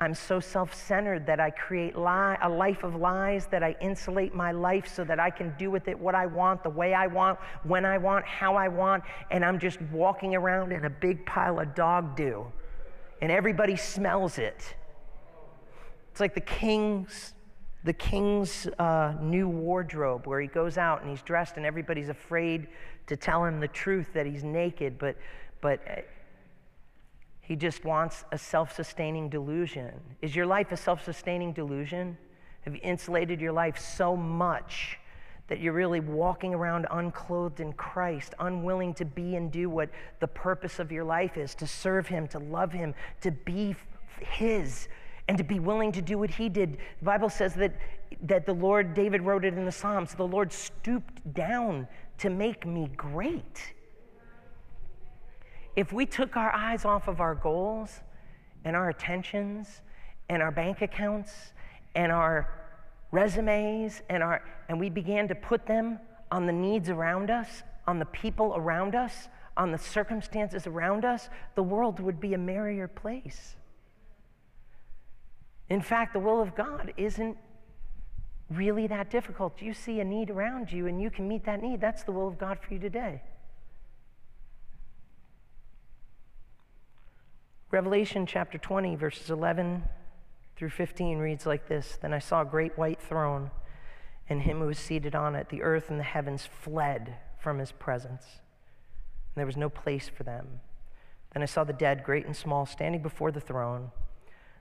I'm 0.02 0.14
so 0.14 0.40
self 0.40 0.74
centered 0.74 1.26
that 1.26 1.38
I 1.38 1.50
create 1.50 1.96
lie, 1.96 2.36
a 2.42 2.48
life 2.48 2.82
of 2.82 2.96
lies, 2.96 3.46
that 3.46 3.62
I 3.62 3.76
insulate 3.80 4.34
my 4.34 4.50
life 4.50 4.92
so 4.92 5.04
that 5.04 5.20
I 5.20 5.30
can 5.30 5.54
do 5.58 5.70
with 5.70 5.86
it 5.86 5.98
what 5.98 6.14
I 6.14 6.26
want, 6.26 6.64
the 6.64 6.70
way 6.70 6.92
I 6.92 7.06
want, 7.06 7.38
when 7.62 7.84
I 7.84 7.98
want, 7.98 8.26
how 8.26 8.56
I 8.56 8.68
want, 8.68 9.04
and 9.30 9.44
I'm 9.44 9.58
just 9.58 9.80
walking 9.92 10.34
around 10.34 10.72
in 10.72 10.84
a 10.84 10.90
big 10.90 11.24
pile 11.24 11.60
of 11.60 11.74
dog 11.74 12.16
do, 12.16 12.44
and 13.20 13.30
everybody 13.30 13.76
smells 13.76 14.38
it. 14.38 14.74
It's 16.10 16.20
like 16.20 16.34
the 16.34 16.40
king's. 16.40 17.34
The 17.84 17.92
king's 17.92 18.68
uh, 18.78 19.14
new 19.20 19.48
wardrobe, 19.48 20.28
where 20.28 20.40
he 20.40 20.46
goes 20.46 20.78
out 20.78 21.00
and 21.00 21.10
he's 21.10 21.22
dressed, 21.22 21.56
and 21.56 21.66
everybody's 21.66 22.10
afraid 22.10 22.68
to 23.08 23.16
tell 23.16 23.44
him 23.44 23.58
the 23.58 23.66
truth 23.66 24.06
that 24.12 24.24
he's 24.24 24.44
naked. 24.44 24.98
But, 25.00 25.16
but 25.60 25.80
he 27.42 27.56
just 27.56 27.84
wants 27.84 28.24
a 28.32 28.38
self 28.38 28.74
sustaining 28.74 29.28
delusion. 29.28 30.00
Is 30.22 30.34
your 30.34 30.46
life 30.46 30.72
a 30.72 30.76
self 30.76 31.04
sustaining 31.04 31.52
delusion? 31.52 32.16
Have 32.62 32.74
you 32.74 32.80
insulated 32.82 33.40
your 33.40 33.52
life 33.52 33.78
so 33.78 34.16
much 34.16 34.98
that 35.48 35.60
you're 35.60 35.72
really 35.72 36.00
walking 36.00 36.54
around 36.54 36.86
unclothed 36.90 37.60
in 37.60 37.72
Christ, 37.72 38.34
unwilling 38.38 38.94
to 38.94 39.04
be 39.04 39.34
and 39.34 39.50
do 39.50 39.68
what 39.68 39.90
the 40.20 40.28
purpose 40.28 40.78
of 40.78 40.92
your 40.92 41.04
life 41.04 41.36
is 41.36 41.54
to 41.56 41.66
serve 41.66 42.06
Him, 42.06 42.28
to 42.28 42.38
love 42.38 42.72
Him, 42.72 42.94
to 43.20 43.32
be 43.32 43.74
His? 44.20 44.88
and 45.28 45.38
to 45.38 45.44
be 45.44 45.60
willing 45.60 45.92
to 45.92 46.02
do 46.02 46.18
what 46.18 46.30
he 46.30 46.48
did. 46.48 46.78
The 46.98 47.04
Bible 47.04 47.30
says 47.30 47.54
that, 47.54 47.72
that 48.22 48.44
the 48.44 48.52
Lord, 48.52 48.94
David 48.94 49.22
wrote 49.22 49.44
it 49.44 49.54
in 49.54 49.64
the 49.64 49.72
Psalms, 49.72 50.14
the 50.14 50.26
Lord 50.26 50.52
stooped 50.52 51.32
down 51.32 51.86
to 52.18 52.30
make 52.30 52.66
me 52.66 52.90
great. 52.96 53.72
If 55.74 55.92
we 55.92 56.06
took 56.06 56.36
our 56.36 56.54
eyes 56.54 56.84
off 56.84 57.08
of 57.08 57.20
our 57.20 57.34
goals 57.34 58.00
and 58.64 58.76
our 58.76 58.90
attentions 58.90 59.80
and 60.28 60.42
our 60.42 60.50
bank 60.50 60.82
accounts 60.82 61.52
and 61.94 62.12
our 62.12 62.48
resumes 63.10 64.02
and 64.08 64.22
our 64.22 64.42
and 64.68 64.78
we 64.78 64.88
began 64.88 65.28
to 65.28 65.34
put 65.34 65.66
them 65.66 65.98
on 66.30 66.46
the 66.46 66.52
needs 66.52 66.88
around 66.88 67.30
us, 67.30 67.62
on 67.86 67.98
the 67.98 68.06
people 68.06 68.54
around 68.56 68.94
us, 68.94 69.28
on 69.56 69.70
the 69.70 69.78
circumstances 69.78 70.66
around 70.66 71.04
us, 71.04 71.28
the 71.54 71.62
world 71.62 72.00
would 72.00 72.20
be 72.20 72.34
a 72.34 72.38
merrier 72.38 72.88
place. 72.88 73.56
In 75.68 75.80
fact, 75.80 76.12
the 76.12 76.20
will 76.20 76.40
of 76.40 76.54
God 76.54 76.92
isn't 76.96 77.36
really 78.50 78.86
that 78.86 79.10
difficult. 79.10 79.60
You 79.62 79.72
see 79.72 80.00
a 80.00 80.04
need 80.04 80.30
around 80.30 80.70
you 80.70 80.86
and 80.86 81.00
you 81.00 81.10
can 81.10 81.26
meet 81.26 81.44
that 81.44 81.62
need. 81.62 81.80
That's 81.80 82.02
the 82.02 82.12
will 82.12 82.28
of 82.28 82.38
God 82.38 82.58
for 82.60 82.74
you 82.74 82.80
today. 82.80 83.22
Revelation 87.72 88.26
chapter 88.26 88.58
20, 88.58 88.96
verses 88.96 89.30
11 89.30 89.84
through 90.56 90.68
15 90.68 91.16
reads 91.16 91.46
like 91.46 91.68
this 91.68 91.98
Then 92.02 92.12
I 92.12 92.18
saw 92.18 92.42
a 92.42 92.44
great 92.44 92.76
white 92.76 93.00
throne 93.00 93.50
and 94.28 94.42
him 94.42 94.58
who 94.58 94.66
was 94.66 94.78
seated 94.78 95.14
on 95.14 95.34
it. 95.34 95.48
The 95.48 95.62
earth 95.62 95.88
and 95.88 95.98
the 95.98 96.04
heavens 96.04 96.46
fled 96.46 97.14
from 97.40 97.58
his 97.58 97.72
presence, 97.72 98.26
and 98.30 99.36
there 99.36 99.46
was 99.46 99.56
no 99.56 99.70
place 99.70 100.06
for 100.06 100.22
them. 100.22 100.60
Then 101.32 101.42
I 101.42 101.46
saw 101.46 101.64
the 101.64 101.72
dead, 101.72 102.04
great 102.04 102.26
and 102.26 102.36
small, 102.36 102.66
standing 102.66 103.00
before 103.00 103.32
the 103.32 103.40
throne. 103.40 103.90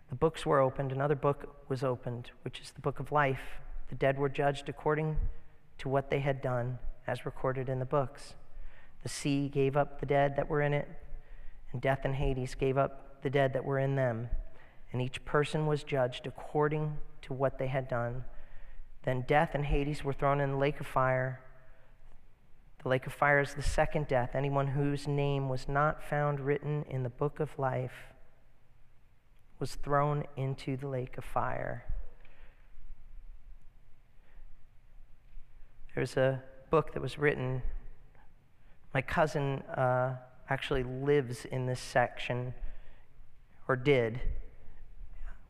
The 0.07 0.16
books 0.16 0.45
were 0.45 0.62
opened, 0.62 0.93
another 0.93 1.16
book 1.16 1.66
was 1.68 1.84
opened, 1.84 2.32
which 2.43 2.62
is 2.62 2.72
the 2.72 2.80
book 2.80 3.01
of 3.01 3.12
life. 3.12 3.59
The 3.89 3.95
dead 3.95 4.20
were 4.20 4.30
judged 4.30 4.70
according 4.70 5.18
to 5.80 5.89
what 5.89 6.09
they 6.09 6.22
had 6.22 6.41
done, 6.41 6.80
as 7.05 7.26
recorded 7.26 7.68
in 7.68 7.80
the 7.80 7.86
books. 7.86 8.36
The 9.03 9.09
sea 9.09 9.49
gave 9.49 9.76
up 9.76 9.99
the 9.99 10.05
dead 10.05 10.38
that 10.38 10.47
were 10.49 10.62
in 10.62 10.74
it, 10.74 10.88
and 11.72 11.82
death 11.82 12.01
and 12.03 12.15
Hades 12.15 12.55
gave 12.55 12.78
up 12.78 13.22
the 13.22 13.30
dead 13.30 13.53
that 13.53 13.65
were 13.65 13.80
in 13.80 13.95
them. 13.95 14.30
And 14.91 15.01
each 15.01 15.24
person 15.24 15.67
was 15.67 15.84
judged 15.84 16.28
according 16.28 16.97
to 17.24 17.34
what 17.34 17.57
they 17.57 17.67
had 17.67 17.88
done. 17.88 18.26
Then 19.03 19.24
death 19.28 19.51
and 19.53 19.65
Hades 19.65 20.03
were 20.03 20.13
thrown 20.13 20.41
in 20.41 20.51
the 20.51 20.57
lake 20.57 20.80
of 20.80 20.88
fire. 20.88 21.41
The 22.84 22.89
lake 22.89 23.07
of 23.07 23.13
fire 23.13 23.39
is 23.39 23.53
the 23.53 23.61
second 23.61 24.07
death. 24.07 24.32
Anyone 24.34 24.67
whose 24.67 25.07
name 25.07 25.49
was 25.49 25.67
not 25.69 26.03
found 26.03 26.39
written 26.39 26.84
in 26.89 27.03
the 27.03 27.09
book 27.09 27.39
of 27.39 27.57
life 27.57 28.13
was 29.59 29.76
thrown 29.76 30.24
into 30.36 30.76
the 30.76 30.88
lake 30.88 31.17
of 31.17 31.24
fire. 31.24 31.86
There's 35.93 36.17
a 36.17 36.41
book 36.72 36.93
that 36.93 37.01
was 37.01 37.19
written. 37.19 37.61
My 38.93 39.01
cousin 39.01 39.59
uh, 39.78 40.15
actually 40.52 40.84
lives 40.84 41.45
in 41.45 41.66
this 41.66 41.80
section, 41.80 42.54
or 43.70 43.78
did, 43.78 44.20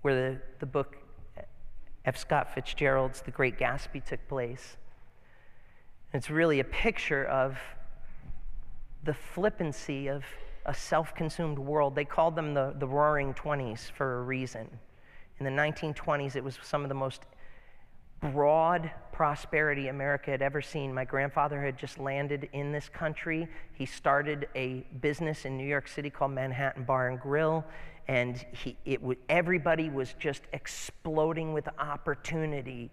where 0.04 0.14
the, 0.14 0.42
the 0.60 0.66
book 0.68 0.96
F. 2.06 2.18
Scott 2.18 2.54
Fitzgerald's 2.54 3.22
The 3.22 3.32
Great 3.32 3.58
Gatsby 3.58 4.06
took 4.06 4.20
place. 4.28 4.78
It's 6.14 6.30
really 6.30 6.60
a 6.60 6.64
picture 6.64 7.26
of 7.26 7.58
the 9.04 9.16
flippancy 9.16 10.08
of 10.08 10.24
a 10.68 10.74
self 10.74 11.16
consumed 11.16 11.58
world. 11.58 11.96
They 11.96 12.06
called 12.06 12.36
them 12.36 12.54
the, 12.54 12.76
the 12.78 12.88
roaring 12.88 13.34
20s 13.34 13.92
for 13.92 14.20
a 14.20 14.22
reason. 14.22 14.70
In 15.40 15.46
the 15.46 15.52
1920s, 15.52 16.36
it 16.36 16.44
was 16.44 16.60
some 16.62 16.84
of 16.84 16.90
the 16.90 16.96
most 16.96 17.24
broad 18.22 18.92
prosperity 19.12 19.88
America 19.88 20.32
had 20.32 20.42
ever 20.42 20.62
seen. 20.62 20.94
My 20.94 21.06
grandfather 21.06 21.62
had 21.62 21.78
just 21.78 22.00
landed 22.00 22.50
in 22.54 22.72
this 22.72 22.88
country. 22.90 23.48
He 23.74 23.86
started 23.86 24.48
a 24.56 24.86
business 25.02 25.46
in 25.46 25.58
New 25.58 25.68
York 25.68 25.88
City 25.88 26.10
called 26.10 26.32
Manhattan 26.32 26.84
Bar 26.84 27.10
and 27.10 27.20
Grill, 27.20 27.66
and 28.08 28.44
he, 28.52 28.78
it 28.86 29.02
everybody 29.30 29.90
was 29.90 30.14
just 30.20 30.44
exploding 30.54 31.54
with 31.54 31.68
opportunity 31.78 32.92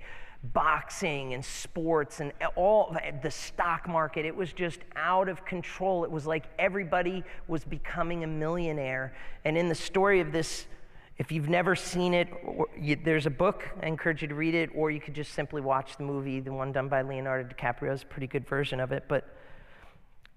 boxing 0.52 1.34
and 1.34 1.44
sports 1.44 2.20
and 2.20 2.32
all 2.54 2.96
the 3.22 3.30
stock 3.30 3.88
market. 3.88 4.24
It 4.24 4.34
was 4.34 4.52
just 4.52 4.80
out 4.94 5.28
of 5.28 5.44
control. 5.44 6.04
It 6.04 6.10
was 6.10 6.26
like 6.26 6.44
everybody 6.58 7.24
was 7.48 7.64
becoming 7.64 8.22
a 8.22 8.26
millionaire. 8.26 9.14
And 9.44 9.58
in 9.58 9.68
the 9.68 9.74
story 9.74 10.20
of 10.20 10.30
this, 10.30 10.66
if 11.18 11.32
you've 11.32 11.48
never 11.48 11.74
seen 11.74 12.14
it, 12.14 12.28
you, 12.80 12.96
there's 13.02 13.26
a 13.26 13.30
book. 13.30 13.68
I 13.82 13.86
encourage 13.86 14.22
you 14.22 14.28
to 14.28 14.36
read 14.36 14.54
it, 14.54 14.70
or 14.74 14.92
you 14.92 15.00
could 15.00 15.14
just 15.14 15.34
simply 15.34 15.60
watch 15.60 15.96
the 15.96 16.04
movie, 16.04 16.38
the 16.38 16.52
one 16.52 16.70
done 16.70 16.88
by 16.88 17.02
Leonardo 17.02 17.48
DiCaprio. 17.52 17.92
is 17.92 18.04
a 18.04 18.06
pretty 18.06 18.28
good 18.28 18.46
version 18.46 18.78
of 18.78 18.92
it. 18.92 19.04
But 19.08 19.36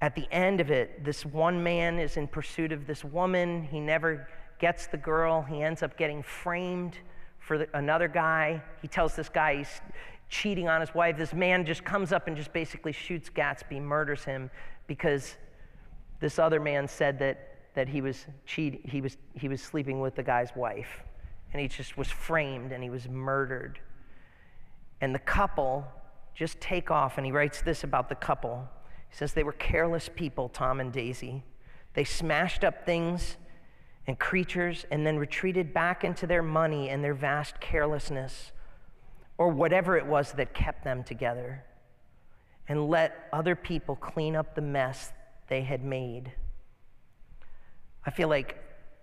at 0.01 0.15
the 0.15 0.27
end 0.31 0.59
of 0.59 0.71
it, 0.71 1.03
this 1.05 1.23
one 1.23 1.61
man 1.61 1.99
is 1.99 2.17
in 2.17 2.27
pursuit 2.27 2.71
of 2.71 2.87
this 2.87 3.05
woman. 3.05 3.63
He 3.63 3.79
never 3.79 4.27
gets 4.57 4.87
the 4.87 4.97
girl. 4.97 5.43
He 5.43 5.61
ends 5.61 5.83
up 5.83 5.97
getting 5.97 6.23
framed 6.23 6.97
for 7.39 7.59
the, 7.59 7.67
another 7.75 8.07
guy. 8.07 8.63
He 8.81 8.87
tells 8.87 9.15
this 9.15 9.29
guy 9.29 9.57
he's 9.57 9.81
cheating 10.29 10.67
on 10.67 10.81
his 10.81 10.95
wife. 10.95 11.15
This 11.15 11.33
man 11.33 11.63
just 11.63 11.83
comes 11.83 12.11
up 12.11 12.27
and 12.27 12.35
just 12.35 12.53
basically 12.53 12.91
shoots 12.91 13.29
Gatsby, 13.29 13.79
murders 13.79 14.23
him 14.23 14.49
because 14.87 15.35
this 16.19 16.39
other 16.39 16.59
man 16.59 16.87
said 16.87 17.19
that, 17.19 17.50
that 17.73 17.87
he, 17.87 18.01
was 18.01 18.25
cheat, 18.45 18.81
he, 18.85 19.01
was, 19.01 19.17
he 19.33 19.47
was 19.47 19.61
sleeping 19.61 20.01
with 20.01 20.15
the 20.15 20.23
guy's 20.23 20.55
wife. 20.55 21.01
And 21.53 21.61
he 21.61 21.67
just 21.67 21.97
was 21.97 22.07
framed 22.07 22.71
and 22.71 22.83
he 22.83 22.89
was 22.89 23.07
murdered. 23.07 23.79
And 25.01 25.13
the 25.15 25.19
couple 25.19 25.85
just 26.33 26.59
take 26.61 26.89
off, 26.89 27.17
and 27.17 27.25
he 27.25 27.31
writes 27.31 27.61
this 27.61 27.83
about 27.83 28.09
the 28.09 28.15
couple. 28.15 28.67
He 29.09 29.15
says, 29.15 29.33
They 29.33 29.43
were 29.43 29.53
careless 29.53 30.09
people, 30.13 30.49
Tom 30.49 30.79
and 30.79 30.91
Daisy. 30.91 31.43
They 31.93 32.03
smashed 32.03 32.63
up 32.63 32.85
things 32.85 33.37
and 34.07 34.17
creatures 34.17 34.85
and 34.91 35.05
then 35.05 35.17
retreated 35.17 35.73
back 35.73 36.03
into 36.03 36.25
their 36.25 36.41
money 36.41 36.89
and 36.89 37.03
their 37.03 37.13
vast 37.13 37.59
carelessness 37.59 38.51
or 39.37 39.49
whatever 39.49 39.97
it 39.97 40.05
was 40.05 40.31
that 40.33 40.53
kept 40.53 40.83
them 40.83 41.03
together 41.03 41.63
and 42.67 42.89
let 42.89 43.27
other 43.33 43.55
people 43.55 43.95
clean 43.95 44.35
up 44.35 44.55
the 44.55 44.61
mess 44.61 45.11
they 45.49 45.61
had 45.61 45.83
made. 45.83 46.31
I 48.05 48.09
feel 48.09 48.29
like 48.29 48.57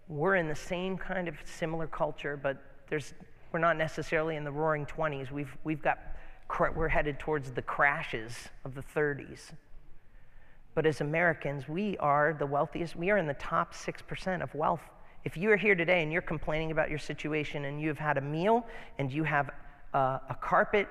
we're 0.09 0.37
in 0.37 0.49
the 0.49 0.55
same 0.55 0.97
kind 0.97 1.29
of 1.29 1.37
similar 1.45 1.87
culture, 1.87 2.37
but 2.37 2.59
there's, 2.89 3.15
we're 3.53 3.61
not 3.61 3.77
necessarily 3.77 4.37
in 4.37 4.45
the 4.45 4.51
roaring 4.51 4.87
20s. 4.87 5.31
We've, 5.31 5.57
we've 5.63 5.83
got, 5.83 5.99
we're 6.75 6.89
headed 6.89 7.19
towards 7.19 7.53
the 7.53 7.63
crashes 7.63 8.49
of 8.65 8.75
the 8.75 8.83
30s. 8.83 9.53
But 10.75 10.87
as 10.87 11.01
Americans, 11.01 11.69
we 11.69 11.97
are 11.99 12.35
the 12.39 12.47
wealthiest. 12.47 12.97
We 12.97 13.11
are 13.11 13.19
in 13.19 13.27
the 13.27 13.35
top 13.35 13.75
6% 13.75 14.43
of 14.43 14.55
wealth. 14.55 14.81
If 15.25 15.37
you 15.37 15.51
are 15.51 15.57
here 15.57 15.75
today 15.75 16.03
and 16.03 16.13
you're 16.13 16.23
complaining 16.23 16.71
about 16.71 16.89
your 16.89 16.99
situation 16.99 17.67
and 17.67 17.81
you've 17.81 17.99
had 17.99 18.17
a 18.17 18.21
meal 18.21 18.67
and 18.99 19.13
you 19.13 19.25
have 19.25 19.51
a, 19.93 19.99
a 20.31 20.37
carpet 20.41 20.89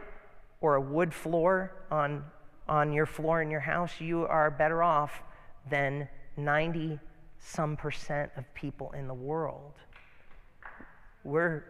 or 0.62 0.76
a 0.76 0.82
wood 0.82 1.14
floor 1.14 1.74
on, 1.90 2.24
on 2.68 2.94
your 2.94 3.06
floor 3.06 3.42
in 3.42 3.50
your 3.50 3.62
house, 3.62 4.00
you 4.00 4.26
are 4.26 4.52
better 4.52 4.84
off 4.84 5.24
than 5.70 6.08
90 6.36 7.00
some 7.48 7.78
percent 7.78 8.30
of 8.36 8.54
people 8.54 8.92
in 8.92 9.08
the 9.08 9.14
world. 9.14 9.74
We're, 11.24 11.64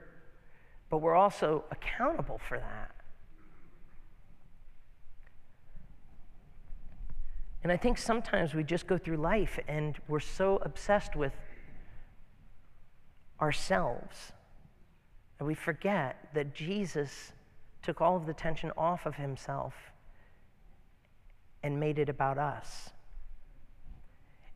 but 0.90 0.98
we're 0.98 1.16
also 1.16 1.64
accountable 1.72 2.40
for 2.48 2.58
that. 2.58 2.92
And 7.64 7.72
I 7.72 7.78
think 7.78 7.98
sometimes 7.98 8.54
we 8.54 8.64
just 8.64 8.88
go 8.88 8.98
through 8.98 9.18
life 9.18 9.60
and 9.68 9.96
we're 10.08 10.20
so 10.20 10.58
obsessed 10.64 11.16
with 11.16 11.34
ourselves 13.40 14.32
that 15.38 15.46
we 15.46 15.54
forget 15.54 16.30
that 16.34 16.56
Jesus 16.56 17.34
took 17.84 18.02
all 18.02 18.16
of 18.16 18.26
the 18.26 18.34
tension 18.34 18.72
off 18.78 19.06
of 19.06 19.16
himself 19.16 19.74
and 21.62 21.80
made 21.80 22.00
it 22.00 22.10
about 22.10 22.38
us. 22.38 22.90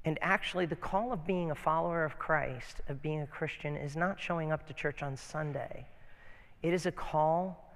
And 0.03 0.17
actually, 0.21 0.65
the 0.65 0.75
call 0.75 1.13
of 1.13 1.27
being 1.27 1.51
a 1.51 1.55
follower 1.55 2.03
of 2.03 2.17
Christ, 2.17 2.81
of 2.89 3.01
being 3.01 3.21
a 3.21 3.27
Christian, 3.27 3.75
is 3.75 3.95
not 3.95 4.19
showing 4.19 4.51
up 4.51 4.67
to 4.67 4.73
church 4.73 5.03
on 5.03 5.15
Sunday. 5.15 5.85
It 6.63 6.73
is 6.73 6.85
a 6.87 6.91
call 6.91 7.71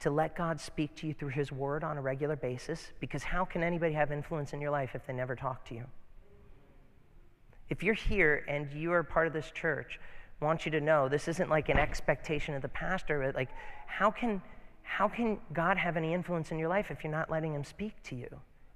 to 0.00 0.10
let 0.10 0.36
God 0.36 0.60
speak 0.60 0.94
to 0.96 1.06
you 1.06 1.14
through 1.14 1.30
His 1.30 1.50
Word 1.50 1.82
on 1.82 1.96
a 1.96 2.02
regular 2.02 2.36
basis, 2.36 2.92
because 3.00 3.22
how 3.22 3.44
can 3.44 3.62
anybody 3.62 3.94
have 3.94 4.12
influence 4.12 4.52
in 4.52 4.60
your 4.60 4.70
life 4.70 4.90
if 4.94 5.06
they 5.06 5.14
never 5.14 5.34
talk 5.34 5.64
to 5.68 5.74
you? 5.74 5.84
If 7.70 7.82
you're 7.82 7.94
here 7.94 8.44
and 8.46 8.70
you 8.72 8.92
are 8.92 9.02
part 9.02 9.26
of 9.26 9.32
this 9.32 9.50
church, 9.50 9.98
I 10.40 10.44
want 10.44 10.66
you 10.66 10.72
to 10.72 10.80
know 10.80 11.08
this 11.08 11.28
isn't 11.28 11.48
like 11.48 11.70
an 11.70 11.78
expectation 11.78 12.54
of 12.54 12.60
the 12.60 12.68
pastor, 12.68 13.22
but 13.24 13.34
like, 13.34 13.48
how 13.86 14.10
can, 14.10 14.42
how 14.82 15.08
can 15.08 15.38
God 15.54 15.78
have 15.78 15.96
any 15.96 16.12
influence 16.12 16.50
in 16.50 16.58
your 16.58 16.68
life 16.68 16.90
if 16.90 17.02
you're 17.02 17.10
not 17.10 17.30
letting 17.30 17.54
Him 17.54 17.64
speak 17.64 17.94
to 18.04 18.14
you? 18.14 18.28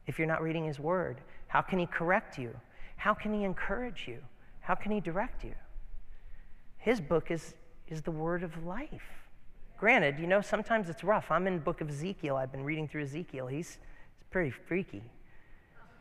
If 0.07 0.19
you're 0.19 0.27
not 0.27 0.43
reading 0.43 0.65
His 0.65 0.81
Word? 0.81 1.21
How 1.51 1.61
can 1.61 1.79
He 1.79 1.87
correct 1.87 2.39
you? 2.39 2.57
How 2.97 3.15
can 3.15 3.35
He 3.35 3.45
encourage 3.45 4.07
you? 4.09 4.19
How 4.61 4.75
can 4.75 4.91
He 4.91 5.01
direct 5.01 5.45
you? 5.45 5.55
his 6.81 7.01
book 7.01 7.31
is, 7.31 7.55
is 7.89 8.03
the 8.03 8.11
word 8.11 8.43
of 8.43 8.65
life. 8.65 9.27
Granted, 9.79 10.19
you 10.19 10.27
know, 10.27 10.41
sometimes 10.41 10.89
it's 10.89 11.05
rough. 11.05 11.31
I'm 11.31 11.47
in 11.47 11.55
the 11.55 11.61
book 11.61 11.81
of 11.81 11.89
Ezekiel. 11.89 12.37
I've 12.37 12.53
been 12.53 12.65
reading 12.65 12.89
through 12.89 13.03
Ezekiel. 13.03 13.47
He's, 13.47 13.79
he's 14.19 14.27
pretty 14.31 14.51
freaky. 14.51 15.03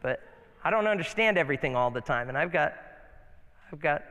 But 0.02 0.22
I 0.64 0.70
don't 0.70 0.88
understand 0.88 1.38
everything 1.38 1.76
all 1.76 1.91
the 1.91 2.02
time. 2.02 2.30
And 2.30 2.38
I've 2.38 2.52
got, 2.52 2.74
I've 3.72 3.80
got 3.80 4.04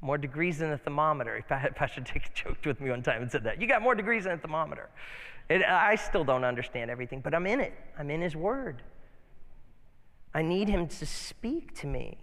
more 0.00 0.18
degrees 0.18 0.58
than 0.58 0.72
a 0.72 0.78
thermometer. 0.78 1.44
Pastor 1.48 2.00
Dick 2.00 2.30
joked 2.34 2.66
with 2.66 2.80
me 2.80 2.90
one 2.90 3.02
time 3.02 3.22
and 3.22 3.30
said 3.30 3.44
that. 3.44 3.60
You 3.60 3.66
got 3.66 3.82
more 3.82 3.94
degrees 3.94 4.24
than 4.24 4.32
a 4.32 4.38
thermometer. 4.38 4.90
It, 5.48 5.62
I 5.62 5.94
still 5.94 6.24
don't 6.24 6.44
understand 6.44 6.90
everything, 6.90 7.20
but 7.20 7.34
I'm 7.34 7.46
in 7.46 7.60
it. 7.60 7.72
I'm 7.98 8.10
in 8.10 8.20
His 8.20 8.36
Word. 8.36 8.82
I 10.34 10.42
need 10.42 10.68
Him 10.68 10.86
to 10.88 11.06
speak 11.06 11.74
to 11.80 11.86
me 11.86 12.18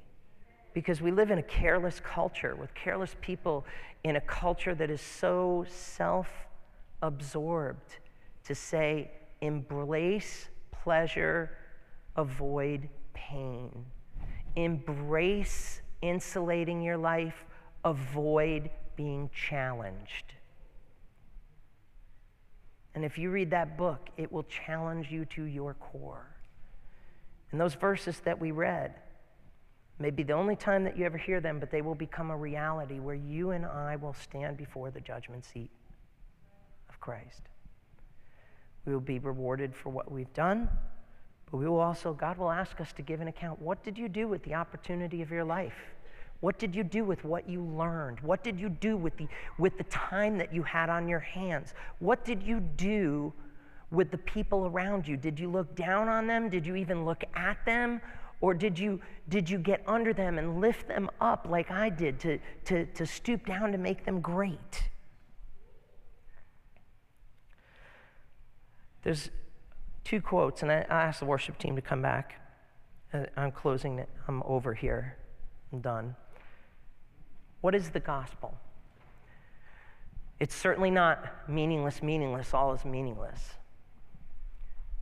because 0.74 1.02
we 1.02 1.12
live 1.12 1.32
in 1.32 1.40
a 1.40 1.44
careless 1.44 2.00
culture 2.00 2.56
with 2.56 2.74
careless 2.76 3.16
people 3.22 3.66
in 4.04 4.18
a 4.18 4.22
culture 4.22 4.76
that 4.76 4.90
is 4.90 5.02
so 5.02 5.66
self 5.68 6.28
absorbed 7.02 7.98
to 8.44 8.54
say, 8.54 9.10
embrace 9.42 10.50
pleasure, 10.72 11.50
avoid 12.16 12.88
pain. 13.14 13.86
Embrace 14.56 15.82
insulating 16.02 16.82
your 16.82 16.98
life, 16.98 17.46
avoid 17.84 18.70
being 18.96 19.30
challenged. 19.34 20.34
And 22.94 23.04
if 23.04 23.18
you 23.18 23.30
read 23.30 23.50
that 23.52 23.78
book, 23.78 24.10
it 24.16 24.32
will 24.32 24.44
challenge 24.44 25.12
you 25.12 25.26
to 25.26 25.44
your 25.44 25.74
core. 25.74 26.35
And 27.56 27.62
those 27.62 27.76
verses 27.76 28.20
that 28.26 28.38
we 28.38 28.52
read 28.52 28.96
may 29.98 30.10
be 30.10 30.24
the 30.24 30.34
only 30.34 30.58
time 30.58 30.84
that 30.84 30.98
you 30.98 31.06
ever 31.06 31.18
hear 31.18 31.40
them, 31.40 31.58
but 31.58 31.72
they 31.72 31.82
will 31.82 31.96
become 31.96 32.30
a 32.30 32.36
reality 32.36 33.00
where 33.00 33.16
you 33.16 33.52
and 33.52 33.66
I 33.66 33.96
will 33.96 34.12
stand 34.12 34.58
before 34.58 34.92
the 34.92 35.00
judgment 35.00 35.46
seat 35.46 35.70
of 36.90 37.00
Christ. 37.00 37.44
We 38.86 38.92
will 38.92 39.00
be 39.00 39.20
rewarded 39.20 39.74
for 39.74 39.88
what 39.88 40.12
we've 40.12 40.34
done, 40.34 40.68
but 41.50 41.56
we 41.60 41.66
will 41.66 41.80
also, 41.80 42.12
God 42.12 42.38
will 42.38 42.52
ask 42.52 42.82
us 42.82 42.92
to 42.92 43.02
give 43.02 43.22
an 43.22 43.30
account. 43.30 43.62
What 43.62 43.86
did 43.86 43.98
you 43.98 44.10
do 44.10 44.28
with 44.28 44.44
the 44.44 44.56
opportunity 44.56 45.22
of 45.22 45.32
your 45.32 45.46
life? 45.46 45.96
What 46.42 46.60
did 46.60 46.76
you 46.76 46.84
do 46.84 47.06
with 47.06 47.24
what 47.24 47.48
you 47.48 47.64
learned? 47.64 48.20
What 48.20 48.44
did 48.44 48.60
you 48.60 48.68
do 48.68 48.98
with 48.98 49.16
the, 49.16 49.30
with 49.58 49.78
the 49.78 49.86
time 49.86 50.38
that 50.40 50.54
you 50.54 50.64
had 50.64 50.90
on 50.90 51.08
your 51.08 51.22
hands? 51.22 51.74
What 52.00 52.26
did 52.26 52.44
you 52.44 52.60
do 52.60 53.32
with 53.96 54.12
the 54.12 54.18
people 54.18 54.68
around 54.68 55.08
you? 55.08 55.18
Did 55.18 55.40
you 55.40 55.50
look 55.50 55.76
down 55.76 56.08
on 56.08 56.28
them? 56.28 56.50
Did 56.50 56.66
you 56.66 56.76
even 56.76 57.06
look 57.06 57.24
at 57.36 57.58
them? 57.66 58.02
Or 58.42 58.54
did 58.54 58.78
you, 58.78 59.00
did 59.30 59.50
you 59.50 59.58
get 59.58 59.82
under 59.88 60.14
them 60.14 60.38
and 60.38 60.60
lift 60.62 60.88
them 60.88 61.10
up 61.22 61.48
like 61.50 61.72
I 61.72 61.90
did 61.90 62.20
to, 62.20 62.40
to, 62.66 62.86
to 62.86 63.06
stoop 63.06 63.46
down 63.46 63.72
to 63.72 63.78
make 63.78 64.06
them 64.06 64.20
great? 64.20 64.84
There's 69.04 69.30
two 70.04 70.20
quotes, 70.20 70.62
and 70.62 70.72
I, 70.72 70.86
I 70.90 71.04
asked 71.04 71.20
the 71.20 71.26
worship 71.26 71.58
team 71.58 71.76
to 71.76 71.82
come 71.82 72.02
back. 72.02 72.42
Uh, 73.14 73.26
I'm 73.38 73.52
closing 73.52 74.00
it, 74.00 74.10
I'm 74.28 74.44
over 74.44 74.74
here. 74.74 75.18
I'm 75.72 75.80
done. 75.80 76.16
What 77.62 77.74
is 77.74 77.90
the 77.90 78.00
gospel? 78.00 78.58
It's 80.40 80.54
certainly 80.54 80.92
not 80.92 81.50
meaningless, 81.50 82.04
meaningless, 82.04 82.54
all 82.54 82.74
is 82.74 82.84
meaningless. 82.84 83.56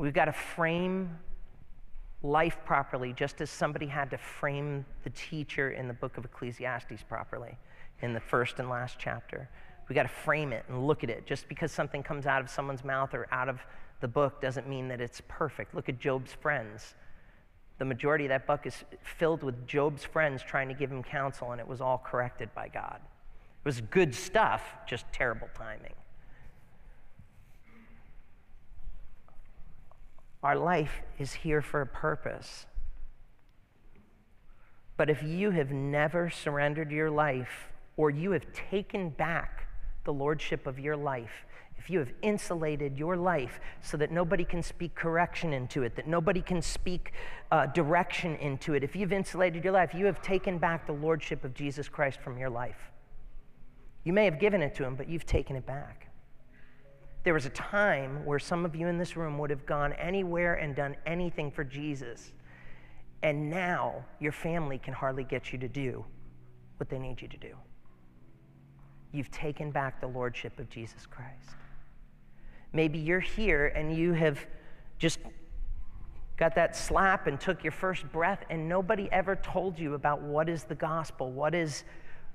We've 0.04 0.14
got 0.14 0.26
to 0.26 0.34
frame 0.34 1.18
life 2.24 2.58
properly, 2.66 3.14
just 3.14 3.40
as 3.40 3.50
somebody 3.50 3.86
had 3.86 4.12
to 4.12 4.18
frame 4.18 4.86
the 5.06 5.10
teacher 5.12 5.72
in 5.72 5.88
the 5.88 5.94
book 5.94 6.18
of 6.18 6.26
Ecclesiastes 6.26 7.02
properly 7.08 7.58
in 8.02 8.14
the 8.14 8.20
first 8.20 8.60
and 8.60 8.70
last 8.70 8.98
chapter. 9.00 9.48
We've 9.88 9.96
got 9.96 10.04
to 10.04 10.10
frame 10.10 10.52
it 10.52 10.66
and 10.68 10.86
look 10.86 11.06
at 11.06 11.10
it. 11.10 11.26
Just 11.26 11.48
because 11.48 11.72
something 11.72 12.04
comes 12.04 12.26
out 12.26 12.42
of 12.42 12.50
someone's 12.50 12.84
mouth 12.84 13.14
or 13.14 13.30
out 13.32 13.48
of 13.48 13.62
the 14.02 14.10
book 14.10 14.42
doesn't 14.42 14.68
mean 14.68 14.90
that 14.90 15.00
it's 15.00 15.22
perfect. 15.30 15.74
Look 15.74 15.88
at 15.88 16.02
Job's 16.02 16.34
friends. 16.34 16.96
The 17.78 17.86
majority 17.86 18.26
of 18.26 18.30
that 18.30 18.46
book 18.46 18.68
is 18.68 18.84
filled 19.04 19.42
with 19.42 19.66
Job's 19.66 20.04
friends 20.04 20.44
trying 20.44 20.68
to 20.68 20.74
give 20.74 20.92
him 20.92 21.02
counsel, 21.02 21.54
and 21.54 21.62
it 21.62 21.68
was 21.68 21.80
all 21.80 21.98
corrected 21.98 22.54
by 22.54 22.68
God. 22.68 23.00
It 23.00 23.66
was 23.66 23.80
good 23.80 24.14
stuff, 24.14 24.64
just 24.86 25.06
terrible 25.14 25.48
timing. 25.56 25.94
Our 30.44 30.58
life 30.58 31.02
is 31.18 31.34
here 31.34 31.62
for 31.62 31.82
a 31.82 31.88
purpose. 31.88 32.66
But 34.98 35.10
if 35.10 35.24
you 35.24 35.52
have 35.52 35.72
never 35.72 36.30
surrendered 36.30 36.92
your 36.92 37.10
life, 37.10 37.70
or 37.96 38.10
you 38.10 38.32
have 38.32 38.52
taken 38.52 39.10
back 39.10 39.68
the 40.04 40.12
lordship 40.12 40.68
of 40.68 40.80
your 40.80 40.98
life, 40.98 41.46
if 41.78 41.90
you 41.90 42.00
have 42.00 42.12
insulated 42.22 42.98
your 42.98 43.16
life 43.16 43.60
so 43.82 43.98
that 43.98 44.12
nobody 44.12 44.44
can 44.44 44.62
speak 44.62 44.96
correction 44.96 45.54
into 45.54 45.84
it, 45.84 45.96
that 45.96 46.08
nobody 46.08 46.42
can 46.42 46.62
speak 46.62 47.14
uh, 47.52 47.66
direction 47.68 48.36
into 48.36 48.74
it, 48.74 48.84
if 48.84 48.96
you've 48.96 49.14
insulated 49.14 49.64
your 49.64 49.74
life, 49.74 49.94
you 49.94 50.06
have 50.06 50.22
taken 50.22 50.58
back 50.58 50.86
the 50.86 50.94
lordship 50.94 51.44
of 51.44 51.54
Jesus 51.54 51.88
Christ 51.88 52.20
from 52.22 52.38
your 52.38 52.50
life. 52.50 52.92
You 54.04 54.14
may 54.14 54.26
have 54.26 54.40
given 54.40 54.62
it 54.62 54.76
to 54.76 54.84
him, 54.84 54.96
but 54.96 55.08
you've 55.08 55.26
taken 55.26 55.56
it 55.56 55.66
back. 55.66 56.13
There 57.24 57.34
was 57.34 57.46
a 57.46 57.52
time 57.52 58.26
where 58.26 58.40
some 58.40 58.66
of 58.66 58.76
you 58.76 58.88
in 58.88 58.98
this 58.98 59.16
room 59.16 59.38
would 59.38 59.50
have 59.50 59.66
gone 59.66 59.94
anywhere 59.94 60.56
and 60.56 60.76
done 60.76 60.96
anything 61.06 61.52
for 61.52 61.64
Jesus. 61.64 62.34
And 63.22 63.50
now 63.50 64.04
your 64.20 64.34
family 64.34 64.78
can 64.78 64.94
hardly 64.94 65.24
get 65.24 65.54
you 65.54 65.60
to 65.60 65.70
do 65.70 66.04
what 66.78 66.90
they 66.90 67.00
need 67.00 67.22
you 67.22 67.30
to 67.30 67.38
do. 67.38 67.56
You've 69.14 69.32
taken 69.32 69.72
back 69.72 70.02
the 70.02 70.08
lordship 70.08 70.60
of 70.60 70.70
Jesus 70.70 71.06
Christ. 71.06 71.56
Maybe 72.74 73.00
you're 73.00 73.20
here 73.20 73.68
and 73.68 73.96
you 73.96 74.12
have 74.14 74.46
just 74.98 75.20
got 76.36 76.56
that 76.56 76.76
slap 76.76 77.28
and 77.28 77.40
took 77.40 77.64
your 77.64 77.72
first 77.72 78.12
breath 78.12 78.44
and 78.50 78.68
nobody 78.68 79.08
ever 79.12 79.36
told 79.36 79.78
you 79.78 79.94
about 79.94 80.22
what 80.22 80.50
is 80.50 80.64
the 80.64 80.76
gospel 80.76 81.32
what 81.32 81.54
is 81.54 81.84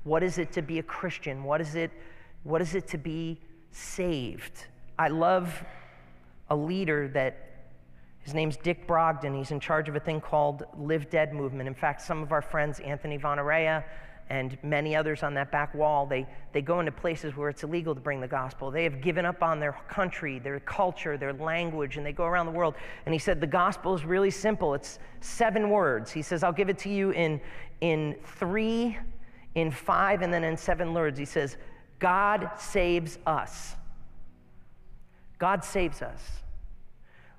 what 0.04 0.22
is 0.22 0.38
it 0.38 0.52
to 0.52 0.62
be 0.62 0.78
a 0.78 0.82
christian 0.82 1.42
what 1.42 1.60
is 1.60 1.74
it 1.74 1.90
what 2.44 2.62
is 2.62 2.76
it 2.76 2.86
to 2.86 2.96
be 2.96 3.40
saved 3.72 4.66
i 4.98 5.08
love 5.08 5.64
a 6.50 6.56
leader 6.56 7.08
that 7.08 7.44
his 8.20 8.34
name's 8.34 8.56
dick 8.56 8.86
brogden 8.86 9.36
he's 9.36 9.50
in 9.50 9.60
charge 9.60 9.88
of 9.88 9.96
a 9.96 10.00
thing 10.00 10.20
called 10.20 10.64
live 10.78 11.08
dead 11.10 11.32
movement 11.32 11.66
in 11.66 11.74
fact 11.74 12.00
some 12.00 12.22
of 12.22 12.32
our 12.32 12.42
friends 12.42 12.80
anthony 12.80 13.18
vonarea 13.18 13.84
and 14.30 14.58
many 14.62 14.94
others 14.94 15.22
on 15.22 15.34
that 15.34 15.50
back 15.50 15.74
wall, 15.74 16.04
they, 16.06 16.26
they 16.52 16.60
go 16.60 16.80
into 16.80 16.92
places 16.92 17.34
where 17.34 17.48
it's 17.48 17.62
illegal 17.62 17.94
to 17.94 18.00
bring 18.00 18.20
the 18.20 18.28
gospel. 18.28 18.70
They 18.70 18.84
have 18.84 19.00
given 19.00 19.24
up 19.24 19.42
on 19.42 19.58
their 19.58 19.72
country, 19.88 20.38
their 20.38 20.60
culture, 20.60 21.16
their 21.16 21.32
language, 21.32 21.96
and 21.96 22.04
they 22.04 22.12
go 22.12 22.24
around 22.24 22.46
the 22.46 22.52
world. 22.52 22.74
And 23.06 23.14
he 23.14 23.18
said, 23.18 23.40
The 23.40 23.46
gospel 23.46 23.94
is 23.94 24.04
really 24.04 24.30
simple. 24.30 24.74
It's 24.74 24.98
seven 25.20 25.70
words. 25.70 26.10
He 26.10 26.22
says, 26.22 26.42
I'll 26.42 26.52
give 26.52 26.68
it 26.68 26.78
to 26.80 26.90
you 26.90 27.10
in, 27.10 27.40
in 27.80 28.16
three, 28.22 28.98
in 29.54 29.70
five, 29.70 30.20
and 30.20 30.32
then 30.32 30.44
in 30.44 30.56
seven 30.56 30.92
words. 30.92 31.18
He 31.18 31.24
says, 31.24 31.56
God 31.98 32.50
saves 32.58 33.18
us. 33.26 33.76
God 35.38 35.64
saves 35.64 36.02
us. 36.02 36.20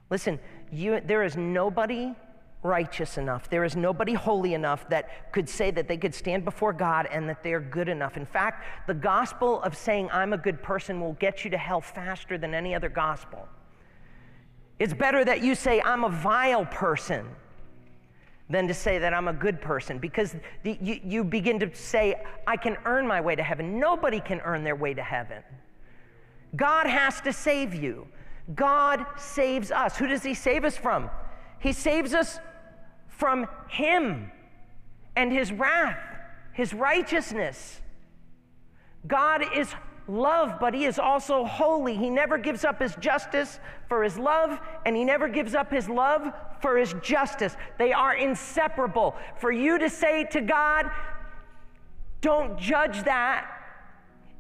Listen, 0.09 0.39
you, 0.71 1.01
there 1.05 1.23
is 1.23 1.37
nobody 1.37 2.13
righteous 2.61 3.17
enough. 3.17 3.49
There 3.49 3.63
is 3.63 3.75
nobody 3.75 4.13
holy 4.13 4.53
enough 4.53 4.89
that 4.89 5.31
could 5.31 5.47
say 5.47 5.71
that 5.71 5.87
they 5.87 5.97
could 5.97 6.13
stand 6.13 6.43
before 6.43 6.73
God 6.73 7.07
and 7.11 7.29
that 7.29 7.41
they're 7.41 7.61
good 7.61 7.87
enough. 7.87 8.17
In 8.17 8.25
fact, 8.25 8.65
the 8.87 8.93
gospel 8.93 9.61
of 9.61 9.77
saying 9.77 10.09
I'm 10.11 10.33
a 10.33 10.37
good 10.37 10.61
person 10.61 10.99
will 10.99 11.13
get 11.13 11.45
you 11.45 11.51
to 11.51 11.57
hell 11.57 11.81
faster 11.81 12.37
than 12.37 12.53
any 12.53 12.75
other 12.75 12.89
gospel. 12.89 13.47
It's 14.77 14.93
better 14.93 15.23
that 15.23 15.41
you 15.41 15.55
say 15.55 15.81
I'm 15.81 16.03
a 16.03 16.09
vile 16.09 16.65
person 16.65 17.27
than 18.49 18.67
to 18.67 18.73
say 18.73 18.97
that 18.97 19.13
I'm 19.13 19.27
a 19.27 19.33
good 19.33 19.61
person 19.61 19.99
because 19.99 20.35
the, 20.63 20.77
you, 20.81 20.99
you 21.03 21.23
begin 21.23 21.59
to 21.59 21.73
say, 21.75 22.15
I 22.47 22.57
can 22.57 22.77
earn 22.85 23.07
my 23.07 23.21
way 23.21 23.35
to 23.35 23.43
heaven. 23.43 23.79
Nobody 23.79 24.19
can 24.19 24.41
earn 24.41 24.63
their 24.63 24.75
way 24.75 24.93
to 24.93 25.03
heaven. 25.03 25.43
God 26.55 26.87
has 26.87 27.21
to 27.21 27.33
save 27.33 27.75
you. 27.75 28.07
God 28.55 29.05
saves 29.17 29.71
us. 29.71 29.97
Who 29.97 30.07
does 30.07 30.23
He 30.23 30.33
save 30.33 30.65
us 30.65 30.75
from? 30.75 31.09
He 31.59 31.73
saves 31.73 32.13
us 32.13 32.39
from 33.07 33.47
Him 33.67 34.31
and 35.15 35.31
His 35.31 35.51
wrath, 35.51 35.99
His 36.53 36.73
righteousness. 36.73 37.81
God 39.07 39.43
is 39.55 39.73
love, 40.07 40.59
but 40.59 40.73
He 40.73 40.85
is 40.85 40.97
also 40.97 41.45
holy. 41.45 41.95
He 41.95 42.09
never 42.09 42.37
gives 42.37 42.65
up 42.65 42.81
His 42.81 42.95
justice 42.95 43.59
for 43.87 44.03
His 44.03 44.17
love, 44.17 44.59
and 44.85 44.95
He 44.95 45.03
never 45.03 45.27
gives 45.27 45.53
up 45.53 45.71
His 45.71 45.87
love 45.87 46.33
for 46.61 46.77
His 46.77 46.95
justice. 47.03 47.55
They 47.77 47.93
are 47.93 48.15
inseparable. 48.15 49.15
For 49.37 49.51
you 49.51 49.77
to 49.77 49.89
say 49.89 50.23
to 50.31 50.41
God, 50.41 50.89
don't 52.21 52.57
judge 52.57 53.03
that, 53.03 53.47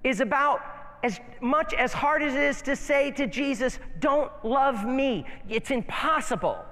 is 0.03 0.19
about 0.19 0.61
as 1.03 1.19
much 1.41 1.73
as 1.73 1.93
hard 1.93 2.23
as 2.23 2.33
it 2.33 2.41
is 2.41 2.61
to 2.63 2.75
say 2.75 3.11
to 3.11 3.27
Jesus, 3.27 3.79
don't 3.99 4.31
love 4.43 4.85
me. 4.85 5.25
It's 5.47 5.71
impossible. 5.71 6.65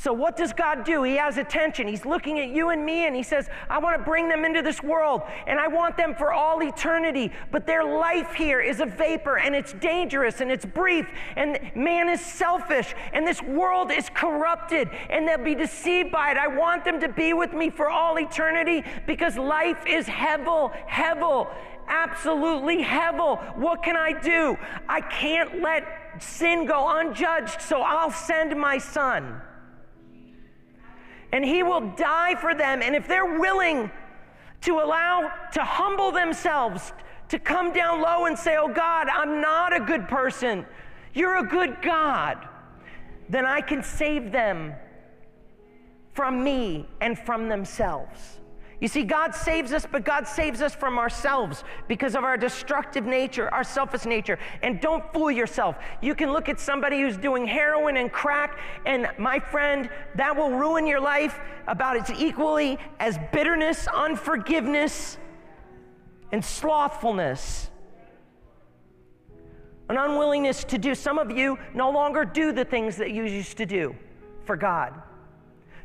So, 0.00 0.12
what 0.12 0.36
does 0.36 0.52
God 0.52 0.84
do? 0.84 1.02
He 1.02 1.16
has 1.16 1.38
attention. 1.38 1.88
He's 1.88 2.06
looking 2.06 2.38
at 2.38 2.50
you 2.50 2.68
and 2.68 2.86
me 2.86 3.08
and 3.08 3.16
He 3.16 3.24
says, 3.24 3.50
I 3.68 3.80
want 3.80 3.98
to 3.98 4.04
bring 4.04 4.28
them 4.28 4.44
into 4.44 4.62
this 4.62 4.80
world 4.80 5.22
and 5.48 5.58
I 5.58 5.66
want 5.66 5.96
them 5.96 6.14
for 6.14 6.32
all 6.32 6.62
eternity. 6.62 7.32
But 7.50 7.66
their 7.66 7.82
life 7.82 8.32
here 8.32 8.60
is 8.60 8.78
a 8.78 8.86
vapor 8.86 9.38
and 9.38 9.56
it's 9.56 9.72
dangerous 9.72 10.40
and 10.40 10.52
it's 10.52 10.64
brief 10.64 11.08
and 11.34 11.58
man 11.74 12.08
is 12.08 12.20
selfish 12.20 12.94
and 13.12 13.26
this 13.26 13.42
world 13.42 13.90
is 13.90 14.08
corrupted 14.14 14.88
and 15.10 15.26
they'll 15.26 15.42
be 15.42 15.56
deceived 15.56 16.12
by 16.12 16.30
it. 16.30 16.36
I 16.36 16.46
want 16.46 16.84
them 16.84 17.00
to 17.00 17.08
be 17.08 17.32
with 17.32 17.52
me 17.52 17.68
for 17.68 17.90
all 17.90 18.20
eternity 18.20 18.84
because 19.04 19.36
life 19.36 19.84
is 19.84 20.06
hevel, 20.06 20.72
hevel, 20.86 21.52
absolutely 21.88 22.82
hevel. 22.82 23.56
What 23.56 23.82
can 23.82 23.96
I 23.96 24.12
do? 24.18 24.56
I 24.88 25.00
can't 25.00 25.62
let 25.62 26.22
sin 26.22 26.66
go 26.66 26.98
unjudged, 26.98 27.60
so 27.60 27.82
I'll 27.82 28.10
send 28.10 28.58
my 28.58 28.78
son 28.78 29.42
and 31.32 31.44
he 31.44 31.62
will 31.62 31.92
die 31.96 32.34
for 32.36 32.54
them. 32.54 32.82
And 32.82 32.94
if 32.94 33.06
they're 33.06 33.38
willing 33.38 33.90
to 34.62 34.80
allow, 34.80 35.30
to 35.52 35.62
humble 35.62 36.10
themselves, 36.10 36.92
to 37.28 37.38
come 37.38 37.72
down 37.72 38.00
low 38.00 38.26
and 38.26 38.38
say, 38.38 38.56
Oh 38.56 38.68
God, 38.68 39.08
I'm 39.08 39.40
not 39.40 39.74
a 39.74 39.80
good 39.80 40.08
person, 40.08 40.66
you're 41.14 41.36
a 41.38 41.46
good 41.46 41.82
God, 41.82 42.48
then 43.28 43.44
I 43.44 43.60
can 43.60 43.82
save 43.82 44.32
them 44.32 44.74
from 46.14 46.42
me 46.42 46.88
and 47.00 47.18
from 47.18 47.48
themselves. 47.48 48.37
You 48.80 48.86
see, 48.86 49.02
God 49.02 49.34
saves 49.34 49.72
us, 49.72 49.86
but 49.90 50.04
God 50.04 50.26
saves 50.28 50.62
us 50.62 50.72
from 50.72 50.98
ourselves 50.98 51.64
because 51.88 52.14
of 52.14 52.22
our 52.22 52.36
destructive 52.36 53.04
nature, 53.04 53.52
our 53.52 53.64
selfish 53.64 54.04
nature. 54.04 54.38
And 54.62 54.80
don't 54.80 55.12
fool 55.12 55.32
yourself. 55.32 55.76
You 56.00 56.14
can 56.14 56.32
look 56.32 56.48
at 56.48 56.60
somebody 56.60 57.00
who's 57.00 57.16
doing 57.16 57.44
heroin 57.44 57.96
and 57.96 58.12
crack, 58.12 58.58
and 58.86 59.08
my 59.18 59.40
friend, 59.40 59.90
that 60.14 60.36
will 60.36 60.50
ruin 60.50 60.86
your 60.86 61.00
life 61.00 61.40
about 61.66 61.96
as 61.96 62.10
equally 62.20 62.78
as 63.00 63.18
bitterness, 63.32 63.88
unforgiveness, 63.88 65.18
and 66.30 66.44
slothfulness. 66.44 67.70
An 69.88 69.96
unwillingness 69.96 70.64
to 70.64 70.78
do. 70.78 70.94
Some 70.94 71.18
of 71.18 71.36
you 71.36 71.58
no 71.74 71.90
longer 71.90 72.24
do 72.24 72.52
the 72.52 72.64
things 72.64 72.96
that 72.98 73.10
you 73.10 73.24
used 73.24 73.56
to 73.56 73.66
do 73.66 73.96
for 74.44 74.56
God. 74.56 75.02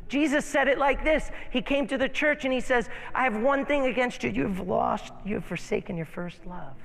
Jesus 0.08 0.44
said 0.44 0.68
it 0.68 0.78
like 0.78 1.04
this 1.04 1.30
He 1.50 1.62
came 1.62 1.86
to 1.88 1.98
the 1.98 2.08
church 2.08 2.44
and 2.44 2.52
he 2.52 2.60
says, 2.60 2.88
I 3.14 3.24
have 3.24 3.40
one 3.40 3.64
thing 3.64 3.86
against 3.86 4.22
you. 4.22 4.30
You 4.30 4.42
have 4.48 4.66
lost, 4.66 5.12
you 5.24 5.36
have 5.36 5.44
forsaken 5.44 5.96
your 5.96 6.06
first 6.06 6.44
love. 6.46 6.76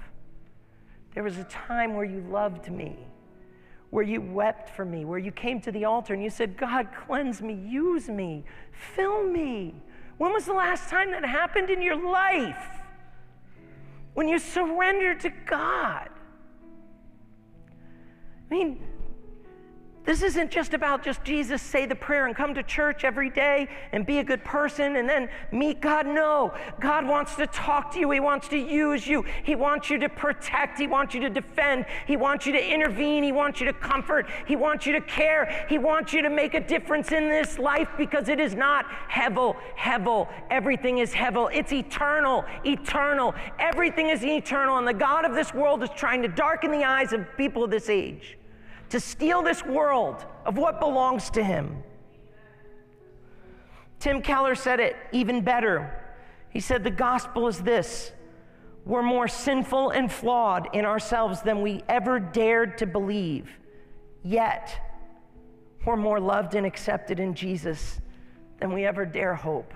There 1.14 1.24
was 1.24 1.38
a 1.38 1.44
time 1.46 1.96
where 1.96 2.06
you 2.06 2.22
loved 2.22 2.72
me, 2.72 2.96
where 3.90 4.04
you 4.04 4.22
wept 4.22 4.70
for 4.70 4.86
me, 4.86 5.06
where 5.06 5.20
you 5.20 5.32
came 5.32 5.60
to 5.62 5.72
the 5.72 5.86
altar 5.86 6.14
and 6.14 6.24
you 6.24 6.30
said, 6.30 6.56
God, 6.56 6.90
cleanse 7.08 7.42
me, 7.42 7.54
use 7.54 8.08
me, 8.08 8.46
fill 8.72 9.24
me. 9.24 9.76
When 10.18 10.32
was 10.34 10.46
the 10.46 10.54
last 10.54 10.90
time 10.90 11.12
that 11.12 11.26
happened 11.26 11.70
in 11.70 11.82
your 11.82 11.96
life? 11.96 12.64
When 14.14 14.28
you 14.28 14.38
surrendered 14.38 15.20
to 15.22 15.30
God. 15.30 16.10
This 20.10 20.24
isn't 20.24 20.50
just 20.50 20.74
about 20.74 21.04
just 21.04 21.24
Jesus 21.24 21.62
say 21.62 21.86
the 21.86 21.94
prayer 21.94 22.26
and 22.26 22.36
come 22.36 22.56
to 22.56 22.64
church 22.64 23.04
every 23.04 23.30
day 23.30 23.68
and 23.92 24.08
be 24.08 24.18
a 24.18 24.24
good 24.24 24.44
person 24.44 24.96
and 24.96 25.08
then 25.08 25.30
meet 25.52 25.82
God. 25.82 26.08
No, 26.08 26.52
God 26.80 27.08
wants 27.08 27.36
to 27.36 27.46
talk 27.46 27.94
to 27.94 28.00
you. 28.00 28.10
He 28.10 28.20
wants 28.20 28.48
to 28.48 28.58
use 28.58 29.06
you. 29.06 29.24
He 29.44 29.54
wants 29.54 29.88
you 29.92 30.00
to 30.00 30.10
protect. 30.10 30.80
He 30.80 30.88
wants 30.88 31.14
you 31.14 31.20
to 31.20 31.30
defend. 31.30 31.86
He 32.08 32.18
wants 32.18 32.48
you 32.48 32.54
to 32.54 32.74
intervene. 32.74 33.24
He 33.24 33.32
wants 33.32 33.60
you 33.60 33.68
to 33.68 33.74
comfort. 33.74 34.28
He 34.48 34.56
wants 34.56 34.88
you 34.88 34.94
to 34.94 35.02
care. 35.02 35.68
He 35.70 35.78
wants 35.78 36.12
you 36.12 36.24
to 36.24 36.30
make 36.32 36.56
a 36.56 36.60
difference 36.60 37.12
in 37.12 37.30
this 37.30 37.60
life 37.60 37.90
because 37.96 38.30
it 38.30 38.40
is 38.40 38.56
not 38.56 38.88
hevel, 39.12 39.58
hevel. 39.78 40.28
Everything 40.50 40.98
is 40.98 41.14
hevel. 41.14 41.52
It's 41.54 41.72
eternal, 41.72 42.46
eternal. 42.66 43.36
Everything 43.60 44.10
is 44.10 44.26
eternal. 44.26 44.80
And 44.80 44.88
the 44.88 44.94
God 44.96 45.24
of 45.24 45.36
this 45.36 45.54
world 45.54 45.84
is 45.84 45.90
trying 45.96 46.24
to 46.24 46.28
darken 46.28 46.72
the 46.72 46.84
eyes 46.84 47.14
of 47.14 47.28
people 47.38 47.64
of 47.64 47.70
this 47.70 47.90
age 47.90 48.39
to 48.90 49.00
steal 49.00 49.42
this 49.42 49.64
world 49.66 50.26
of 50.46 50.58
what 50.58 50.80
belongs 50.80 51.30
to 51.32 51.44
him. 51.44 51.84
Tim 54.00 54.22
Keller 54.22 54.56
said 54.56 54.80
it 54.80 54.96
even 55.12 55.42
better. 55.42 55.94
He 56.50 56.60
said, 56.60 56.84
The 56.84 56.92
gospel 56.92 57.48
is 57.48 57.60
this 57.60 58.12
we're 58.86 59.04
more 59.04 59.28
sinful 59.28 59.92
and 59.92 60.12
flawed 60.12 60.70
in 60.74 60.86
ourselves 60.86 61.42
than 61.42 61.62
we 61.62 61.84
ever 61.88 62.20
dared 62.20 62.78
to 62.80 62.86
believe, 62.86 63.50
yet, 64.24 64.86
we're 65.86 65.96
more 65.96 66.20
loved 66.20 66.56
and 66.56 66.66
accepted 66.66 67.20
in 67.20 67.34
Jesus 67.34 68.00
than 68.60 68.74
we 68.74 68.86
ever 68.86 69.06
dare 69.06 69.36
hope. 69.36 69.74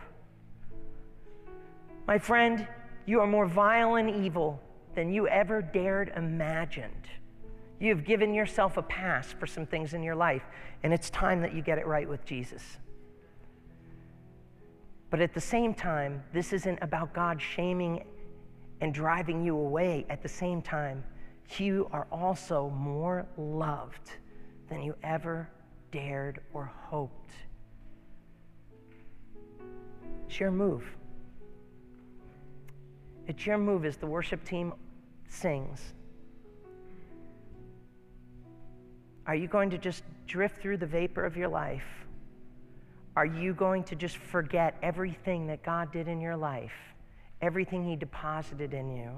My 2.08 2.18
friend, 2.18 2.68
you 3.06 3.20
are 3.20 3.28
more 3.28 3.46
vile 3.46 3.96
and 3.96 4.10
evil 4.26 4.62
than 4.96 5.12
you 5.12 5.28
ever 5.28 5.62
dared 5.62 6.12
imagined. 6.16 7.03
You 7.80 7.90
have 7.90 8.06
given 8.06 8.34
yourself 8.34 8.78
a 8.78 8.82
pass 8.82 9.34
for 9.34 9.46
some 9.48 9.66
things 9.66 9.94
in 9.94 10.04
your 10.04 10.16
life, 10.16 10.44
and 10.84 10.94
it's 10.94 11.10
time 11.10 11.42
that 11.42 11.54
you 11.54 11.62
get 11.62 11.78
it 11.78 11.88
right 11.88 12.08
with 12.08 12.26
Jesus. 12.26 12.78
But 15.10 15.22
at 15.22 15.34
the 15.34 15.42
same 15.42 15.74
time, 15.74 16.24
this 16.34 16.54
isn't 16.54 16.80
about 16.82 17.14
God 17.14 17.42
shaming 17.42 18.04
and 18.82 18.94
driving 18.94 19.44
you 19.44 19.56
away. 19.56 20.06
At 20.10 20.24
the 20.24 20.30
same 20.30 20.62
time, 20.62 21.04
you 21.58 21.88
are 21.92 22.08
also 22.12 22.70
more 22.70 23.26
loved 23.38 24.12
than 24.70 24.82
you 24.82 24.96
ever 25.04 25.50
dared 25.92 26.42
or 26.54 26.66
hoped. 26.66 27.32
It's 30.28 30.40
your 30.40 30.52
move. 30.52 30.84
It's 33.28 33.46
your 33.46 33.58
move 33.58 33.86
as 33.86 33.98
the 33.98 34.08
worship 34.08 34.44
team 34.44 34.74
sings. 35.28 35.94
Are 39.26 39.36
you 39.36 39.48
going 39.48 39.70
to 39.70 39.78
just 39.78 40.04
drift 40.28 40.62
through 40.62 40.78
the 40.78 40.86
vapor 40.86 41.26
of 41.26 41.38
your 41.38 41.48
life? 41.48 41.86
Are 43.16 43.26
you 43.26 43.54
going 43.54 43.84
to 43.86 43.96
just 43.96 44.18
forget 44.18 44.76
everything 44.82 45.48
that 45.48 45.64
God 45.64 45.92
did 45.92 46.08
in 46.08 46.20
your 46.20 46.36
life, 46.36 46.74
everything 47.42 47.84
He 47.88 47.96
deposited 47.96 48.74
in 48.74 48.90
you, 48.90 49.12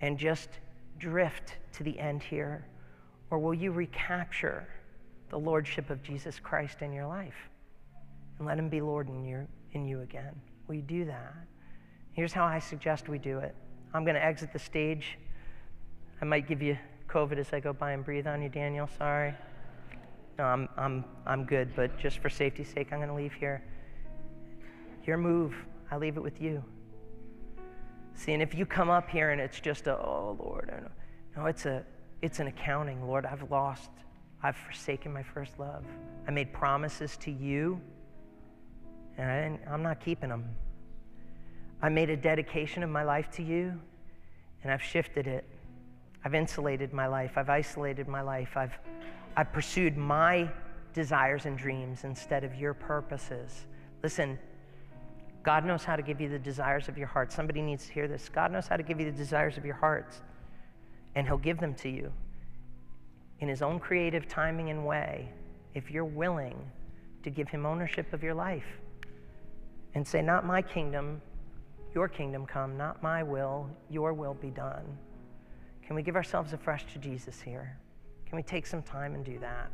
and 0.00 0.18
just 0.18 0.48
drift 0.98 1.56
to 1.74 1.84
the 1.84 1.98
end 1.98 2.22
here? 2.22 2.66
Or 3.30 3.38
will 3.38 3.54
you 3.54 3.72
recapture 3.72 4.66
the 5.30 5.38
Lordship 5.38 5.88
of 5.88 6.02
Jesus 6.02 6.38
Christ 6.38 6.82
in 6.82 6.92
your 6.92 7.06
life 7.06 7.48
and 8.38 8.46
let 8.46 8.58
Him 8.58 8.68
be 8.68 8.80
Lord 8.80 9.08
in 9.08 9.24
you, 9.24 9.46
in 9.72 9.86
you 9.86 10.00
again? 10.00 10.34
Will 10.66 10.74
you 10.74 10.82
do 10.82 11.04
that? 11.06 11.34
Here's 12.12 12.32
how 12.32 12.44
I 12.44 12.58
suggest 12.58 13.08
we 13.08 13.18
do 13.18 13.38
it 13.38 13.54
I'm 13.94 14.04
going 14.04 14.16
to 14.16 14.24
exit 14.24 14.52
the 14.52 14.58
stage. 14.58 15.18
I 16.20 16.24
might 16.24 16.46
give 16.46 16.62
you 16.62 16.76
COVID 17.12 17.38
as 17.38 17.52
I 17.52 17.60
go 17.60 17.70
oh, 17.70 17.72
by 17.74 17.92
and 17.92 18.04
breathe 18.04 18.26
on 18.26 18.40
you, 18.40 18.48
Daniel. 18.48 18.88
Sorry. 18.96 19.34
No, 20.38 20.44
I'm, 20.44 20.68
I'm, 20.78 21.04
I'm 21.26 21.44
good, 21.44 21.76
but 21.76 21.98
just 21.98 22.18
for 22.18 22.30
safety's 22.30 22.68
sake, 22.68 22.88
I'm 22.90 22.98
going 22.98 23.10
to 23.10 23.14
leave 23.14 23.34
here. 23.34 23.62
Your 25.04 25.18
move, 25.18 25.54
I 25.90 25.98
leave 25.98 26.16
it 26.16 26.22
with 26.22 26.40
you. 26.40 26.64
See, 28.14 28.32
and 28.32 28.42
if 28.42 28.54
you 28.54 28.64
come 28.64 28.88
up 28.88 29.10
here 29.10 29.30
and 29.30 29.40
it's 29.40 29.60
just 29.60 29.86
a, 29.88 29.96
oh, 29.96 30.36
Lord, 30.38 30.72
I 30.74 30.80
know. 30.80 30.88
No, 31.36 31.46
it's, 31.46 31.66
a, 31.66 31.84
it's 32.22 32.40
an 32.40 32.46
accounting. 32.46 33.06
Lord, 33.06 33.26
I've 33.26 33.50
lost, 33.50 33.90
I've 34.42 34.56
forsaken 34.56 35.12
my 35.12 35.22
first 35.22 35.58
love. 35.58 35.84
I 36.26 36.30
made 36.30 36.52
promises 36.52 37.16
to 37.18 37.30
you, 37.30 37.80
and 39.18 39.30
I 39.30 39.72
I'm 39.72 39.82
not 39.82 40.00
keeping 40.00 40.30
them. 40.30 40.44
I 41.82 41.88
made 41.88 42.10
a 42.10 42.16
dedication 42.16 42.82
of 42.82 42.90
my 42.90 43.02
life 43.02 43.30
to 43.32 43.42
you, 43.42 43.78
and 44.62 44.72
I've 44.72 44.82
shifted 44.82 45.26
it. 45.26 45.44
I've 46.24 46.34
insulated 46.34 46.92
my 46.92 47.06
life. 47.06 47.32
I've 47.36 47.50
isolated 47.50 48.08
my 48.08 48.22
life. 48.22 48.56
I've, 48.56 48.78
I've 49.36 49.52
pursued 49.52 49.96
my 49.96 50.48
desires 50.92 51.46
and 51.46 51.56
dreams 51.56 52.04
instead 52.04 52.44
of 52.44 52.54
your 52.54 52.74
purposes. 52.74 53.66
Listen, 54.02 54.38
God 55.42 55.64
knows 55.64 55.82
how 55.82 55.96
to 55.96 56.02
give 56.02 56.20
you 56.20 56.28
the 56.28 56.38
desires 56.38 56.88
of 56.88 56.96
your 56.96 57.08
heart. 57.08 57.32
Somebody 57.32 57.62
needs 57.62 57.86
to 57.86 57.92
hear 57.92 58.06
this. 58.06 58.28
God 58.28 58.52
knows 58.52 58.68
how 58.68 58.76
to 58.76 58.82
give 58.82 59.00
you 59.00 59.10
the 59.10 59.16
desires 59.16 59.56
of 59.58 59.64
your 59.64 59.74
hearts, 59.74 60.22
and 61.14 61.26
He'll 61.26 61.38
give 61.38 61.58
them 61.58 61.74
to 61.76 61.88
you 61.88 62.12
in 63.40 63.48
His 63.48 63.62
own 63.62 63.80
creative 63.80 64.28
timing 64.28 64.70
and 64.70 64.86
way 64.86 65.28
if 65.74 65.90
you're 65.90 66.04
willing 66.04 66.56
to 67.24 67.30
give 67.30 67.48
Him 67.48 67.66
ownership 67.66 68.12
of 68.12 68.22
your 68.22 68.34
life 68.34 68.66
and 69.94 70.06
say, 70.06 70.22
Not 70.22 70.46
my 70.46 70.62
kingdom, 70.62 71.20
your 71.94 72.08
kingdom 72.08 72.46
come, 72.46 72.76
not 72.76 73.02
my 73.02 73.22
will, 73.22 73.68
your 73.90 74.12
will 74.12 74.34
be 74.34 74.50
done. 74.50 74.96
Can 75.86 75.96
we 75.96 76.02
give 76.02 76.16
ourselves 76.16 76.52
afresh 76.52 76.84
to 76.92 76.98
Jesus 76.98 77.40
here? 77.40 77.76
Can 78.26 78.36
we 78.36 78.42
take 78.42 78.66
some 78.66 78.82
time 78.82 79.14
and 79.14 79.24
do 79.24 79.38
that? 79.40 79.70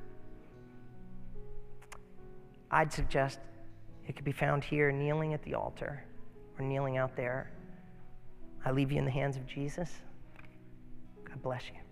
I'd 2.70 2.92
suggest 2.92 3.38
it 4.06 4.16
could 4.16 4.24
be 4.24 4.32
found 4.32 4.64
here, 4.64 4.90
kneeling 4.90 5.34
at 5.34 5.42
the 5.42 5.54
altar 5.54 6.02
or 6.58 6.64
kneeling 6.64 6.96
out 6.96 7.14
there. 7.16 7.50
I 8.64 8.70
leave 8.70 8.90
you 8.90 8.98
in 8.98 9.04
the 9.04 9.10
hands 9.10 9.36
of 9.36 9.46
Jesus. 9.46 9.90
God 11.24 11.40
bless 11.42 11.62
you. 11.66 11.87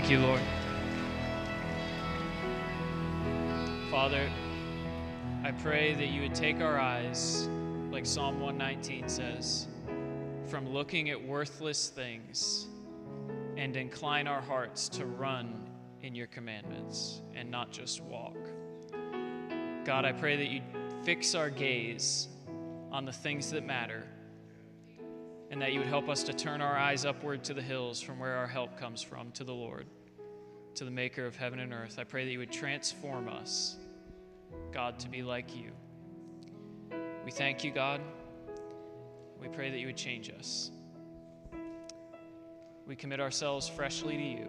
Thank 0.00 0.12
you, 0.12 0.20
Lord. 0.20 0.40
Father, 3.90 4.30
I 5.44 5.50
pray 5.50 5.92
that 5.92 6.06
you 6.06 6.22
would 6.22 6.34
take 6.34 6.62
our 6.62 6.80
eyes, 6.80 7.50
like 7.90 8.06
Psalm 8.06 8.40
119 8.40 9.10
says, 9.10 9.68
from 10.46 10.66
looking 10.70 11.10
at 11.10 11.22
worthless 11.22 11.90
things 11.90 12.66
and 13.58 13.76
incline 13.76 14.26
our 14.26 14.40
hearts 14.40 14.88
to 14.88 15.04
run 15.04 15.68
in 16.00 16.14
your 16.14 16.28
commandments 16.28 17.20
and 17.34 17.50
not 17.50 17.70
just 17.70 18.00
walk. 18.00 18.38
God, 19.84 20.06
I 20.06 20.12
pray 20.12 20.36
that 20.38 20.48
you 20.48 20.62
fix 21.04 21.34
our 21.34 21.50
gaze 21.50 22.28
on 22.90 23.04
the 23.04 23.12
things 23.12 23.50
that 23.50 23.66
matter 23.66 24.04
and 25.50 25.60
that 25.60 25.72
you 25.72 25.80
would 25.80 25.88
help 25.88 26.08
us 26.08 26.22
to 26.22 26.32
turn 26.32 26.60
our 26.60 26.76
eyes 26.76 27.04
upward 27.04 27.42
to 27.44 27.54
the 27.54 27.62
hills 27.62 28.00
from 28.00 28.18
where 28.20 28.36
our 28.36 28.46
help 28.46 28.78
comes 28.78 29.02
from, 29.02 29.32
to 29.32 29.42
the 29.42 29.52
Lord, 29.52 29.86
to 30.76 30.84
the 30.84 30.90
maker 30.90 31.26
of 31.26 31.34
heaven 31.34 31.58
and 31.58 31.72
earth. 31.72 31.98
I 31.98 32.04
pray 32.04 32.24
that 32.24 32.30
you 32.30 32.38
would 32.38 32.52
transform 32.52 33.28
us, 33.28 33.76
God, 34.72 35.00
to 35.00 35.08
be 35.08 35.22
like 35.22 35.56
you. 35.56 35.72
We 37.24 37.32
thank 37.32 37.64
you, 37.64 37.72
God. 37.72 38.00
We 39.40 39.48
pray 39.48 39.70
that 39.70 39.78
you 39.78 39.86
would 39.86 39.96
change 39.96 40.30
us. 40.30 40.70
We 42.86 42.94
commit 42.94 43.20
ourselves 43.20 43.68
freshly 43.68 44.16
to 44.16 44.22
you. 44.22 44.48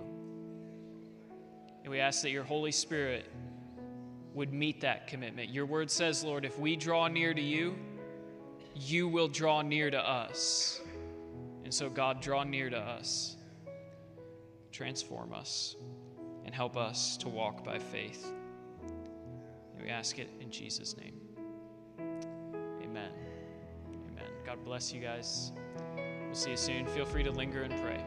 And 1.84 1.92
we 1.92 2.00
ask 2.00 2.22
that 2.22 2.30
your 2.30 2.44
Holy 2.44 2.72
Spirit 2.72 3.26
would 4.34 4.54
meet 4.54 4.82
that 4.82 5.08
commitment. 5.08 5.50
Your 5.50 5.66
word 5.66 5.90
says, 5.90 6.24
Lord, 6.24 6.46
if 6.46 6.60
we 6.60 6.76
draw 6.76 7.08
near 7.08 7.34
to 7.34 7.42
you, 7.42 7.76
you 8.76 9.08
will 9.08 9.28
draw 9.28 9.62
near 9.62 9.90
to 9.90 10.00
us. 10.00 10.81
And 11.72 11.76
so, 11.78 11.90
God, 11.90 12.20
draw 12.20 12.44
near 12.44 12.70
to 12.70 12.78
us, 12.78 13.38
transform 14.74 15.32
us, 15.34 15.78
and 16.44 16.54
help 16.54 16.76
us 16.76 17.16
to 17.16 17.30
walk 17.30 17.64
by 17.64 17.80
faith. 17.80 18.30
And 19.74 19.82
we 19.82 19.90
ask 19.90 20.20
it 20.20 20.28
in 20.42 20.52
Jesus' 20.52 20.98
name. 20.98 21.14
Amen. 22.84 23.14
Amen. 23.88 24.30
God 24.46 24.66
bless 24.66 24.92
you 24.92 25.00
guys. 25.00 25.54
We'll 25.96 26.34
see 26.34 26.52
you 26.52 26.58
soon. 26.58 26.88
Feel 26.88 27.06
free 27.06 27.24
to 27.24 27.32
linger 27.32 27.64
and 27.64 27.82
pray. 27.82 28.04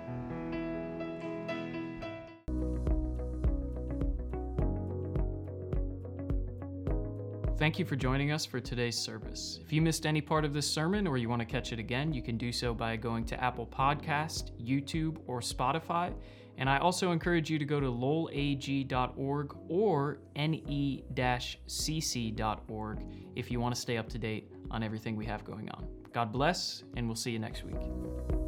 Thank 7.58 7.78
you 7.78 7.84
for 7.84 7.96
joining 7.96 8.32
us 8.32 8.44
for 8.44 8.60
today's 8.60 8.96
service. 8.96 9.58
If 9.62 9.72
you 9.72 9.80
missed 9.80 10.06
any 10.06 10.20
part 10.20 10.44
of 10.44 10.52
this 10.52 10.66
sermon 10.70 11.06
or 11.06 11.16
you 11.16 11.28
want 11.28 11.40
to 11.40 11.46
catch 11.46 11.72
it 11.72 11.78
again, 11.78 12.12
you 12.12 12.22
can 12.22 12.36
do 12.36 12.52
so 12.52 12.74
by 12.74 12.96
going 12.96 13.24
to 13.26 13.42
Apple 13.42 13.66
Podcast, 13.66 14.50
YouTube, 14.60 15.18
or 15.26 15.40
Spotify. 15.40 16.12
And 16.56 16.70
I 16.70 16.78
also 16.78 17.10
encourage 17.10 17.50
you 17.50 17.58
to 17.58 17.64
go 17.64 17.80
to 17.80 17.86
lolag.org 17.86 19.56
or 19.68 20.18
ne-cc.org 20.36 20.66
if 23.34 23.50
you 23.50 23.60
want 23.60 23.74
to 23.74 23.80
stay 23.80 23.96
up 23.96 24.08
to 24.10 24.18
date 24.18 24.52
on 24.70 24.82
everything 24.82 25.16
we 25.16 25.26
have 25.26 25.44
going 25.44 25.68
on. 25.70 25.86
God 26.12 26.30
bless, 26.32 26.84
and 26.96 27.06
we'll 27.06 27.16
see 27.16 27.32
you 27.32 27.40
next 27.40 27.64
week. 27.64 28.43